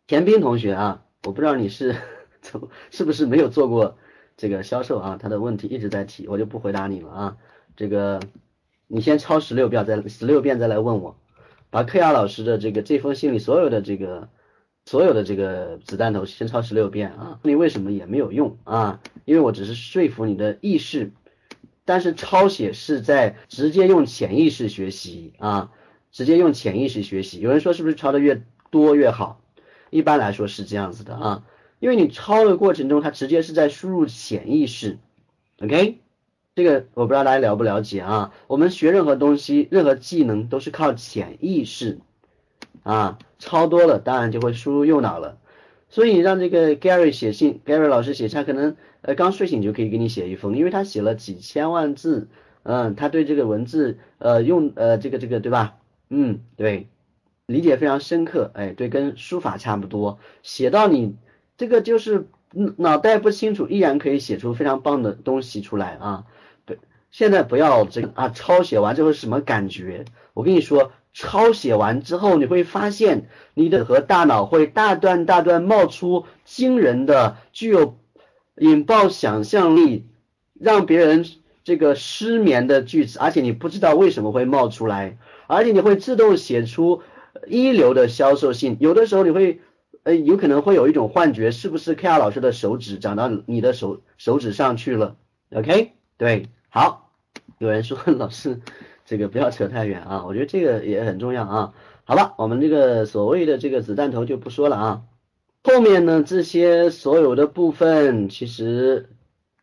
[0.07, 1.94] 田斌同学啊，我不知道你是
[2.43, 3.97] 怎么是不是没有做过
[4.36, 5.16] 这个销售啊？
[5.23, 7.36] 他的问题一直在提，我就不回答你了啊。
[7.77, 8.19] 这个
[8.92, 11.16] 你先抄十六遍，再十六遍再来问我，
[11.70, 14.28] 把克亚老师的这个这封信里所有的这个
[14.84, 17.38] 所有的这个子弹头先抄十六遍啊。
[17.44, 19.00] 你为什么也没有用啊？
[19.24, 21.12] 因为我只是说服你的意识，
[21.84, 25.70] 但是抄写是在直接用潜意识学习啊，
[26.10, 27.38] 直接用潜意识学习。
[27.38, 29.40] 有人说是不是抄的越多越好？
[29.90, 31.44] 一般来说是这样子的啊，
[31.78, 34.98] 因为你抄的过程中，它直接是在输入潜意识
[35.60, 35.98] ，OK，
[36.62, 38.32] 这个我不知道大家了不了解啊。
[38.47, 41.99] 我们学任何东西、任何技能都是靠潜意识
[42.82, 45.39] 啊，抄多了当然就会输入右脑了。
[45.89, 52.28] 所以让这个 Gary 写信，Gary 老师写他可能呃刚睡醒就可以给你写一封，因为他写了几千万字，
[52.65, 55.77] 嗯，他对这个文字呃用呃这个这个对吧？
[56.11, 56.89] 嗯，对。
[57.47, 61.16] 理解非常深刻，哎，对，跟书法差不多，写到你
[61.57, 62.28] 这个就是
[62.77, 66.27] 脑袋不清楚，依然可以写出非常棒的东西出来啊。
[67.11, 70.05] 现在不要这个啊，抄写完之后是什么感觉？
[70.35, 77.99] 我跟你说，抄写完之后你会发现，你的和大脑会大段大段冒出惊人的、具有
[78.57, 80.07] 引爆想象力、
[80.55, 81.24] 让别人
[81.65, 87.03] 这个失眠的句子，而且你不知道为什么会冒出来，而且你会自动写出。
[87.47, 89.61] 一流的销售性，有的时候你会，
[90.03, 95.16] 呃，有可能会有一种幻觉，是不是 K R 老师的手指长到你的手手指上去了
[95.55, 97.10] ？OK，对，好，
[97.59, 98.60] 有人说老师，
[99.05, 101.74] 这个不要扯太远啊， 我觉得这个也很重要啊。
[102.05, 105.02] 好了，我们这个所谓的这个子弹头就不说了啊，
[105.62, 109.09] 后面呢这些所有的部分其实。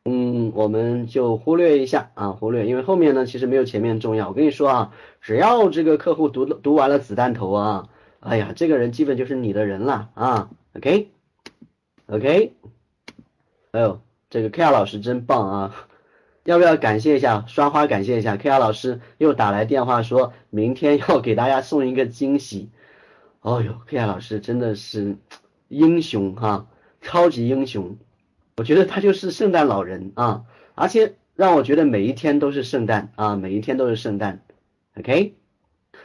[0.09, 4.29] 嗯，我们就忽略一下啊，忽略，因为后面呢其实没有前面重要。
[4.29, 7.89] 我跟你说啊，只要这个客户读读完了子弹头啊，
[8.21, 10.49] 哎呀，这个人基本就是你的人了啊。
[10.77, 12.53] OK，OK，
[13.71, 15.86] 哎呦，这个 K R 老师真棒啊，
[16.47, 22.69] 要不要感谢一下，刷花感谢一下 K R 老师又打来电话说明天 要给大家送一个惊喜。
[23.41, 25.17] 哦呦，K R 老师真的是
[25.67, 26.65] 英雄哈，
[27.01, 27.97] 超级英雄。
[28.55, 34.41] 我觉得他就是圣诞老人啊，而且让我觉得每一天都是圣诞啊，每一天都是圣诞。
[34.97, 35.33] OK，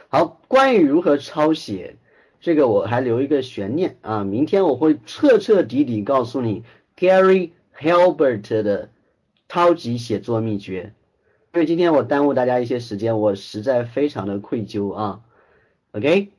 [0.09, 1.95] 好，关于如何抄写，
[2.41, 6.65] 这个我还留一个悬念啊，明天我会彻彻底底告诉你
[6.99, 8.89] Gary Halbert 的
[9.53, 10.95] 超级写作秘诀。
[11.53, 15.21] 因为今天我耽误大家一些时间，我实在非常的愧疚啊。
[15.91, 16.29] OK，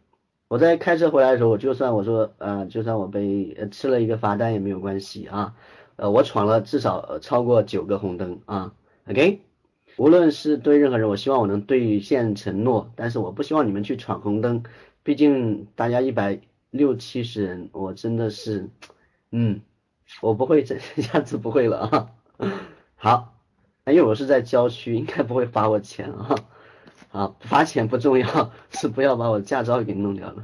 [0.48, 5.54] 我在开车回来的时候，我就算我说呃，就算我被吃了一个罚单也没有关系啊。
[5.94, 8.74] 呃，我闯了至少超过九个红灯啊。
[9.08, 9.42] OK，
[9.96, 14.64] 无论是对任何人，我希望我能兑现承诺，但是我不希望你们去闯红灯。
[15.04, 16.40] 毕竟大家一百
[16.72, 18.68] 六七十人，我真的是，
[19.30, 19.60] 嗯，
[20.20, 22.10] 我不会这下次不会了啊。
[23.04, 23.34] 好，
[23.84, 26.34] 因为我是在郊区， 应该不会罚我钱啊。
[27.10, 30.42] 好，罚钱不重要， 是不要把我驾照给弄掉了。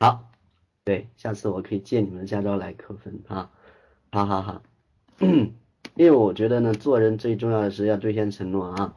[0.00, 0.28] 好，
[0.82, 3.48] 对，下次我可以借你们的驾照来扣分啊。
[4.10, 4.62] 好好好，
[5.20, 5.54] 因
[5.98, 8.96] 为我觉得呢，做人最重要的是要兑现承诺啊。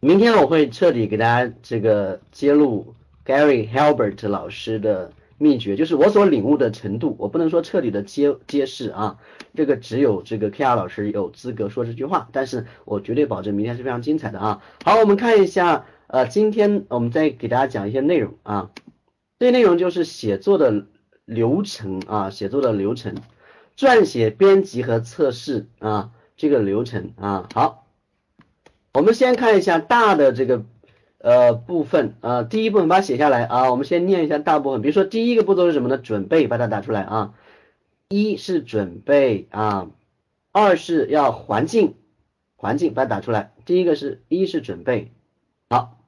[0.00, 2.94] 明天我会彻底给大家这个揭露
[3.24, 5.10] Gary Halbert 老师的
[5.42, 9.16] 秘诀，就是我所领悟的程度，我不能说彻底的揭揭示啊。
[9.54, 14.62] 这个只有这个 K R 老师有资格说这句话，但是我绝对保证明天是非常精彩的啊！
[14.84, 18.70] 好，我们看一下，呃，今天我们再给大家讲一些内容啊，
[19.38, 20.84] 这内容就是写作的
[21.24, 23.14] 流程啊，写作的流程，
[23.78, 27.48] 撰写、编辑和测试啊，这个流程啊。
[27.54, 27.86] 好，
[28.92, 30.64] 我们先看一下大的这个
[31.22, 35.98] 呃部分啊，第一部分把它写下来啊，我们先念一下大部分，比如说第一个步骤是什么呢？
[35.98, 37.34] 准备，把它打出来啊。
[38.08, 39.88] 一是准备啊，
[40.50, 41.94] 二是要环境，
[42.56, 43.52] 环境把它打出来。
[43.64, 45.12] 第一个是一是准备，
[45.68, 45.98] 好，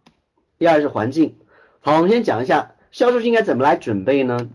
[0.59, 1.37] 第二是环境。
[1.79, 4.51] 好，我们先讲一下销售应该怎么来准备呢？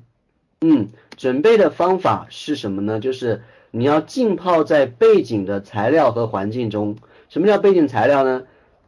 [0.60, 3.00] 嗯，准备的方法是什么呢？
[3.00, 6.98] 就是你要浸泡在背景的材料和环境中。
[7.30, 8.44] 什么叫背景材料呢？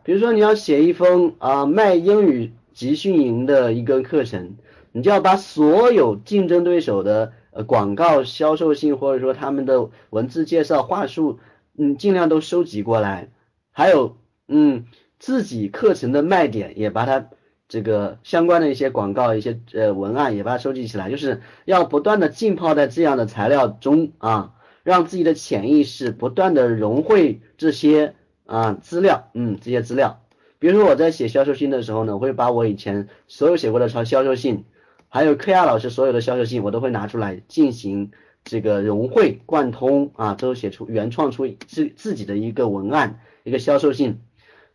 [0.10, 4.56] 比如说你要写一封啊卖英语集训营的一个课程，
[4.92, 7.32] 你就要把所有竞争对手的。
[7.52, 11.38] 呃，广告销售性或者说他们的文字介绍话术，
[11.78, 13.30] 嗯，尽量都收集过来。
[13.72, 14.18] 还有，
[14.48, 14.86] 嗯，
[15.20, 17.30] 自己课程的卖点也把它
[17.68, 28.16] 这个相关的一些广告、一些呃文案也把它收集起来，就是要不断的浸泡在这样的材料中啊，让自己的潜意识不断的融汇这些
[28.50, 30.20] 啊资料，嗯，这些资料。
[30.58, 34.66] 比如说我在写销售信的时候呢，我会把我以前所有写过的销销售信。
[35.12, 38.12] 还有科亚老师所有的销售信，我都会拿出来进行
[38.44, 44.20] 这个融会贯通啊，都写出原创出自自己的一个文案，一个销售信。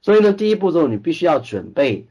[0.03, 2.09] 所以呢，第一步骤你必须要准备，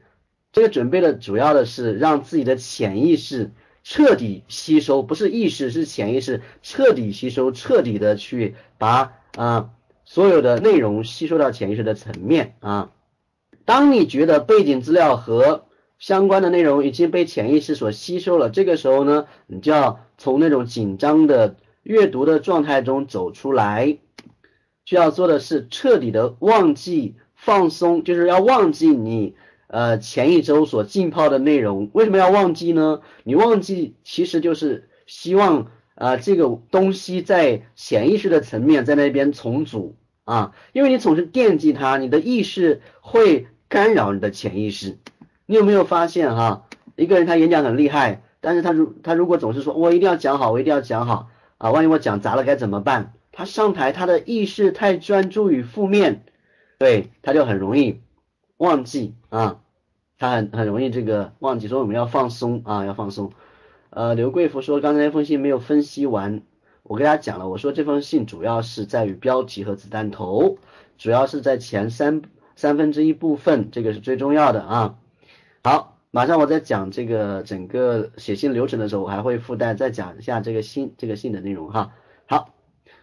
[0.52, 3.50] 这个准备的主要的是让自己的潜意识
[3.82, 9.68] 彻底吸收，不是意识，是潜意识彻底吸收，彻底的去把啊
[10.04, 12.90] 所有的内容吸收到潜意识的层面啊。
[13.64, 15.64] 当你觉得背景资料和
[15.98, 23.98] 相关的内容已经被潜意识所吸收了，这个时候呢，你就要从那种紧张的阅读的状态中走出来，
[24.84, 29.34] 需要做的是彻底的忘记放松，就是要忘记你
[29.68, 31.88] 呃前一周所浸泡的内容。
[31.94, 33.00] 为什么要忘记呢？
[33.22, 44.98] 你忘记其实就是希望啊这个东西在潜意识的层面在那边重组啊，因为你总是惦记它，你的意识会干扰你的潜意识。
[45.46, 46.66] 你有没有发现哈，
[46.96, 53.12] 一个人他演讲很厉害，但是他如他如果总是说我一定要讲好，我一定要讲好啊，万一我讲砸了该怎么办？
[53.30, 56.24] 他上台他的意识太专注于负面，
[56.78, 58.00] 对，他就很容易
[58.56, 59.60] 忘记啊，
[60.18, 63.32] 他很很容易这个忘记，所以我们要放松啊，要放松。
[63.94, 66.42] 呃，刘贵福说刚才那封信没有分析完，
[66.82, 70.58] 我跟大家讲了，我说这封信主要是在于标题和子弹头，
[70.98, 72.22] 主要是在前三
[72.56, 74.98] 三分之一部分，这个是最重要的啊。
[75.62, 81.92] 好，马上我在讲这个整个写信流程的时候，我还会附带再讲一下这个信这个信的内容哈。
[82.26, 82.52] 好，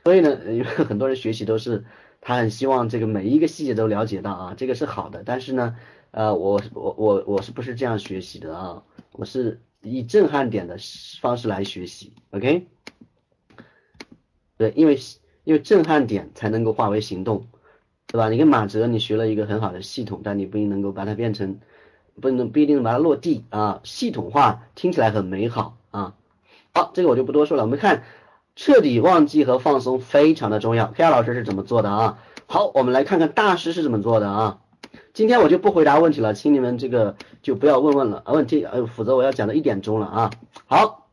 [0.03, 1.85] 所以呢，因为很多人学习都是
[2.19, 5.23] 他很希望这个每一个细节都了解到啊，这个是好的。
[5.25, 5.73] 但是呢，
[6.11, 8.83] 呃，我我我我是不是这样学习的啊？
[9.13, 10.77] 我是以震撼点的
[11.21, 12.67] 方式来学习，OK？
[14.57, 14.99] 对，因为
[15.43, 17.47] 因为震撼点才能够化为行动，
[18.07, 18.29] 对吧？
[18.29, 21.59] 你跟马哲，你学了一个很好的系统，但你不一定能够把它变成。
[22.19, 26.13] 不能不一定能把它落地啊，系统化听起来很美好啊。
[26.73, 27.63] 好，这个我就不多说了。
[27.63, 28.03] 我们看
[28.55, 30.91] 彻底忘记和放松非常的重要。
[30.91, 32.21] K R 老师是怎么做的啊？
[32.47, 34.61] 好，我们来看看大师是怎么做的啊。
[35.13, 40.31] 今天我就不回答问题了，请你们这个就不要问问了问题，呃，否则我要讲到一点钟了啊。
[40.65, 41.09] 好，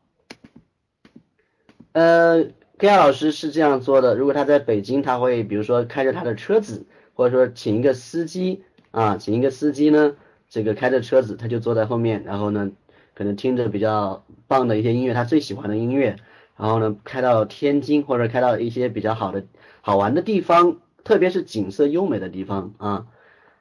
[1.93, 2.45] 呃
[2.79, 4.15] ，K R 老师是这样做的。
[4.15, 10.17] 如果他在北京，他会比如说开着他的车子，或者说请一个司机啊，请一个司机呢。
[10.51, 12.71] 这个开着车子，他就坐在后面，然后呢，
[13.15, 16.17] 可能听着比较棒的一些音乐，他最喜欢的音乐，
[16.57, 19.45] 然后呢开到天津或者开到一些比较好的
[19.83, 23.07] 好玩的地方，特别是景色优美的地方啊。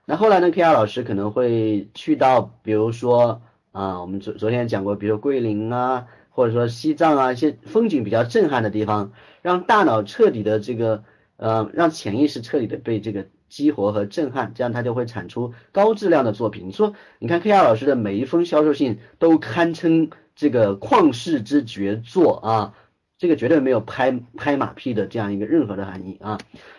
[0.09, 3.41] 那后来呢，K R 老师可能会去到，比如说
[3.73, 9.11] 啊，我们昨昨天讲过，比如桂林啊，或者说西藏啊，一些风景比较震撼的地方，
[9.41, 11.03] 让大脑彻底的这个
[11.35, 16.69] 呃，让潜意识彻底的被这个激活和震撼，这样他就会产出高质量的作品。
[16.69, 22.73] 你说，你看 K R 老师的每一封销售信都堪称这个旷世之绝作啊，
[23.18, 26.38] 这个绝对没有拍拍马屁的这样一个任何的含义啊。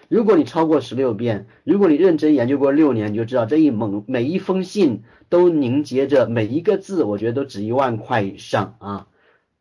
[0.09, 9.07] 如果你超过十六遍，如果你认真研究过六年，你就知道这一猛每一封信都凝结着每一个字，我觉得都值一万块以上啊。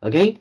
[0.00, 0.38] OK，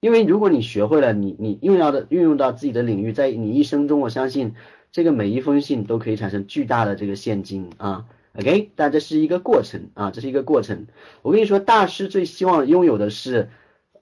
[0.00, 4.54] 因为如果你学会了，你你用到的运用到自己的领域，在你一生中，我相信
[4.90, 8.06] 这个每一封信都可以产生巨大的这个现金啊。
[8.36, 10.86] OK，但这是一个过程啊，这是一个过程。
[11.22, 13.50] 我跟你说，大师最希望拥有的是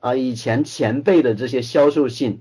[0.02, 2.40] 啊以前前辈的这些销售信。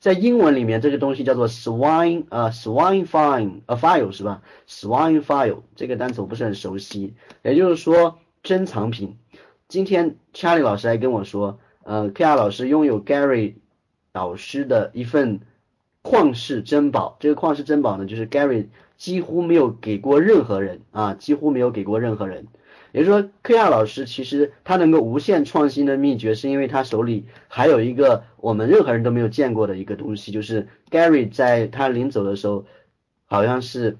[0.00, 7.14] 在英文里面，这个东西叫做 swine 啊，swine file a file 是吧？swine file 这个单词我不是很熟悉，
[7.44, 9.16] 也就是说珍藏品。
[9.68, 13.54] 今天 Charlie 老师还跟我说，呃，K.R 老师拥有 Gary
[14.10, 15.42] 导师的一份
[16.02, 17.16] 旷世珍宝。
[17.20, 18.66] 这个旷世珍宝呢，就是 Gary
[18.96, 22.48] 几乎没有给过任何人啊，几乎没有给过任何人。
[22.92, 32.66] 也就是说，K 亚老师其实他能够无限创新的秘诀，是因为他手里还有一个我们任何人都没有见过的一个东西，就是 Gary 在他临走的时候，
[33.24, 33.96] 好像是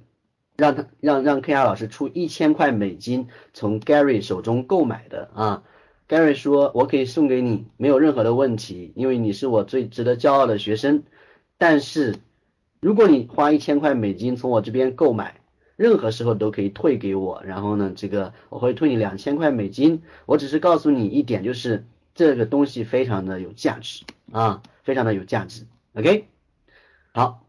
[0.57, 5.63] 让他让让 K 亚老师出一千块美金从 Gary 手中购买的啊。
[6.09, 11.05] Gary 说：“我可以送给你，没有任何的问题，因为你是我最值得骄傲的学生。
[11.57, 12.17] 但是
[12.81, 15.37] 如果你花一千块美金从我这边购买，
[15.77, 20.03] 任何时候都可以退给我，然后呢，这个我会退你两千块美金。
[20.27, 21.85] 我只是告诉你一点，就是
[22.15, 25.65] 这个东西非常的有价值啊，非常的有价值。
[25.95, 26.27] OK，
[27.13, 27.47] 好，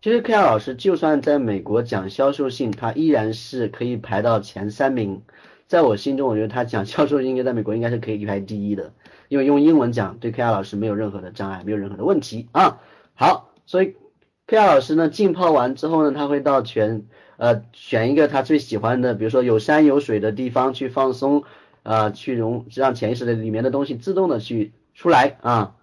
[0.00, 5.22] 其实 K R 老师就算在美国讲销售性，他依然是可以排到前三名。
[5.68, 8.92] 在我心中，我觉得他讲销售应该在美国应该是可以排第一的，
[9.28, 12.80] 因为用英文讲对 K R 老师没有任何的障碍，没有任何的问题啊。
[13.14, 13.96] 好，所以
[14.46, 17.06] K R 老师呢浸泡完之后呢，他会到全。
[17.38, 21.44] 呃，选一个他最喜欢的，比如说有山有水的地方去放松，
[21.82, 25.74] 啊，去融让潜意识的里面的东西自动的去出来啊。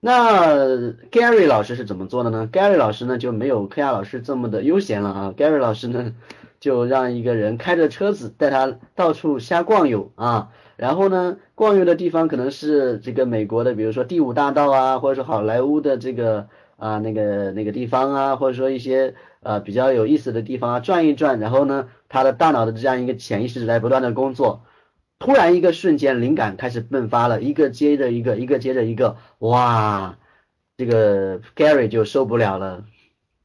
[0.00, 0.66] 那
[1.10, 5.34] Gary 老师是怎么做的呢？Gary 老师呢就没有 K R 老师这么的悠闲了啊。
[5.36, 6.14] Gary 老师呢
[6.60, 16.48] 就让一个人开着车子带他到处瞎逛悠啊，然后呢逛悠的地方可能是这个美国的，比如说第五大道啊，或者说好莱坞的这个
[16.78, 19.14] 啊那个那个地方啊，或者说一些。
[19.42, 24.64] 呃，比较有意思的地方啊，转一转，然后呢，他的大脑的这样一个潜意识在不断的工作，
[25.18, 30.18] 突然一个瞬间，灵感开始迸发了，一个接着一个，一个接着一个，哇，
[30.76, 32.84] 这个 Gary 就受不了了，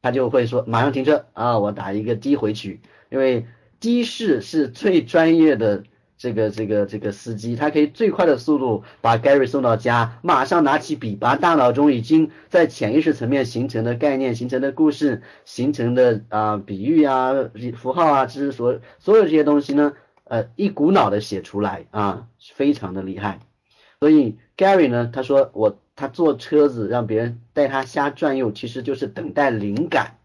[0.02, 3.46] 他就会说，马上停车啊，我打一个的回去，因为
[3.80, 5.84] 的士是最专业的。
[6.18, 17.34] 这个这个这个司机，他可以最快的速度把 Gary 送到家，马上拿起笔，把大脑中已经在潜意识层面形成的概念、形成的故事、形成的啊比喻啊、
[17.78, 19.94] 符号啊，知识所所有这些东西呢，
[20.24, 23.40] 呃，一股脑的写出来啊，非常的厉害。
[24.00, 30.16] 所以 Gary 呢，他说我他坐车子让别人带他瞎转悠，其实就是等待灵感，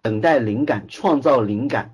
[0.00, 1.92] 等待灵感，创造灵感，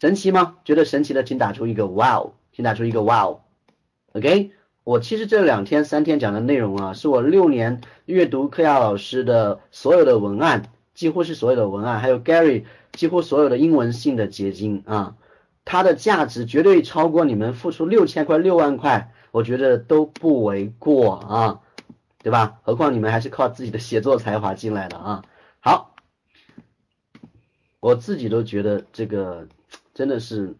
[0.00, 0.56] 神奇吗？
[0.64, 2.32] 觉得神奇的，请打出一个 Wow。
[2.54, 4.52] 先打出一个 Wow，OK，
[4.84, 15.16] 我其实这两天三天讲的内容啊，是我六年阅读克亚老师的所有的文案，几乎是所有的文案，还有 Gary 几乎所有的英文性的结晶啊，
[15.64, 21.60] 它的价值绝对超过你们付出六千块六万块，我觉得都不为过啊，
[22.22, 22.60] 对吧？
[22.62, 25.24] 何况你们还是靠自己的写作才华进来的啊。
[25.58, 25.96] 好，
[27.80, 29.48] 我自己都觉得这个
[29.92, 30.54] 真的是。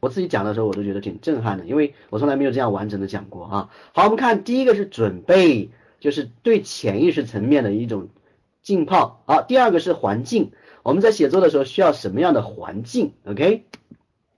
[0.00, 3.70] 我自己讲的时候，我都觉得挺震撼的，因为我从来没有这样完整的讲过啊。
[3.92, 5.68] 好，我们看第一个是准备，
[6.00, 8.08] 就是对潜意识层面的一种
[8.62, 9.22] 浸泡。
[9.26, 10.52] 好，第二个是环境，
[10.82, 13.64] 我们在写作的时候需要什么样的环境？OK，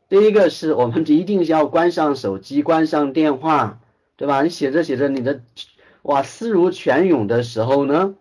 [0.09, 3.81] 第一个是我们一定是要关上手机，关上电话，
[4.17, 4.43] 对吧？
[4.43, 5.43] 你写着写着，你的
[6.03, 8.17] 哇思如泉涌的时候呢，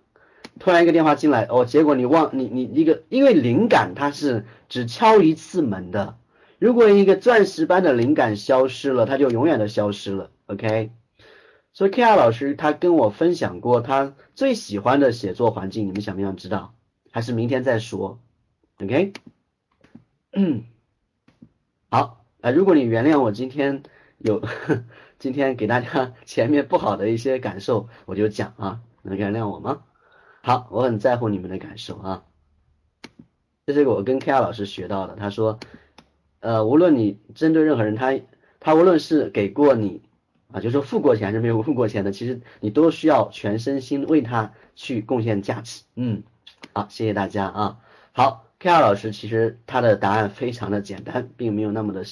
[0.60, 6.18] 突然一个电话进来，哦，结果你忘你你一个，因为灵感它是只敲一次门的。
[6.62, 10.30] 如果一个钻石般的灵感消失了，它就永远的消失了。
[10.46, 10.92] OK，
[11.74, 16.76] 所以 K R 老师他跟我分享过他最喜欢的写作环境，你们想不想知道？
[17.12, 18.20] 还是明天再说
[18.80, 19.12] ？OK，
[21.90, 23.82] 好，啊，如果你原谅我今天
[24.20, 24.40] 有
[25.18, 29.82] 今天给大家前面不好的一些感受，我就讲啊，能原谅我吗？
[30.44, 32.24] 好，我很在乎你们的感受啊。
[33.66, 35.60] 这是我跟 K R 老师学到的，他说，
[36.42, 38.20] 呃，无论你针对任何人，他
[38.60, 40.02] 他无论是给过你
[40.52, 45.84] 啊，就是说付过钱还是没有付过钱的，其实你都需要全身心为他去贡献价值。
[45.96, 46.22] 嗯，
[46.74, 47.80] 好，谢谢大家啊。
[48.12, 52.04] 好，K R 老师其实他的答案非常的简单，并没有那么的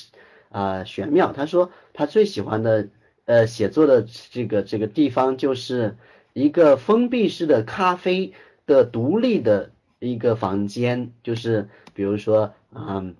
[0.49, 1.33] 啊玄妙。
[1.33, 2.87] 他说他最喜欢的
[3.25, 5.97] 呃写作的这个这个地方就是
[6.33, 8.33] 一个封闭式的咖啡
[8.65, 9.71] 的独立的。
[10.01, 13.15] 一个房间，就是比如说，嗯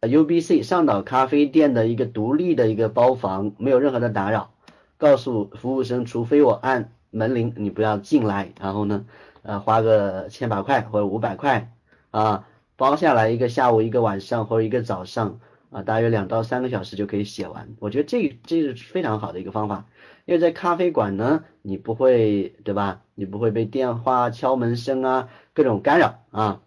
[0.00, 4.50] ，U B C 上岛咖啡店的一个独立的一个包房，没有任何的打扰。
[4.98, 8.52] 告诉服务生，除非我按门铃，你不要进来。
[8.60, 9.04] 然后呢，
[9.42, 11.70] 呃，花个千把块或者五百块
[12.10, 12.46] 啊，
[12.76, 15.38] 包下来一个下午、一个晚上或者一个早上
[15.70, 17.68] 啊，大约两到三个小时就可以写完。
[17.78, 19.86] 我觉得这这是非常好的一个方法。
[20.24, 23.02] 因为在咖啡馆呢，你不会对吧？
[23.14, 26.60] 你不会被电话、敲门声啊各种干扰啊。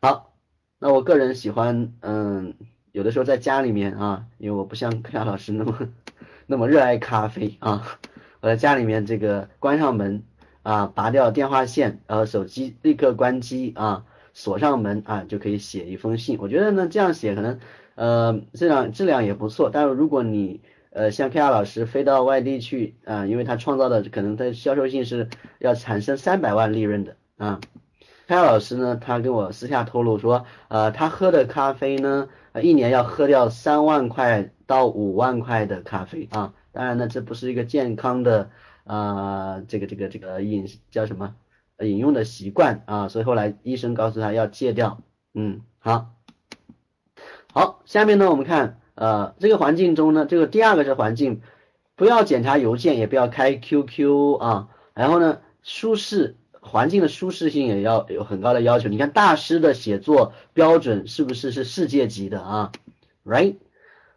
[0.00, 0.32] 好，
[0.78, 2.54] 那我个人喜欢，嗯，
[2.92, 5.88] 有的时候在家里面啊，因为我不像柯亚老师那么
[6.46, 7.82] 那么热爱咖啡啊，
[8.40, 10.22] 我在家里面这个关上门
[10.62, 14.04] 啊，拔掉电话线，然后手机立刻关机啊，
[14.34, 16.36] 锁上门啊，就可以写一封信。
[16.40, 17.58] 我觉得呢，这样写可能
[17.94, 25.28] 呃质量质量也不错，但是如果你呃，像 K R 老师飞到外地去啊，因为他创造的可能他销售性是
[25.58, 27.60] 要产生三百万利润的啊。
[28.26, 32.28] R 老师呢，他跟我私下透露说，呃，他喝的咖啡呢，
[32.62, 36.52] 一年要喝掉三万块到五万块的咖啡啊。
[36.72, 38.50] 当然呢，这不是一个健康的
[38.84, 41.34] 啊，这个这个这个饮叫什么
[41.80, 45.00] 饮用的习惯啊，所以后来医生告诉他要戒掉。
[45.34, 46.12] 嗯，好，
[47.52, 48.80] 好，下面呢，我们看。
[48.96, 51.42] 呃，这个环境中呢，这个第二个是环境，
[51.96, 54.68] 不要检查邮件，也不要开 QQ 啊。
[54.94, 58.88] 然后呢，舒适环境的舒适性也要有很高的要求。
[58.88, 62.72] 你看大师的写作标准是不是是世界级的啊
[63.24, 63.56] ？Right？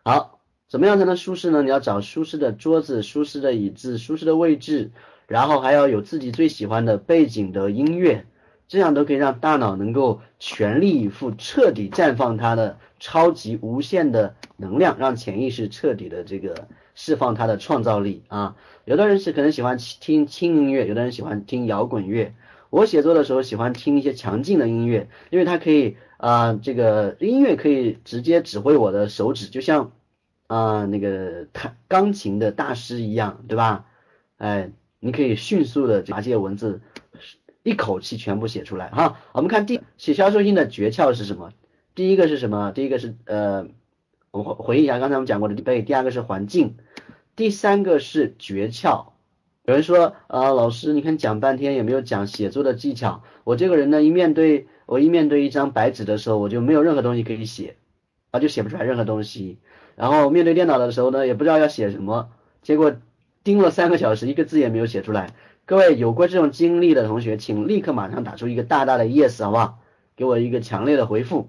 [0.04, 1.62] 好，怎么样才能舒适呢？
[1.62, 4.92] 你要找舒适的桌子、舒适的椅子、舒适的位置，
[5.28, 8.26] 然后还要有自己最喜欢的背景的音乐，
[8.68, 14.36] 这样都可以让大脑能够全力以赴，彻底绽放它的超级无限的。
[14.62, 16.68] 能量让潜意识彻底的这个
[17.02, 18.58] 释放他的创造力啊！
[18.84, 22.34] 有的人是可能喜欢听轻音乐，有的人喜欢听摇滚乐。
[22.70, 29.94] 我写作的时候喜欢听一些强劲的音乐，因为它可以啊，这个音乐可以直接指挥我的手指，就像
[30.48, 33.86] 啊那个弹钢琴的大师一样，对吧？
[34.38, 34.70] 哎，
[35.00, 36.82] 你可以迅速的把这些文字
[37.64, 39.18] 一口气全部写出来哈。
[39.32, 41.54] 我们看第写销售性的诀窍是什么？
[41.96, 42.74] 第一个是什么？
[42.74, 43.68] 第一个是呃。
[44.32, 46.78] 我回回忆一下刚才我们讲过的背，第二个是环境，
[47.40, 49.06] 第三个是诀窍。
[49.64, 53.24] 有人说啊，老师，你看讲半天也没有讲写作的技巧。
[53.45, 57.78] 我这个人呢，一面对我一面对一张白纸的时候，我就没有任何东西可以写，
[58.32, 59.57] 啊，就写不出来任何东西。
[59.95, 62.30] 然后面对电脑的时候呢，也不知道要写什么，
[62.61, 62.94] 结果
[63.45, 65.34] 盯了三个小时，一个字也没有写出来。
[65.66, 69.80] 各位有过这种经历的同学，请立刻马上打出一个大大的 yes，好不好？
[70.18, 71.48] 给我一个强烈的回复。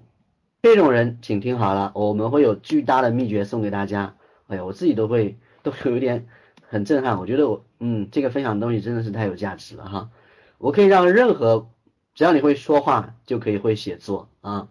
[0.61, 4.15] 这种人，请听好了，我们会有巨大的秘诀送给大家。
[4.47, 6.27] 哎呀，我自己都会都有点
[6.67, 7.17] 很震撼。
[7.19, 10.09] 我觉得我，嗯，这个分享的东西真的是太有价值了哈。
[10.57, 11.69] 我可以让任何，
[12.13, 14.69] 只要你会说话，就可以会写作啊。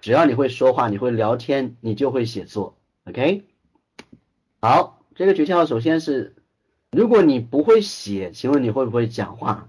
[0.00, 2.76] 只要你会说话，你会聊天，你就会写作。
[3.04, 3.44] OK，
[4.60, 6.34] 好，这个诀窍首先是，
[6.90, 9.68] 如果你不会写，请问你会不会讲话？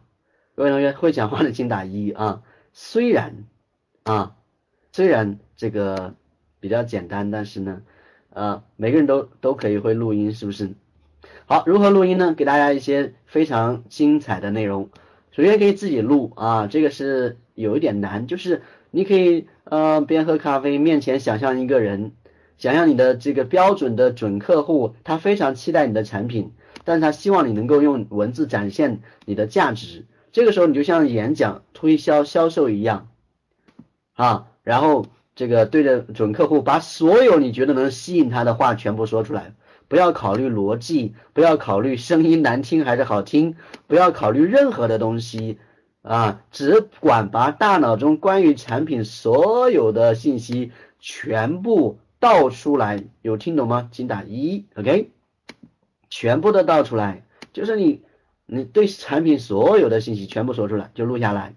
[0.56, 2.44] 各位同学会讲话的请打一啊。
[2.74, 3.46] 虽然
[4.04, 4.36] 啊，
[4.92, 5.40] 虽然。
[5.56, 6.16] 这个
[6.60, 7.84] 比较简单，但是呢，
[8.34, 10.72] 呃，每个人都都可以会录音，是不是？
[11.46, 12.34] 好，如何录音呢？
[12.34, 14.90] 给大家一些非常精彩的内容。
[15.32, 22.14] 首先可以自己录啊，这个是有一点难，就是你可以呃边喝咖啡，面前想象一个人，
[22.58, 26.54] 想象你的这个标准的准客户，他非常期待你的产品，
[26.84, 30.06] 但是他希望你能够用文字展现你的价值。
[30.32, 33.10] 这个时候你就像演讲、推销、销售一样
[34.14, 35.06] 啊，然后。
[35.36, 39.54] 这个对着准客户，把所有你觉得能吸引他的话全部说出来，
[39.88, 43.56] 不要考虑逻辑，不要考虑声音难听还是好听，
[43.88, 45.58] 不要考虑任何的东西
[46.04, 53.04] 啊，只管把大脑中关于产品所有的信息全部倒出来。
[53.22, 53.90] 有听懂吗？
[53.92, 55.10] 请打一，OK，
[56.10, 57.24] 全部都倒出来，
[57.54, 58.02] 就是你
[58.46, 61.56] 你对产品所有的信息全部说出来，就录下来。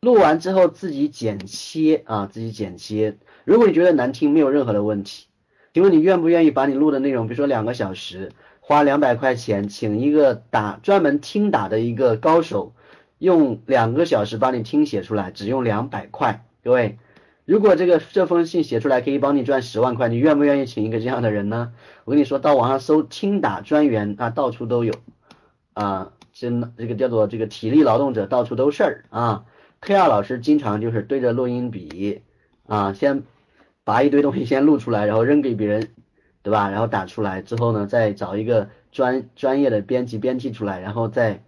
[0.00, 3.18] 录完之后自己剪切啊，自己剪切。
[3.44, 5.26] 如果你觉得难听，没有任何的问题。
[5.74, 12.72] 请问你愿不愿意把你录的内容，比如说两个小时，花两百块钱请一个打专门听打的一个高手，
[13.18, 16.46] 用两个小时帮你听写出来，只用两百块。
[16.64, 16.98] 各位，
[17.44, 21.74] 如果这个这封信写出来可以帮你赚十万块，你愿不愿意请一个这样的人呢？
[22.06, 24.94] 我跟你说到网上搜听打专员啊，到处都有
[25.74, 29.44] 啊，真这个叫做这个体力劳动者到处都是啊。
[29.80, 32.22] K 二老师经常就是对着录音笔
[32.66, 33.22] 啊，先
[33.84, 35.88] 把一堆东西先录出来，然后扔给别人。
[36.42, 36.70] 对吧？
[36.70, 41.42] 然后打出来之后呢，再找一个专专业的编辑编辑出来，然后再，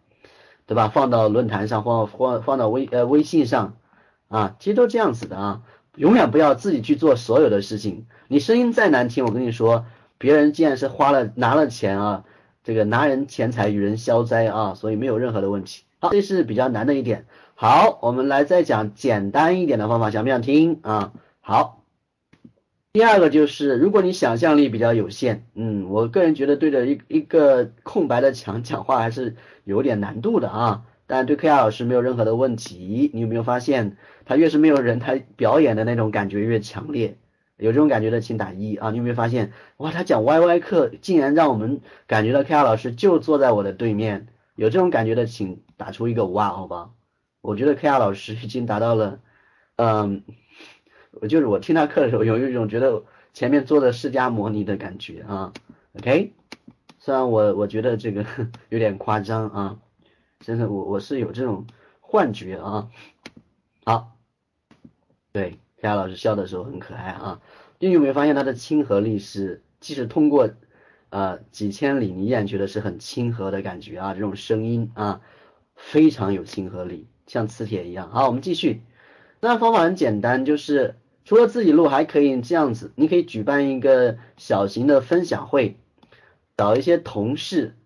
[0.67, 0.89] 对吧？
[0.89, 3.79] 放到论坛上，放放放到微呃微信上
[4.29, 5.63] 啊，其实都这样子的啊。
[5.97, 8.07] 永远不要自己去做所有的事情。
[8.29, 9.87] 你声音再难听，我跟你说，
[10.19, 12.25] 别人既然是花了拿了钱啊，
[12.63, 15.85] 这个拿人钱财与人消灾啊，所以没有任何的问题。
[16.01, 17.25] 好，这是比较难的一点。
[17.63, 21.13] 好，我们来再讲简单一点的方法，想不想听啊？
[21.41, 21.85] 好。
[22.93, 30.83] 第二个就是，如果你想象力比较有限，嗯，我个人觉得对着一一个空白的墙讲话还是有点难度的啊。
[31.07, 33.13] 但对 K R 老师没有任何的问题。
[33.15, 37.17] 你有没有发现，他越是没有人，他表演的那种感觉越强烈。
[37.59, 38.91] 有这种感觉的，请打一啊。
[38.91, 44.27] 你有没有发现，哇，他讲 Y Y 课竟然让我们感觉到 K R 老师就坐在我的对面。
[44.57, 46.91] 有这种感觉的，请打出一个哇，好吧？
[47.43, 49.21] 我觉得 K R 老师已经达到了，
[49.77, 50.23] 嗯。
[51.21, 53.05] 我就是我听他课的时候，有一种觉得
[53.35, 55.53] 前面坐的释迦摩尼的感觉啊。
[55.93, 56.33] OK，
[56.99, 58.25] 虽然我我觉得这个
[58.71, 59.79] 有点夸张啊，
[60.41, 61.67] 真的我我是有这种
[62.01, 62.89] 幻觉啊。
[63.85, 64.17] 好，
[65.33, 67.43] 对，黑亚老师笑的时候很可爱啊。
[67.79, 70.49] 你有没有发现他的亲和力是，即使通过
[71.11, 75.21] 呃几千里，你依然觉得是很亲和的感觉啊，这种声音啊
[75.77, 78.11] 非常有亲和力，像磁铁一样。
[78.11, 78.83] 好，我们继续。
[79.41, 80.97] 那方法很简单，就是。
[81.25, 85.77] 除了自己录，还可以这样子，你可以举办一个小型的分享会，
[86.57, 87.77] 找一些同事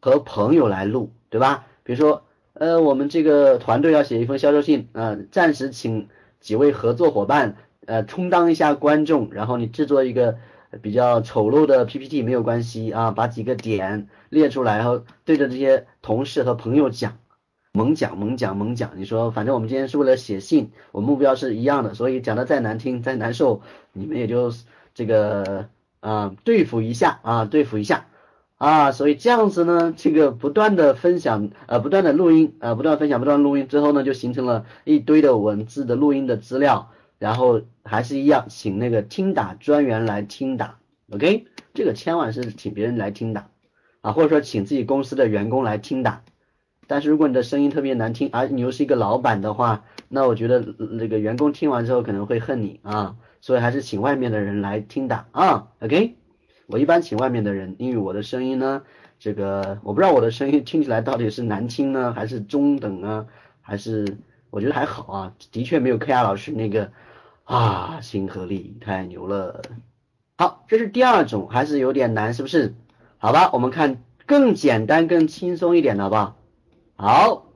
[0.00, 1.68] 和朋友来录，对吧？
[1.84, 6.08] 比如说，呃，我们这个团队要写一封销售信，呃，暂时请
[6.40, 7.56] 几位合作伙伴，
[7.86, 10.36] 呃，充当一下观众，然后你制作一个
[10.82, 17.18] 比较丑陋的 PPT 没有关系啊，把几个点列出来，然后对着这些同事和朋友讲。
[17.72, 18.90] 猛讲猛讲猛讲！
[18.96, 24.52] 你说，反正我们今天是为了写信，我目标是一样的，所以讲的再难听再难受，你们也就
[24.92, 25.68] 这个
[26.00, 28.06] 啊对付一下啊对付一下
[28.56, 36.90] 啊，所以这样子呢，这个不断的分享呃不断的录音呃不断分享不断录音之后呢，就形成了一堆的文字的录音的资料，
[37.20, 40.76] 然后还是一样，请那个听打专员来听打
[41.12, 43.48] ，OK，这个千万是请别人来听打
[44.00, 46.20] 啊，或者说请自己公司的员工来听打。
[46.90, 55.68] 但是如果你的声音特别难听，而你又是一个老板的话，那我觉得那个员工听完之后可能会恨你啊，所以还是请外面的人来听的啊。
[55.78, 56.16] OK，
[56.66, 58.82] 我一般请外面的人，因为我的声音呢，
[59.20, 63.24] 这个我不知道我的声音听起来到底是难听呢，还是中等啊，
[63.60, 64.16] 还是
[64.50, 66.90] 我觉得还好啊，的确没有 K R 老师那个
[67.44, 69.62] 啊亲和力太牛了。
[70.38, 72.74] 好，这是第二种，还是有点难，是不是？
[73.18, 76.36] 好吧，我们看更简单、更轻松一点的，好不好？
[77.02, 77.46] 好，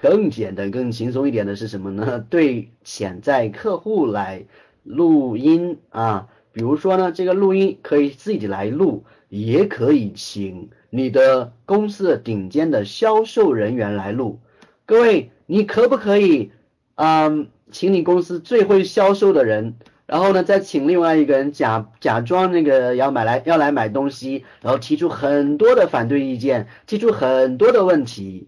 [0.00, 2.24] 更简单、更轻松一点的是什么呢？
[2.30, 4.44] 对潜在客户来
[4.84, 14.38] 录音啊，比如说呢，这个录音可以自己来录，也可以请你的公司的顶尖的销售人员来录。
[14.86, 16.52] 各位，你可不可以，
[16.94, 19.74] 嗯，请你公司最会销售的人，
[20.06, 28.46] 然后呢，再请另外一个人假假装那个要买来要来买东西，然后提出很多的反对意见，提出很多的问题。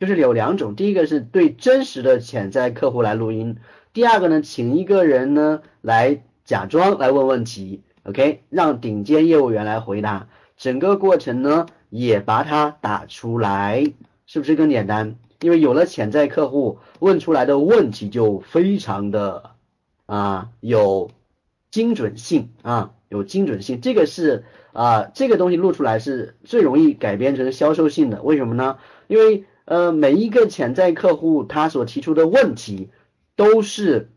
[0.00, 3.58] 就是有两种，第一个是对真实的潜在客户来录音，
[3.92, 13.92] 第二个呢，请一个人呢来假装来问问题，OK，让顶尖业务员来回答，整个过程呢也把它打出来，
[14.24, 15.16] 是不是更简单？
[15.40, 19.50] 因为有了潜在客户问出来的问题就非常的
[20.06, 21.10] 啊有
[21.70, 28.78] 精准性啊有精准性，这个是啊这个东西录出来是最容易改编成销售性的，为什么呢？
[29.06, 32.90] 因为呃，每一个潜在客户他所提出的问题，
[33.36, 34.10] 都是，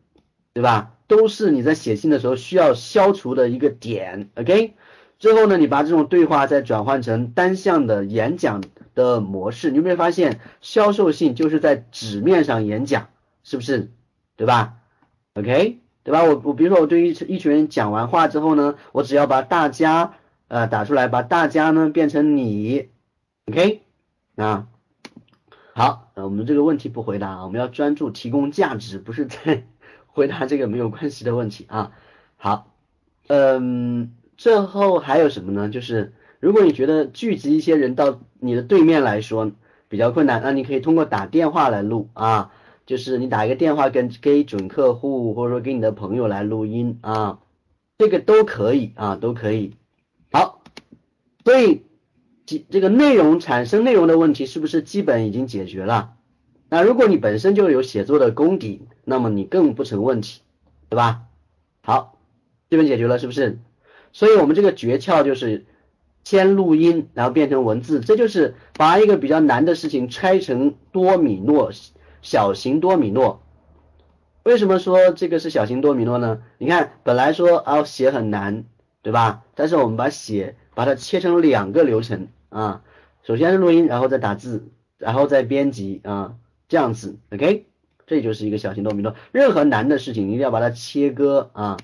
[0.52, 0.96] 对吧？
[1.06, 4.74] 都是你在写信的时候需要消除的一个点，OK？
[5.20, 8.64] 最后呢，你把这种对话再转换成单向的演讲
[8.96, 13.10] 的模式，你有没有发现，销售信就是在纸面上演讲，
[13.44, 13.92] 是不是？
[14.36, 14.74] 对吧
[15.36, 15.78] ？OK？
[16.04, 16.24] 对吧？
[16.24, 20.16] 我我比如说我对一一群人讲完话之后呢，我只要把大家
[20.48, 22.90] 呃打出来，把大家呢变成你
[23.46, 23.82] ，OK？
[24.36, 24.66] 啊？
[25.76, 29.66] 好，呃，我们这个问题不回答啊，我们要专注提供价值，不是在
[30.06, 31.91] 回答这个没有关系的问题啊。
[32.38, 32.72] 好，
[33.28, 35.70] 嗯，最后还有什么呢？
[35.70, 39.52] 就是如果你觉得聚集一些人到你的对面来说
[39.90, 42.52] 比较困难，那你可以通过打电话来录啊，
[42.86, 47.40] 就是你打一个电话跟给准客户或者说给你的朋友来录音啊，
[47.98, 49.74] 这个都可以啊，都可以。
[50.32, 50.62] 好，
[51.44, 51.82] 所以
[52.45, 56.14] 这这个内容产生内容的问题是不是基本已经解决了？
[56.70, 60.41] 那如果你本身就有写作的功底，那么你更不成问题，
[60.90, 61.22] 对吧？
[61.84, 62.18] 好，
[62.70, 63.60] 基本解决了是不是？
[64.11, 65.65] 所以我们这个诀窍就是
[66.24, 71.72] 先录音，然后变成文字，这就是把一个比较难的事情拆成多米诺
[72.22, 73.41] 小型多米诺。
[74.44, 76.41] 为什么说这个是小型多米诺呢？
[76.57, 78.65] 你看，本来说啊写很难，
[79.02, 79.44] 对吧？
[79.56, 82.82] 但是我们把写把它切成两个流程啊，
[83.24, 86.36] 首先是录音，然后再打字，然后再编辑啊，
[86.68, 87.66] 这样子，OK，
[88.08, 89.16] 这就是一个小型多米诺。
[89.32, 91.78] 任何难的事情，你一定要把它切割啊。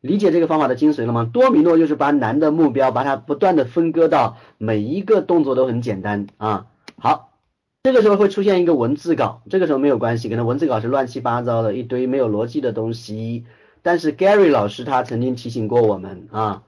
[0.00, 1.28] 理解这个方法的精髓了吗？
[1.30, 6.68] 多米诺就是把难的目标，把它不断的分割到每一个动作都很简单啊。
[6.96, 7.34] 好，
[7.82, 13.44] 这个时候会出现一个文字稿，这个时候没有关系，可能文字稿是乱七八糟的一堆没有逻辑的东西。
[13.82, 16.62] 但是 Gary 老师他曾经提醒过我们啊，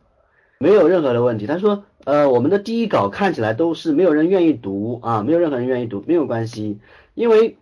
[0.62, 1.46] 没有任何的问题。
[1.46, 6.78] 他说，呃，我们的第一稿看起来都是没有人愿意读啊，没有任何人愿意读，没有关系，
[7.14, 7.56] 因为。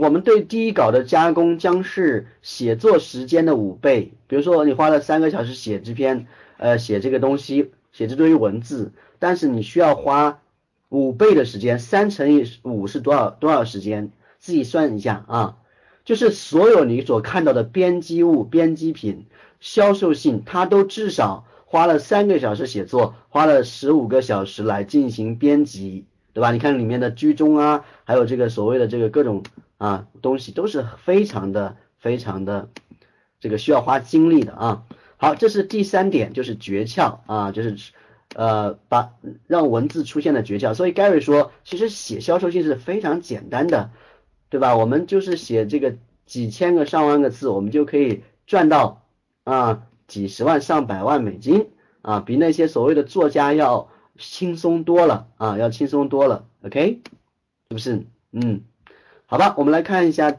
[0.00, 4.12] 我们对第一稿的加工将是写作时间的五倍。
[4.28, 10.38] 比如说，你花了三个小时写这篇，呃，写这个东西，写这堆文字，但是你需要花
[10.88, 14.12] 五倍的时间，三乘以五是多少多少时间？
[14.38, 15.56] 自己算一下啊。
[16.04, 19.26] 就是所有你所看到的编辑物、编辑品、
[19.58, 26.50] 销售信，它都至少花了三个小时写作，花了十五个小时来进行编辑，对吧？
[26.50, 29.44] 你看里面的居中啊，还有这个所谓的这个各种。
[29.78, 32.68] 啊，东西都是非常的、非常的
[33.38, 34.82] 这个需要花精力的啊。
[35.18, 37.92] 好，这是第三点，就是诀窍啊，就是
[38.34, 39.12] 呃把
[39.46, 40.74] 让文字出现的诀窍。
[40.74, 43.92] 所以 Gary 说，其实写销售信是非常简单的，
[44.48, 44.76] 对吧？
[44.76, 45.94] 我们就是写这个
[46.26, 49.04] 几千个、上万个字，我们就可以赚到
[49.44, 51.68] 啊几十万、上百万美金
[52.02, 56.46] 啊，比那些所谓的作家要轻松多了啊，要轻松多了。
[56.64, 57.02] OK，
[57.70, 58.04] 是不是？
[58.32, 58.62] 嗯。
[59.26, 60.36] 好吧，我们来看一下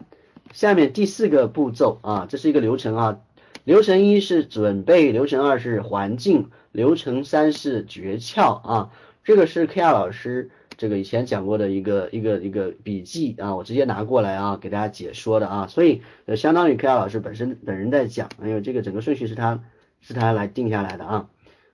[0.51, 3.19] 下面第四个步骤啊，这是一个流程啊。
[3.63, 8.89] 流程一是准备，流程二是环境，流程三是诀窍啊。
[9.23, 10.49] 这个是 K R 老师
[10.79, 19.61] 这个以前讲过的一个一个一个笔记啊，我直接拿过来啊给大家解说的啊，所以呃相当于 K R 老师本身本人在讲，哎呦这个整个顺序是他
[19.99, 21.29] 是他来定下来的啊。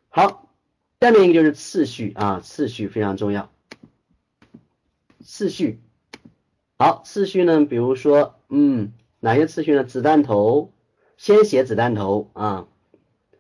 [0.09, 0.49] 好，
[0.99, 3.51] 下面一个就是次序啊，次序非常重要，
[5.23, 5.81] 次序。
[6.79, 7.63] 好，次序呢？
[7.63, 9.83] 比如说，嗯，哪些次序呢？
[9.83, 10.73] 子弹头，
[11.15, 12.67] 先写子弹头啊，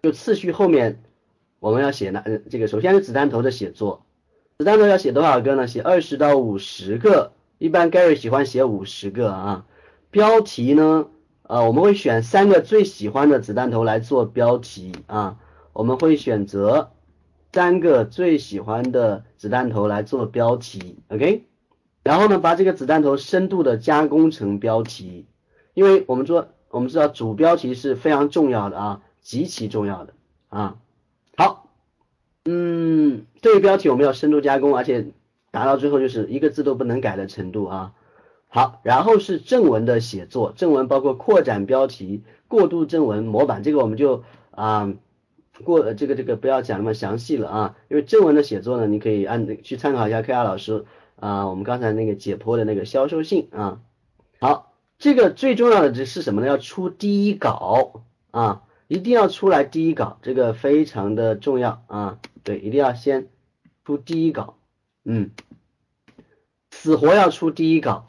[0.03, 1.01] 就次序后面
[1.59, 2.23] 我们要写哪？
[2.51, 4.04] 这个首先是子弹头的写作，
[4.57, 5.67] 子弹头要写多少个呢？
[5.67, 9.65] 写二十到五十个，一般 Gary 喜欢写五十个啊。
[10.09, 11.07] 标题呢？
[11.43, 15.37] 呃，我们会选三个最喜欢的子弹头来做标题啊，
[15.73, 16.91] 我们会选择
[17.51, 21.43] 三个最喜欢的子弹头来做标题，OK。
[22.03, 25.25] 然后呢，把这个子弹头深度的加工成标题，
[25.73, 30.13] 因为我们说，我们知道主标题是非常重要的啊，极其重要的
[30.47, 30.77] 啊。
[32.45, 35.07] 嗯，这个标题我们要深度加工，而且
[35.51, 37.93] 达到最后就是一个字都不能改的程度啊。
[38.47, 44.93] 好，然后是正文的写作，正文包括扩展标题、过渡正文、模板，这个我们就啊
[45.63, 50.85] 过这个这个不要讲那么详细了啊，因为正文的写作呢，你可以按去参考一下 K R 老师。
[51.17, 53.79] 啊，我们刚才那个解剖的那个销售信啊，
[54.41, 56.47] 好，这个最重要的这是什么呢？
[56.47, 63.27] 要出第一稿啊，一定要出来第一稿，这个非常的重要啊，对，一定要先
[63.85, 64.57] 出第一稿，
[65.03, 65.31] 嗯，
[66.71, 68.05] 死活要出第一稿，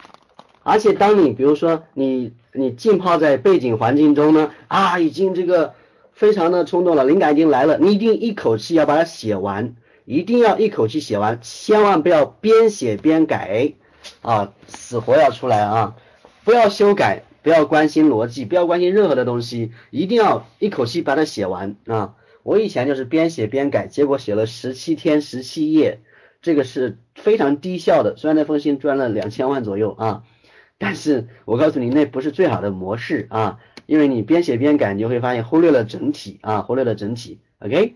[0.63, 5.75] 而且当你比如说你你浸泡在背景环境中呢，啊，已经这个
[6.13, 9.77] 非常的冲动了，灵感已经来了，你一定一口气要把它写完。
[10.09, 13.73] 一定要一口气写完，千万不要边写边改
[14.23, 15.97] 啊，死活要出来啊！
[16.45, 22.17] 不要修改，不要关心逻辑，不要关心任何的东西，一定要一口气把它写完啊！
[22.43, 26.01] 我以前就是边写边改，结果写了十七天十七页，
[26.43, 28.17] 这个是非常低效的。
[28.17, 30.25] 虽然那封信赚了两千万左右啊，
[30.77, 37.39] 但是我告诉你，那不是最好的模式啊，因为你边写边改，你就会发现忽略了整体啊，忽略了整体。
[37.61, 37.95] OK，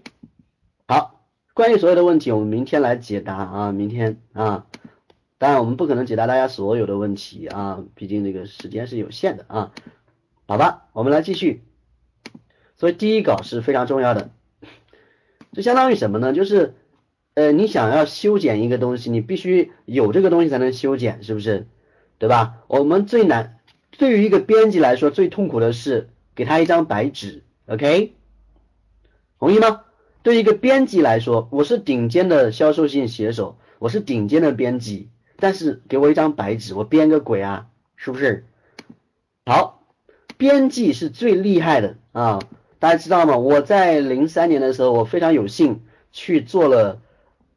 [0.86, 1.26] 好。
[1.54, 4.66] 关于所有的问题，我们明天来解答啊，明天啊，
[5.40, 9.72] 当然我们不可能解答大家所有的问题啊，毕竟这个时间是有限的啊，
[10.46, 11.62] 好吧，我们来继续。
[12.76, 14.32] 所以第一稿是非常重要的，
[15.54, 16.34] 这相当于什么呢？
[16.34, 16.74] 就是
[17.32, 21.66] 呃，你想要修剪一个东西，你必须有这个东西才能修剪，是不是？
[22.18, 22.58] 对吧？
[22.68, 23.60] 我们最难，
[23.96, 28.12] 对于一个编辑来说，最痛苦的是给他一张白纸，OK？
[29.38, 29.84] 同意吗？
[30.22, 35.08] 对于一个编辑来说，我是顶尖的销售性写手，我是顶尖的编辑，
[35.40, 38.44] 但是给我一张白纸，我编个鬼啊，是不是？
[39.46, 39.82] 好，
[40.36, 42.38] 编辑是最厉害的啊，
[42.78, 43.36] 大家知道吗？
[43.36, 45.80] 我在零三年的时候，我非常有幸
[46.12, 47.00] 去做了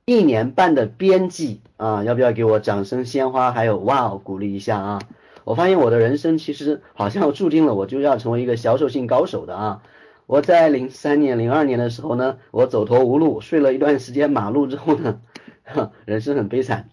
[0.06, 5.02] 一年半的编辑啊，要不要给我掌声、鲜花，还有哇哦鼓励一下啊？
[5.44, 9.84] 我发现我的人生其实好像注定了，我就要成为一个销售性高手的啊。
[10.26, 15.20] 我在零三年、零二年的时候呢，我走投无路，睡了一段时间马路之后呢，
[16.06, 16.90] 人生很悲惨。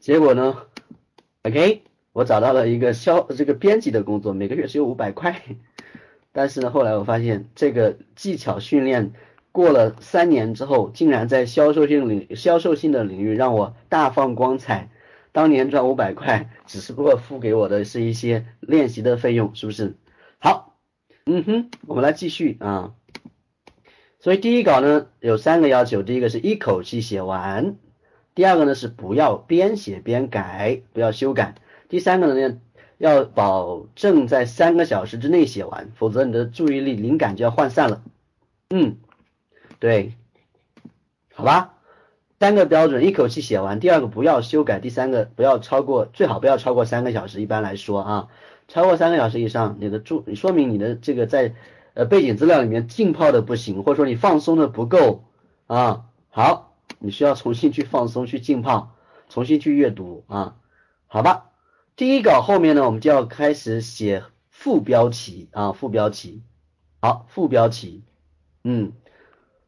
[0.00, 0.56] 结果呢
[1.42, 5.42] ，OK，我找到了一个销这个编辑的工作，每个月只有五百块。
[6.32, 9.12] 但是呢，后来我发现这个技巧训练
[9.50, 14.90] 过了三年之后，竟然在销售性领销售性的领域让我大放光彩。
[15.32, 19.94] 当年赚五百块，只是不过付给我的是一些练习的费用，是不是？
[20.38, 20.76] 好。
[21.26, 22.94] 嗯哼，我们来继续啊。
[24.18, 27.76] 所以第一稿呢有三个要求，第一个是一口气写完，
[28.38, 31.56] 第二个呢是不要边写边改，不要修改，
[31.88, 32.60] 第三个呢
[32.96, 38.00] 要保证在三个小时之内写完，否则你的注意力灵感就要涣散了。
[38.70, 38.98] 嗯，
[39.80, 40.14] 对，
[41.34, 41.74] 好吧，
[42.38, 48.28] 三个标准，一口气写完，第二个不要修改，第三个不要超过，最好不要超过三个小时，一般来说啊。
[48.68, 51.56] 超过三个小时以上，你的注说明你的这个在
[51.94, 55.24] 呃背景资料里面浸泡的不行，或者说你放松的不够
[55.66, 56.04] 啊。
[56.30, 56.67] 好，
[56.98, 58.94] 你需要重新去放松，去浸泡，
[59.28, 60.56] 重新去阅读啊。
[61.06, 61.50] 好吧，
[61.96, 66.42] 第一稿后面呢，我们就要开始写副标题啊，副标题。
[67.00, 68.02] 好，副标题，
[68.64, 68.92] 嗯，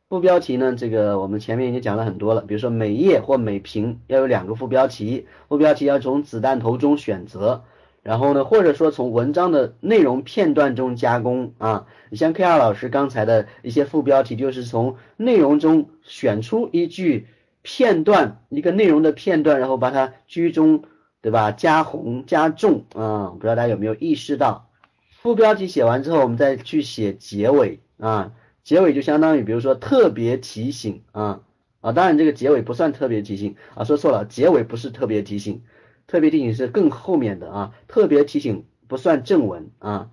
[0.09, 7.65] 副标题呢，这个我们前面已经讲了很多了，比如说每页或每屏要有两个副标题，副标题要从子弹头中选择。
[8.03, 17.27] 然后呢，或者说从文章的内容片段中加工啊，你像 K 二老师刚才的一些副标题，就是从内容中选出一句
[17.63, 20.83] 片段，一个内容的片段，然后把它居中，
[21.21, 21.53] 对吧？
[21.53, 24.71] 加红加重啊，不知道大家有没有意识到？
[25.11, 28.33] 副标题写完之后，我们再去写结尾啊，
[28.65, 31.43] 结尾就相当于比如说特别提醒啊
[31.83, 35.63] 啊，当然这个结尾不算特别提醒啊，说错了，结尾不是特别提醒。
[36.11, 40.11] 特别提醒是更后面的啊，特别提醒不算正文啊，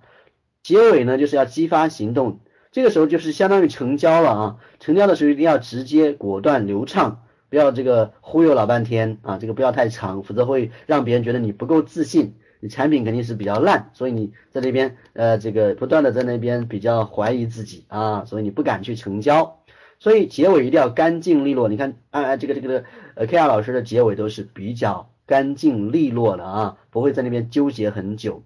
[0.62, 2.38] 结尾呢就是要激发行动，
[2.70, 19.64] 这个时候就是相当于成交了啊，成交的时候一定要直接、果断、流畅，不要这个忽悠老半天啊，这个不要太长，否则会让别人觉得你不够自信，你产品肯定是比较烂，所以你在那边呃这个不断的在那边比较怀疑自己啊，所以你不敢去成交，
[19.98, 22.84] 所以结尾一定要干净利落，你看啊这个这个
[23.16, 25.10] 呃 K R 老师的结尾都是比较。
[25.28, 28.42] 干净利落的啊，不会在那边纠结很久。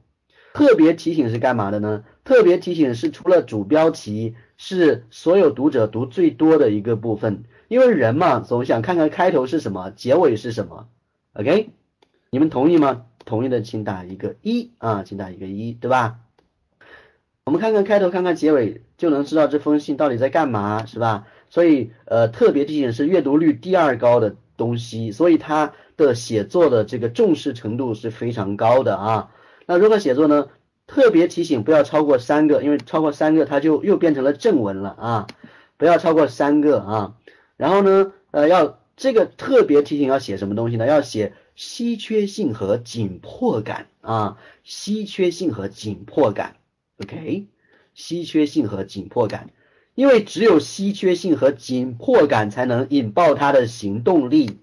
[0.52, 2.04] 特别提醒是干嘛的呢？
[2.24, 7.44] 特别提醒是除了主标题，是所有读者读最多的一个部分。
[7.68, 10.88] 因为人嘛，总想看看开头是什么，结尾是什么。
[11.34, 11.70] OK，
[12.30, 13.06] 你们同意吗？
[13.24, 16.18] 同意的请打一个一啊，请打一个一，对吧？
[17.44, 21.28] 我们看看开头，看看结尾，就能知道这封信到底在干嘛，是吧？
[21.48, 25.72] 所以呃，特别提醒是阅读率第二高的东西，所以它。
[25.96, 29.30] 的写作的这个重视程度是非常高的啊。
[29.66, 30.48] 那如何写作呢？
[30.84, 35.26] 特别提醒不要超过三个，因为超过三个它就又变成了正文了啊。
[35.78, 37.16] 不要超过三个啊。
[37.56, 40.86] 然后呢，呃，要这个特别提醒要写什么东西呢？
[40.86, 44.36] 要写稀缺性和紧迫感啊。
[44.64, 46.56] 稀缺性和紧迫感
[47.00, 47.46] ，OK？
[47.94, 49.50] 稀缺性和紧迫感，
[49.94, 54.58] 因为只有稀缺性和紧迫感才能引爆他的行动力。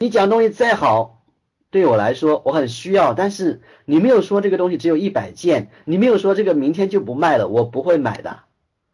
[0.00, 1.24] 你讲东西再好，
[1.70, 8.38] 对我来说我很需要，但是你没有说这个东西只有一百件，你没有说这个明天就不卖了，我不会买的。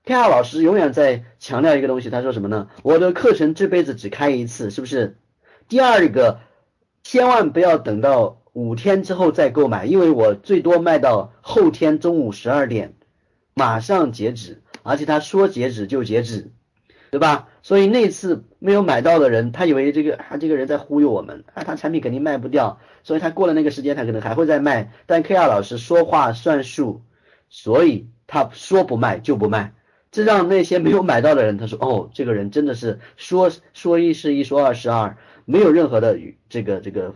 [0.06, 2.68] K R 老师永远在强调一个东西，他说什么呢？
[2.82, 5.18] 我的课程这辈子只开一次，是不是？
[5.68, 6.40] 第二个，
[7.02, 12.94] 千万不要等到五天之后再购买，因为我最多卖到后天中午十二点，
[13.52, 16.50] 马上截止，而且他说截止就截止。
[17.14, 17.46] 对吧？
[17.62, 24.90] 所以那次没有买到的人，他以为这个啊这个人在忽悠我们啊，他产品肯定卖不掉，所以他过了那个时间，他可能还会再卖。
[25.06, 27.02] 但 K R 老师说话算数，
[27.48, 29.74] 所以他说不卖就不卖，
[30.10, 36.18] 这让那些没有买到的人，他说哦，这个人真的是说说一是一，说二是二，没有任何的
[36.48, 37.14] 这个这个，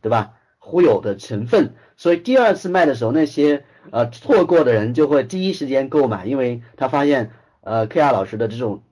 [0.00, 0.32] 对吧？
[0.58, 1.74] 忽悠的成分。
[1.98, 8.82] 所以第二次卖的时候，那些呃错过的人就会第一时间购买，因为他发现呃 K R 老师的这种。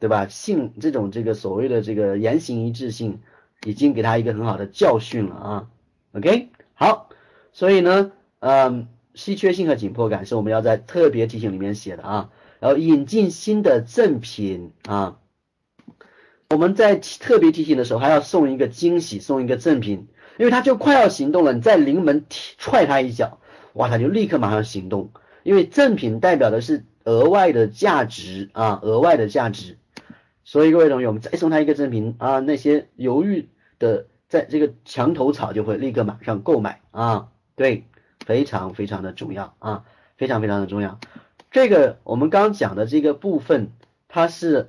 [0.00, 0.26] 对吧？
[0.26, 3.20] 性这种这个所谓的这个言行一致性，
[3.64, 5.68] 已经给他一个很好的教训了啊。
[6.12, 7.10] OK，好，
[7.52, 8.10] 所以呢，
[8.40, 12.30] 嗯，稀缺性和紧迫感是我们要在特别提醒里面写的啊。
[12.60, 15.18] 然后引进新的赠品啊，
[16.50, 20.08] 我们在特别提醒的时候还要送一个惊喜，送一个赠品，
[20.38, 23.38] 因为他就快要行动了，你在临门踹他一脚，
[23.72, 25.10] 哇，他就立刻马上行动，
[25.42, 29.78] 因为赠品代表的是额外的价值啊，额外的价值，
[30.50, 33.48] 所以各位同学，我们再送他一个赠品啊，那些犹豫
[33.78, 37.84] 的在这个墙头草就会立刻马上购买啊，对，
[38.26, 39.84] 非常非常的重要啊，
[40.16, 40.98] 非常非常的重要。
[41.52, 43.70] 这个我们刚讲的这个部分，
[44.08, 44.68] 它是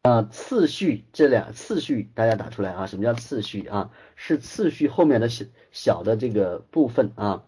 [0.00, 3.90] 呃次序，这两次序大家打出来啊，什么叫次序啊？
[4.16, 7.42] 是次序后面的小小的这个部分啊。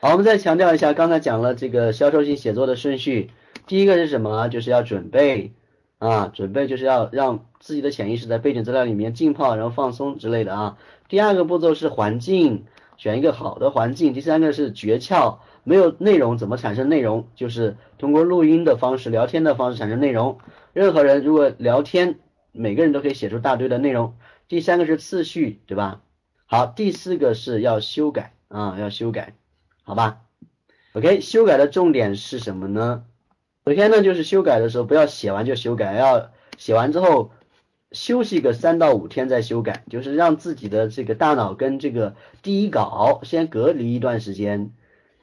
[0.00, 3.30] 好，我们再强调一下，刚才讲了这个销售性写作的顺序，
[3.68, 4.48] 第一个是什么？
[4.48, 5.52] 就是要准备
[6.00, 10.78] 啊，准备就是要让自己的潜意识在背景资料里面浸泡，然后放松之类的啊。
[11.08, 12.64] 第二个步骤是环境，
[12.96, 14.14] 选一个好的环境。
[14.14, 15.38] 第三个是诀窍。
[15.62, 17.28] 没有内容怎么产生内容？
[17.36, 20.38] 就是通过录音的方式、聊天的方式产生内容。
[20.72, 22.18] 任何人如果聊天，
[22.50, 24.16] 每个人都可以写出大堆的内容。
[24.48, 26.00] 第三个是次序，对吧？
[26.46, 29.34] 好，第四个是要修改啊，要修改，
[29.82, 30.22] 好吧
[30.94, 33.04] ？OK，修改的重点是什么呢？
[33.66, 37.30] 首先呢，就是修改的时候不要写完就修改，要写完之后
[37.92, 44.70] 休息个三到五天再修改，就是让自己的这个大脑跟这个第一稿先隔离一段时间。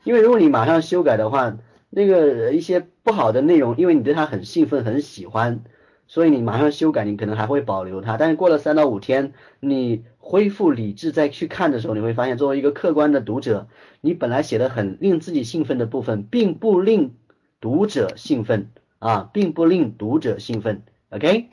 [0.04, 1.58] 因为如果你马上修改的话，
[1.90, 5.64] 那个一些不好的内容，因为你对它很兴奋、很喜欢，
[6.06, 8.18] 所以你马上修改，你可能还会保留它。
[8.18, 13.68] 但是过了三到五天，你恢复理智再去看的时候，你会发现，作为一个客观的读者，
[14.00, 17.16] 你本来写的很令自己兴奋的部分，并不令
[17.60, 18.70] 读者兴奋
[19.00, 20.84] 啊，并不令读者兴奋。
[21.10, 21.50] OK，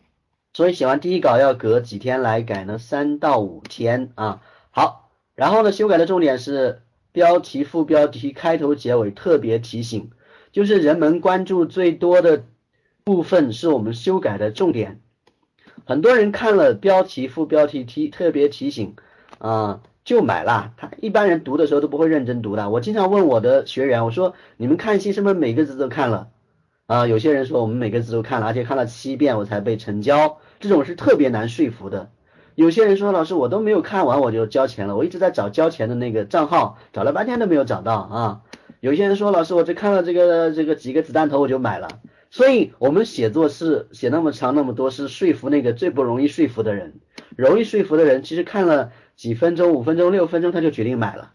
[0.53, 2.79] 所以写完第一稿要隔几天来改呢？
[2.79, 4.43] 三到五天啊。
[4.71, 6.81] 好，然后呢，修改的重点是。
[7.15, 10.11] 标题、副标题、开头、结尾特别提醒，
[10.51, 12.43] 就是人们关注最多的
[13.05, 15.01] 部分是我们修改的重点。
[15.85, 18.97] 很多人看了标题、副标题提特别提醒
[19.39, 22.69] 啊就买了，他一般人读的时候都不会认真读的。
[22.69, 26.29] 我经常问我的学员，我说你们看信是不是每个字都看了
[26.87, 27.07] 啊？
[27.07, 32.11] 有些人说我们每个字都看了，而且看了七遍我才被成交，这种是特别难说服的。
[32.55, 38.43] 有些人说老师我都没有看完我就交钱了，我一直在找交钱的那个账号，找了半天都没有找到啊。
[38.81, 41.89] 有些人说老师我只看了这个这个几个子弹头我就买了，
[42.31, 47.01] 所以我们写作是写那么长那么多是说服那个最不容易说服的人，
[47.35, 51.33] 容易说服的人其实看了几分钟五分钟六分钟他就决定买了，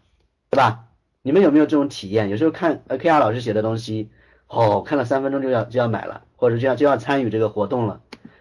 [0.50, 0.86] 对吧？
[1.22, 2.28] 你们有没有这种体验？
[2.28, 4.10] 有时候看呃 K R 老师写的东西，
[4.46, 8.00] 哦看了三分钟就要就要买了，或者就要就要参与这个活动了，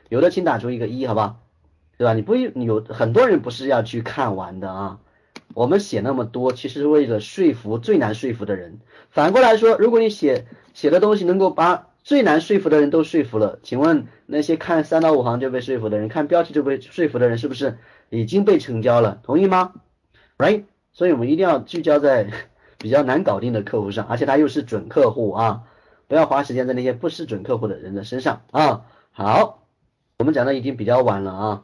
[0.10, 1.40] 有的请打出一个一好不好？
[1.98, 2.14] 对吧？
[2.14, 5.00] 你不你有很多人不是要去看完的啊。
[5.56, 8.80] 我们写那么多，其实是为了说服最难说服的人。
[9.10, 17.80] 反过来说，如果你写写的东西能够把最难说服的人都说服了，请问那些看三到五行就被说服的人，看标题就被说服的人，是不是
[18.10, 19.20] 已经被成交了？
[19.24, 19.74] 同意吗
[20.38, 20.64] ？Right？
[20.92, 22.30] 所以我们一定要聚焦在
[22.78, 25.64] 比较难搞定的客户上，而且他又是准客户啊，
[26.08, 28.86] 不要花时间在那些不是准客户的人的身上啊。
[29.12, 29.64] 好，
[30.18, 31.64] 我们讲的已经比较晚了啊。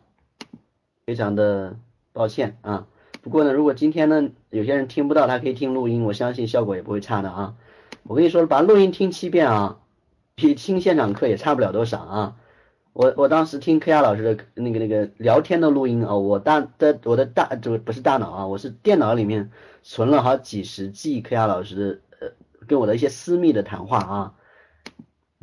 [1.06, 1.76] 非常的
[2.14, 2.88] 抱歉啊，
[3.22, 7.56] 不过呢，如果今天呢有些人听不到，他可以听录音，我相信效果也不会差的啊。
[8.04, 9.78] 我跟你说，把录音听七遍啊，
[10.36, 12.36] 比听现场课也差不了多少啊。
[12.96, 19.52] 我我当时听柯亚老师的那个那个聊天的录音啊，我大的我的大就不是大脑啊，我是电脑里面
[19.84, 22.32] 存了好几十 G 柯亚老师的呃
[22.66, 24.34] 跟我的一些私密的谈话啊。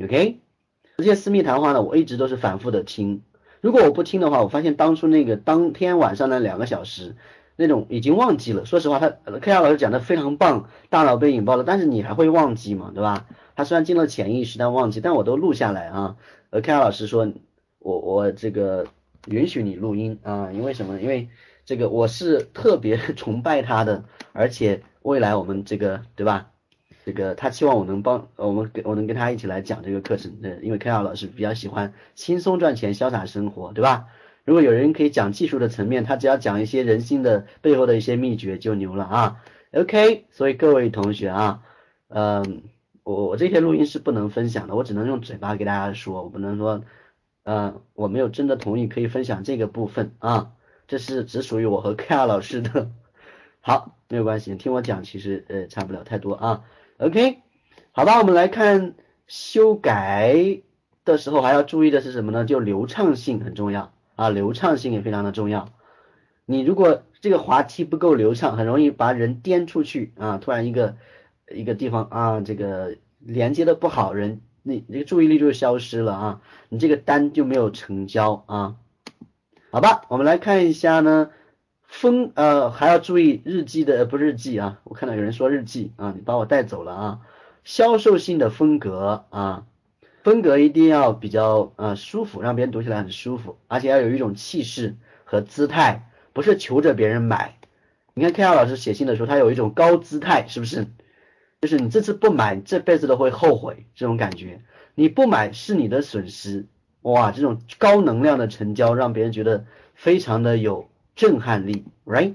[0.02, 0.40] OK，
[0.96, 3.22] 这些私密谈话呢，我一直都是反复的听。
[3.60, 7.16] 如果我不听的话，我发现当初那个当天晚上的两个小时，
[7.56, 8.64] 那种已经忘记了。
[8.64, 13.26] 说实话，他柯亚老师讲的非常棒，大脑被引爆了，但是你还会忘记嘛，对吧？
[13.54, 16.16] 他虽然进了潜意识，但忘记，但我都录下来啊。
[16.52, 17.32] 呃，柯亚老师说，
[17.78, 18.86] 我我这个
[19.26, 21.00] 允许你录音啊，因为什么？
[21.00, 21.26] 因为
[21.64, 24.04] 这个我是特别 崇拜他的，
[24.34, 26.50] 而且未来我们这个对吧？
[27.06, 34.08] 这个他期望我能帮我们我能跟他一起来讲这个课程，呃，因为 K 二老师比较喜欢轻松赚钱、潇洒生活，对吧？
[34.44, 39.42] 如果有人可以讲技术的层面，他只要讲一些人心的背后的一些秘诀就牛了啊。
[39.72, 41.62] OK，所以各位同学啊，
[42.08, 42.62] 嗯，
[43.04, 46.82] 我我这些录音是不能分享的，我只能用嘴巴给大家说，我不能说，
[47.44, 50.52] 嗯，我没有真的同意可以分享这个部分啊，
[50.86, 52.90] 这是只属于我和 K 二老师的。
[53.60, 56.64] 好，没有关系，听我讲，其实呃差不了太多啊。
[56.98, 57.38] OK，
[57.92, 58.94] 好吧，我们来看
[59.26, 60.60] 修改
[61.04, 62.44] 的时候还要注意的是什么呢？
[62.44, 65.68] 就流畅性很重要啊，流畅性也非常的重要。
[66.44, 70.96] 你如果这个滑梯不够流畅，很容易把人颠出去啊，突然一个
[71.52, 78.76] 一个地方啊，这个连接的不好，人你这个注意力就消失了啊，你这个单就没有成交啊。
[79.70, 81.30] 好吧，我们来看一下呢，
[81.86, 87.20] 风呃还要注意日记的不日记啊，我看到有人说日记啊，你把我带走了啊。
[87.64, 89.66] 销售性的风格啊，
[90.24, 97.56] 风格一定要比较呃舒服，让别人读起来很舒服，而且要有一种气势和姿态，不是求着别人买。
[98.14, 100.88] 你看 K R 老师写信的时候，他有一种高姿态，是不是？
[101.62, 104.60] 就是你这次不买，这辈子都会后悔这种感觉。
[104.96, 106.66] 你不买是你的损失。
[107.02, 109.64] 哇，这种高能量的成交，让别人觉得
[109.94, 112.34] 非常的有震撼力，right？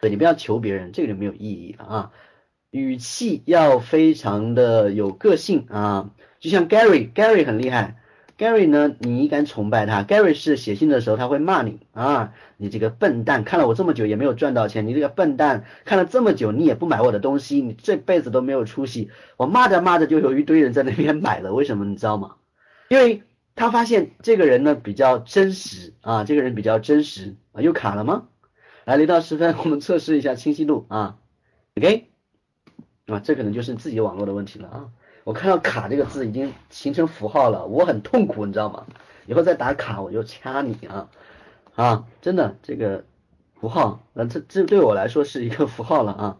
[0.00, 2.12] 对你不要求别人，这个就没有意义了啊。
[2.70, 7.99] 语气要非常的有个性啊，就像 Gary，Gary 很厉害
[8.40, 19.10] ，Gary 呢，你敢崇拜他？Gary 是写信的时候他会骂你啊，你这个笨蛋，看了我这么久也没有赚到钱，你这个笨蛋，看了这么久你也不买我的东西，你这辈子都没有出息。
[19.36, 22.36] 我骂着骂着就有一堆人在那边买了，为什么你知道吗？
[22.88, 23.22] 因为
[23.54, 28.28] 他发现这个人呢比较真实啊，这个人比较真实啊，又卡了吗？
[28.86, 31.18] 来，零到十分，我们测试一下清晰度啊
[31.76, 32.06] ，OK，
[33.06, 34.88] 啊，这可能就是自己网络的问题了啊。
[35.30, 38.84] 我看到卡这个字已经形成符号了，我很痛苦，你知道吗？
[39.26, 41.06] 以后再打卡我就掐你啊
[41.76, 43.04] 啊，真的这个
[43.60, 46.36] 符号，那这这对我来说是一个符号了啊。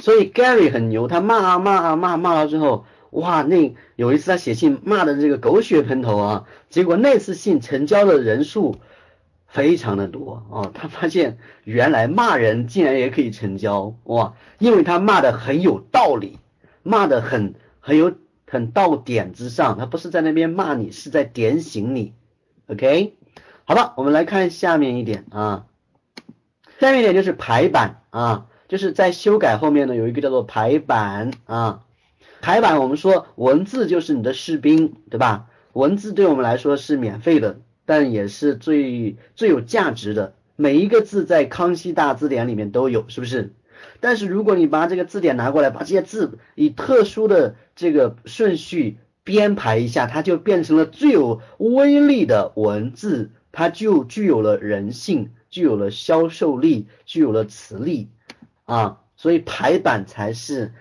[0.00, 2.84] 所以 Gary 很牛，他骂啊骂啊骂骂到最后。
[3.10, 8.76] 哇，那有一次他写信骂的这个狗血喷头啊，结果那次信成交的人数
[9.46, 16.40] 非常的多哦，他发现原来骂人竟然也可以成交哇，因为他骂的很有道理，
[16.82, 17.54] 骂的很
[17.90, 18.14] 很有
[18.46, 22.14] 很到点子上，他不是在那边骂你，是在点醒你
[22.68, 23.16] ，OK，
[23.64, 25.66] 好了，我们来看下面一点啊，
[26.78, 31.82] 下面一点就是排版啊，就是在修改后面呢有一个叫做排版啊。
[32.40, 35.50] 排版，我们说文字就是你的士兵，对吧？
[35.72, 40.34] 文字对我们来说是免费的，但也是最最有价值的。
[40.54, 43.52] 每一个字在康熙大字典里面都有，是不是？
[44.00, 58.08] 但是如果你把这个字典拿过来，把这些字以特殊的这个顺序编排一下，它就变成了最有威力的文字，它就具有了人性，具有了销售力，具有了磁力
[58.64, 59.00] 啊！
[59.16, 60.72] 所以排版才是。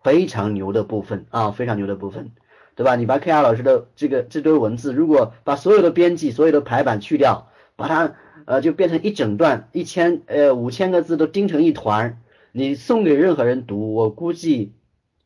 [0.00, 2.30] 非常牛的部分啊，非常牛的部分，
[2.76, 2.94] 对吧？
[2.96, 8.14] 你把 K R 老师的这个这堆文字，如果把所有的编辑、所有的排版去掉，把它
[8.46, 12.22] 呃就变成一整段一千呃五千个字都钉成一团，
[12.58, 14.72] 你送给任何人读，我估计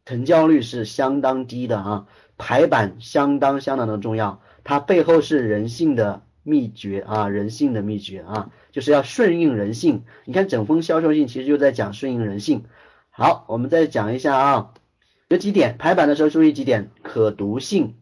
[0.04, 2.06] 成交率是相当低的啊。
[2.36, 10.04] 排版相当相当的重要，它背后是人性的秘诀啊，人性的秘诀啊，就是要顺应人性。
[10.26, 12.64] 你看整封销售信其实就在讲顺应人性。
[13.09, 14.74] 好，我们再讲一下啊，
[15.28, 17.94] 有几点排版的时候注意几点，可读性，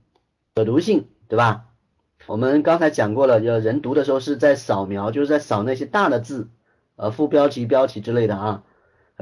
[0.56, 1.66] 可读性，对吧？
[2.26, 6.48] 我们刚才讲过了，有人读的时候是在扫描，就是在扫那些大的字，
[6.96, 8.64] 呃，副标题、标题之类的啊。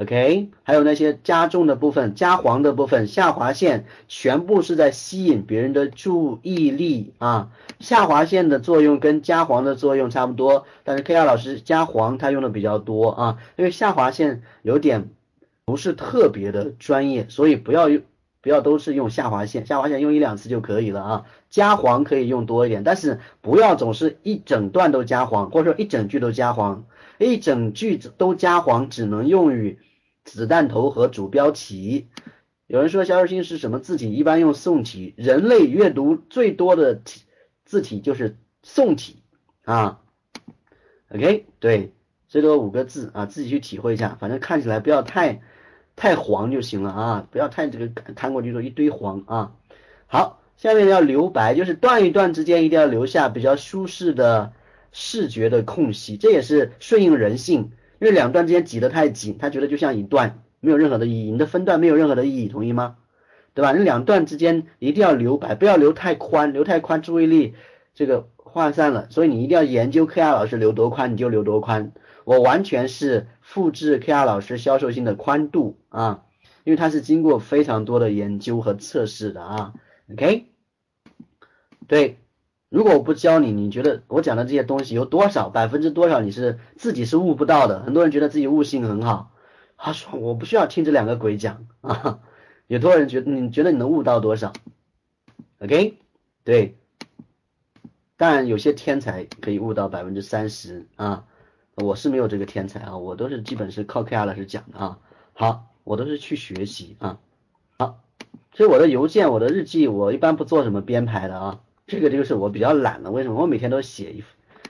[0.01, 7.51] OK，还有那些加重的部分、加黄的部分、下划线，全部是在吸引别人的注意力啊。
[7.79, 15.09] 下划线的作用跟加黄的作用差不多，但是 K 二老师加黄他用的比较多啊，因为下划线有点。
[15.65, 18.01] 不是特别的专业，所以不要用，
[18.41, 21.25] 不要都是用下划线，下划线用一两次就可以了啊。
[21.51, 26.85] 加黄可以用多一点，但是不要总是一整段都加黄，或者说一整句都加黄，
[27.19, 29.77] 一整句都加黄只能用于
[30.23, 32.07] 子弹头和主标题。
[32.67, 34.11] 有人说销售信是什么字体？
[34.11, 37.23] 一般用宋体，人类阅读最多的体
[37.65, 39.23] 字体就是宋体
[39.63, 40.01] 啊。
[41.09, 41.93] OK，对，
[42.27, 45.41] 最多五个字啊，自己去体会一下，反正看起来不要太。
[45.95, 49.51] 太黄就行了啊，不要太这个看过去说一堆黄啊。
[50.07, 54.53] 好，下面要留白，就是段与段之间一定要留下比较舒适的
[54.93, 57.73] 视觉的空隙，这也是顺应人性。
[57.99, 62.97] 因为两段之间挤得太紧，他觉得就像一段，没有任何的意义，你的分段没有任何的意义，同意吗？
[63.53, 63.73] 对吧？
[63.73, 67.55] 你两段之间一定要留白，不要留太宽，留太宽注意力
[67.93, 69.07] 这个涣散了。
[69.09, 71.91] 所以你一定要研究 K R 老师留多宽，你就留多宽。
[72.23, 76.23] 我完全是复制 K R 老师销售性的宽度啊，
[76.63, 79.73] 因为它是经过非常多的研究和测试的啊。
[80.13, 80.45] OK，
[81.87, 82.17] 对，
[82.69, 87.81] 如果我不教你，你觉得我讲的这些东西有多少百分之多少你是自己是悟不到的？
[87.81, 89.31] 很多人觉得自己悟性很好，
[89.75, 92.19] 他说我不需要听这两个鬼讲啊。
[92.67, 94.53] 有多少人觉得你觉得你能悟到多少
[95.57, 95.97] ？OK，
[96.43, 96.77] 对，
[98.15, 101.25] 当然有些天才可以悟到百分之三十啊，
[101.77, 104.99] 我是没有这个天才啊，我都是基本是靠 K R 老师讲的啊。
[105.33, 107.19] 好，我都是去学习啊。
[107.79, 108.03] 好，
[108.53, 111.61] 所以我的邮件、我的日记，我一般不做什么编排的啊。
[111.89, 113.41] 这个就是我比较懒了，为什么？
[113.41, 114.23] 我每天都写一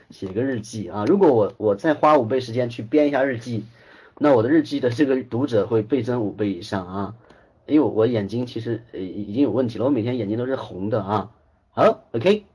[0.08, 1.04] 写一个日记啊。
[1.04, 3.66] 如果我我再花五倍时间去编一下日记，
[4.18, 7.14] 那我的日记的这个读者会倍增五倍以上啊。
[7.66, 11.30] 因为我眼睛其实呃已经有问题了，我每天眼睛都是红的啊。
[11.72, 12.46] 好，OK，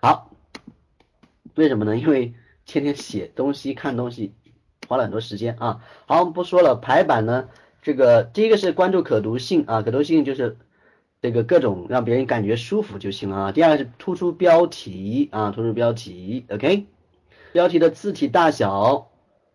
[0.00, 0.30] 好，
[1.56, 1.96] 为什么呢？
[1.96, 2.34] 因为
[2.64, 4.32] 天天写东西、看东西，
[4.86, 5.80] 花了很多时间啊。
[6.06, 7.48] 好，我们不说了，排版呢，
[7.82, 10.56] 这个第一个是关注可读性啊，可读性就是。
[11.24, 13.52] 这个各种让别人感觉舒服就行了啊。
[13.52, 16.84] 第二个是突出标题啊，突出标题，OK，
[17.50, 19.08] 标题的字体大小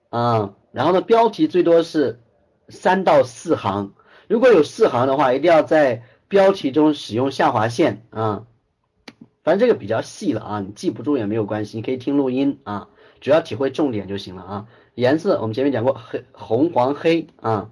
[0.10, 2.22] 啊，然后呢，标题最多是
[2.70, 3.94] 三到四行，
[4.28, 8.48] 如果有四行的话，一定要在标题中使用下划线啊。
[9.44, 12.88] 反正这个比较细了啊，你记不住也没有关系，你可以听录音啊，
[13.22, 14.66] 主要体会重点就行了啊。
[14.96, 17.70] 颜色我们前面讲过，黑、红、黄、黑啊。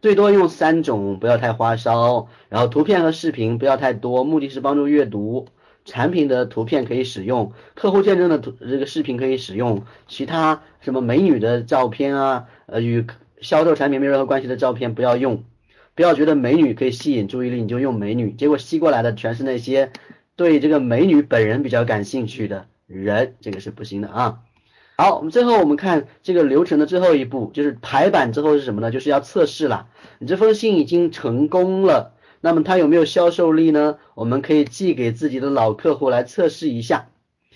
[0.00, 2.28] 最多用三种，不要太花哨。
[2.48, 5.48] 然后图片和视频不要太多，目的是帮助阅读。
[5.86, 13.06] 产品的图片可以使用，客户见证的图这个视频可以使用，其他什么美女的照片啊，呃，与
[13.40, 15.42] 销售产品没有任何关系的照片不要用。
[15.94, 19.90] 不要觉得美女可以吸引注意力，你就用美女，结果吸过来的全是那些
[20.36, 24.40] 对这个美女本人比较感兴趣的人，这个是不行的啊。
[25.00, 28.90] 好，我们最后我们看这个流程的最后一步，就是排版之后是什么呢？
[28.90, 29.88] 就是要测试了。
[30.18, 32.12] 你这封信已经成功了，
[32.42, 33.96] 那么它有没有销售力呢？
[34.14, 37.08] 我们可以寄给自己的老客户来测试一下，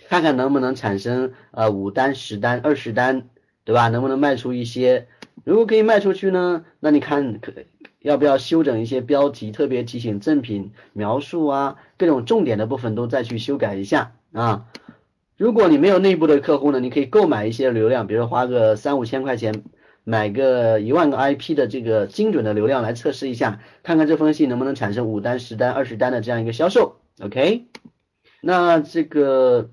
[0.09, 3.29] 看看能不能产生呃五单、十单、二十单，
[3.65, 3.89] 对吧？
[3.89, 5.07] 能不能卖出一些？
[5.45, 7.53] 如果可以卖出去呢，那你看可
[8.01, 14.65] 要不要修整一些标题，特别提醒赠品描述啊，各种重点的部分都再去修改一下啊。
[15.37, 19.65] 如果你没有内部的客户呢，你可以购买一些流量，比如说花个三五千块钱
[20.05, 27.01] 买个一万个 IP 的这个精准的流量来测试一下，看看这封信能不能产生五单、十单、二十单的这样一个销售。
[27.21, 27.67] OK，
[28.43, 29.71] 那这个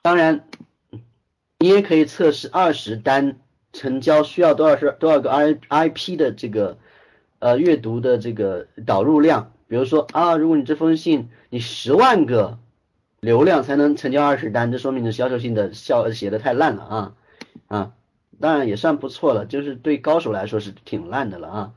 [0.00, 0.46] 当然
[1.58, 3.38] 你也可以测试二十单
[3.74, 6.78] 成交需要多少是多少个 I IP 的这个
[7.40, 12.58] 呃阅读的这个导入量，比如说啊，如果你这封信你十万个。
[13.20, 17.14] 流量才能成交二十单，这说明你销售性的效写的太烂了啊
[17.66, 17.92] 啊，
[18.38, 21.72] 当然也算不错了，就是对高手来说是挺烂的了啊。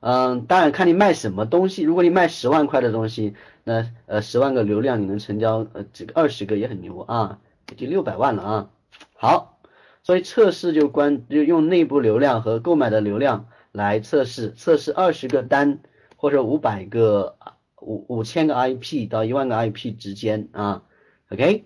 [0.00, 3.34] 嗯，当然看你卖什么东西，如果你卖十万块的东西，
[3.64, 7.38] 那呃十万个流量你能成交呃这个二十个也很牛啊，
[7.70, 8.70] 也就六百万了啊。
[9.14, 9.58] 好，
[10.02, 15.78] 所以测试就关就用内部流量和购买的流量来测试，测试二十个单
[16.16, 17.36] 或者五百个。
[17.80, 20.82] 五五千个 IP 到一万个 IP 之间啊
[21.30, 21.64] ，OK，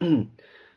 [0.00, 0.28] 嗯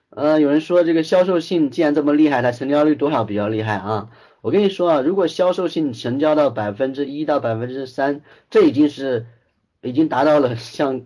[0.09, 4.09] 呃，有人说这个销售性既然这么厉害，它成交率多少比较厉害啊？
[4.41, 9.25] 我跟你说啊，如果销售性成交到百分之一到百分之三，这已经是
[9.81, 11.01] 已经达到了 像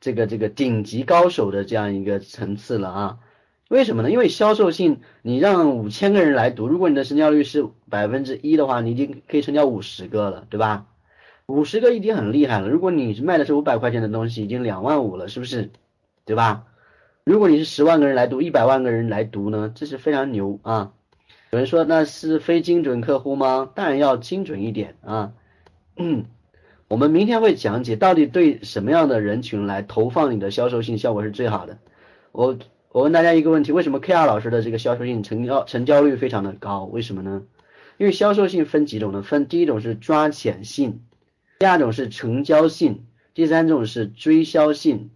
[0.00, 3.18] 这个这个顶级高手的这样一个层次了啊。
[3.68, 4.10] 为什么呢？
[4.10, 10.86] 因为销售性你让五千个人来读，如果你的成交率是百分之一的话，你已经可以成交五十个了，对吧？
[11.46, 15.70] 五十个已经很厉害了，如果你卖的是五百块钱的东西，已经两万五了，是不是？
[16.24, 16.64] 对吧？
[17.22, 20.92] 如果你是十万个人来读，一百万个人来读呢，这是非常牛啊！
[21.50, 23.70] 有人说那是非精准客户吗？
[23.74, 25.32] 当然要精准一点啊。
[25.96, 26.24] 嗯，
[26.88, 31.78] 我们明天会讲解到底对什么样的人群来投放你的销售性效果是最好的。
[32.32, 32.58] 我
[32.90, 36.84] 我问大家一个问题，为什么 K R 老师的这个销售性成交成交率非常的高？
[36.84, 37.42] 为什么呢？
[37.98, 39.22] 因为销售性分几种呢？
[39.22, 41.00] 分第一种是抓潜性。
[41.64, 45.08] 第二种是成交性，第三种是追销性。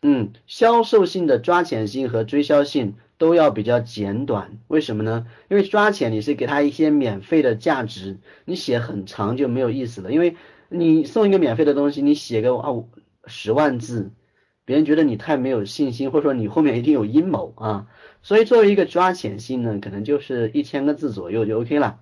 [0.00, 5.26] 嗯，销售性的抓潜性和追销性都要比较简短，为什么呢？
[5.50, 10.12] 因为抓潜你是给他一些免费的价值，你写很长就没有意思了。
[10.12, 10.36] 因为
[10.68, 12.72] 你送一个免费的东西，你写个啊
[13.26, 14.12] 十万字，
[14.64, 17.88] 别人觉得你太没有信心，或者说你后面一定有阴谋啊。
[18.22, 21.98] 所以作为一个抓潜性呢，可能就是一千个字左右就 OK 了。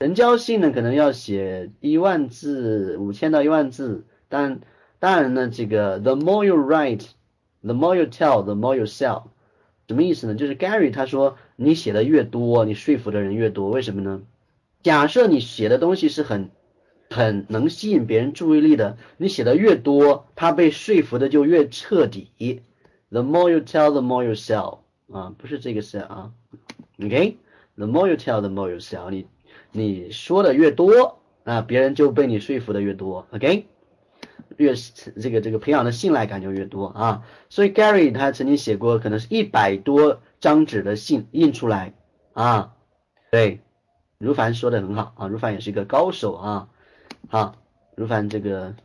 [0.00, 4.04] 成交信呢，可能要写一万字，五千到一万字。
[4.28, 4.60] 但
[4.98, 9.24] 当然呢，这个 the more you write，the more you tell，the more you sell，
[9.86, 10.34] 什么意思呢？
[10.34, 13.70] 就是 Gary 他说，你写的越多，你说服的人越多。
[13.70, 14.22] 为什么呢？
[14.82, 16.50] 假设你写的东西是很
[17.08, 22.62] 很能吸引别人注意力的，你写的越多，他被说服的就越彻底。
[23.10, 24.80] The more you tell，the more you sell。
[25.12, 26.32] 啊，不是这个事啊。
[27.00, 29.10] OK，the more you tell，the more you sell。
[29.10, 29.26] 你
[29.76, 33.26] 你说的越多啊，别人就被你说服的越多。
[33.32, 33.66] OK，
[34.56, 34.72] 越
[35.20, 37.24] 这个这个培养的信赖感就越多啊。
[37.48, 41.92] 所以 Gary 他曾经写过，可能是一百多张纸的信印出来
[42.34, 42.76] 啊。
[43.32, 43.62] 对，
[44.18, 46.68] 如凡说的很好啊，如凡也是一个高手啊。
[47.28, 47.56] 好，
[47.96, 48.76] 如凡这个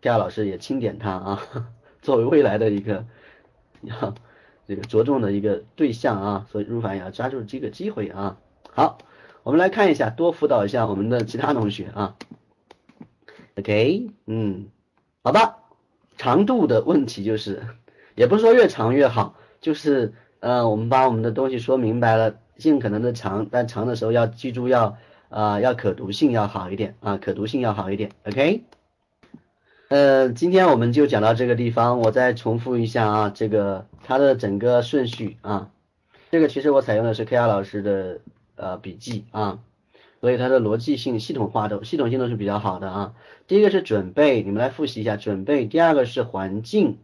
[0.00, 1.42] Gary 老师也钦点他啊，
[2.00, 3.04] 作为未来的一个
[3.82, 4.14] 要
[4.66, 8.38] 这个着重的一个对象啊，所以如凡也要抓住这个机会啊。
[8.72, 8.96] 好，
[9.42, 12.16] 我们来看一下，多辅导一下我们的其他同学啊。
[13.56, 14.66] OK，嗯，
[15.22, 15.56] 好吧，
[16.16, 17.62] 长度的问题就是，
[18.14, 24.96] 也不是说越长越好，就是呃，我们把我们的东西说明白了，尽可能的长，但长的时候要记住要
[25.28, 28.10] 啊要可读性要好一点啊，可读性要好一点。
[28.26, 28.62] OK，
[29.88, 35.70] 呃，今天我们就讲到这个地方，我再重复一下啊，这个它的整个顺序啊，
[36.30, 38.20] 这个其实我采用的是 K R 老师的
[38.60, 39.58] 呃笔记啊。
[40.20, 43.14] 所以它的逻辑性、系统化的系统性都是比较好的啊。
[43.46, 46.98] 第一个是准备，你们来复习一下准备；第二个是环境；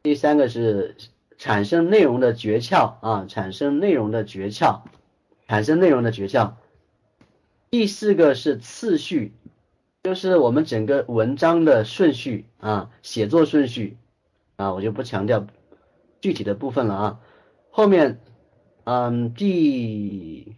[0.00, 0.94] 第三个是
[1.36, 4.82] 产生内容的诀窍啊，产生内容的诀窍，
[5.48, 6.52] 产生内容的诀窍；
[7.68, 9.32] 第四个是次序，
[10.04, 13.96] 就是我们整个文章的顺序啊，写作顺序
[14.54, 15.48] 啊，我就不强调
[16.20, 17.20] 具体的部分了啊。
[17.70, 18.20] 后面，
[18.84, 20.54] 嗯，第。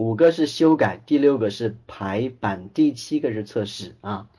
[0.00, 4.30] 五个是修改，第六个是排版，第七个是测试啊。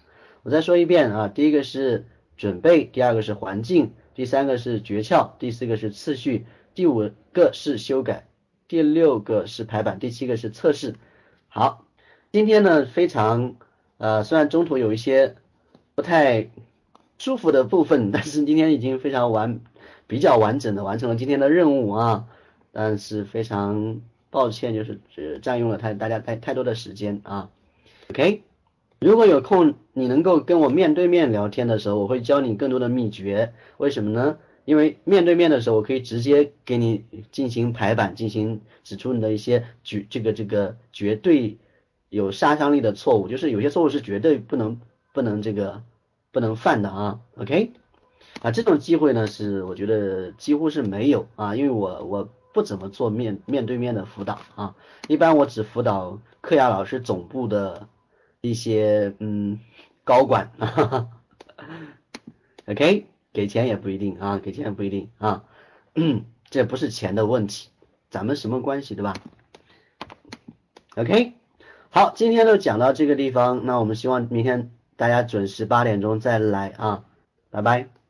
[0.41, 8.25] 我再说一遍啊，第一个是准备，第二个是环境，第三个是诀窍，第四个是次序，第五个是修改，
[8.67, 10.95] 第六个是排版，第七个是测试。
[11.47, 11.85] 好，
[12.31, 13.55] 今天呢非常
[13.99, 15.35] 呃，虽然中途有一些
[15.93, 16.49] 不太
[17.19, 19.59] 舒服的部分，但是今天已经非常完
[20.07, 22.25] 比较完整的完成了今天的任务啊，
[22.71, 24.01] 但是非常。
[24.31, 27.49] 抱歉，就是只占用了太大家太太多的时间啊。
[28.09, 28.41] OK，
[28.99, 33.53] 如果有空你能够跟我面对面聊天的时候，我会教你更多的秘诀。
[33.77, 34.37] 为什么呢？
[34.63, 41.57] 因为面对面的时候，我可以直接给你进行排版，进行指出你的一些绝这个这个绝对
[42.07, 44.79] 有杀伤力的错误，就是有些错误是绝对不能
[45.13, 45.83] 不能这个
[46.31, 47.19] 不能犯的啊。
[47.35, 47.71] OK，
[48.41, 52.29] 啊这种机会呢是我觉得几乎是没有啊，因为我我。
[52.53, 54.75] 不怎么做面面对面的辅导啊，
[55.07, 57.87] 一般我只辅导克亚老师总部的
[58.41, 59.59] 一些嗯
[60.03, 60.51] 高管
[62.67, 65.43] ，OK，给钱也不一定啊，给钱也不一定啊，
[66.49, 67.69] 这不是钱的问题，
[68.09, 69.13] 咱们什么关系对吧
[70.95, 71.33] ？OK，
[71.89, 77.05] 好，今天就讲到这个地方，那我们希望明天大家准时八点钟再来啊，
[77.49, 78.00] 拜拜。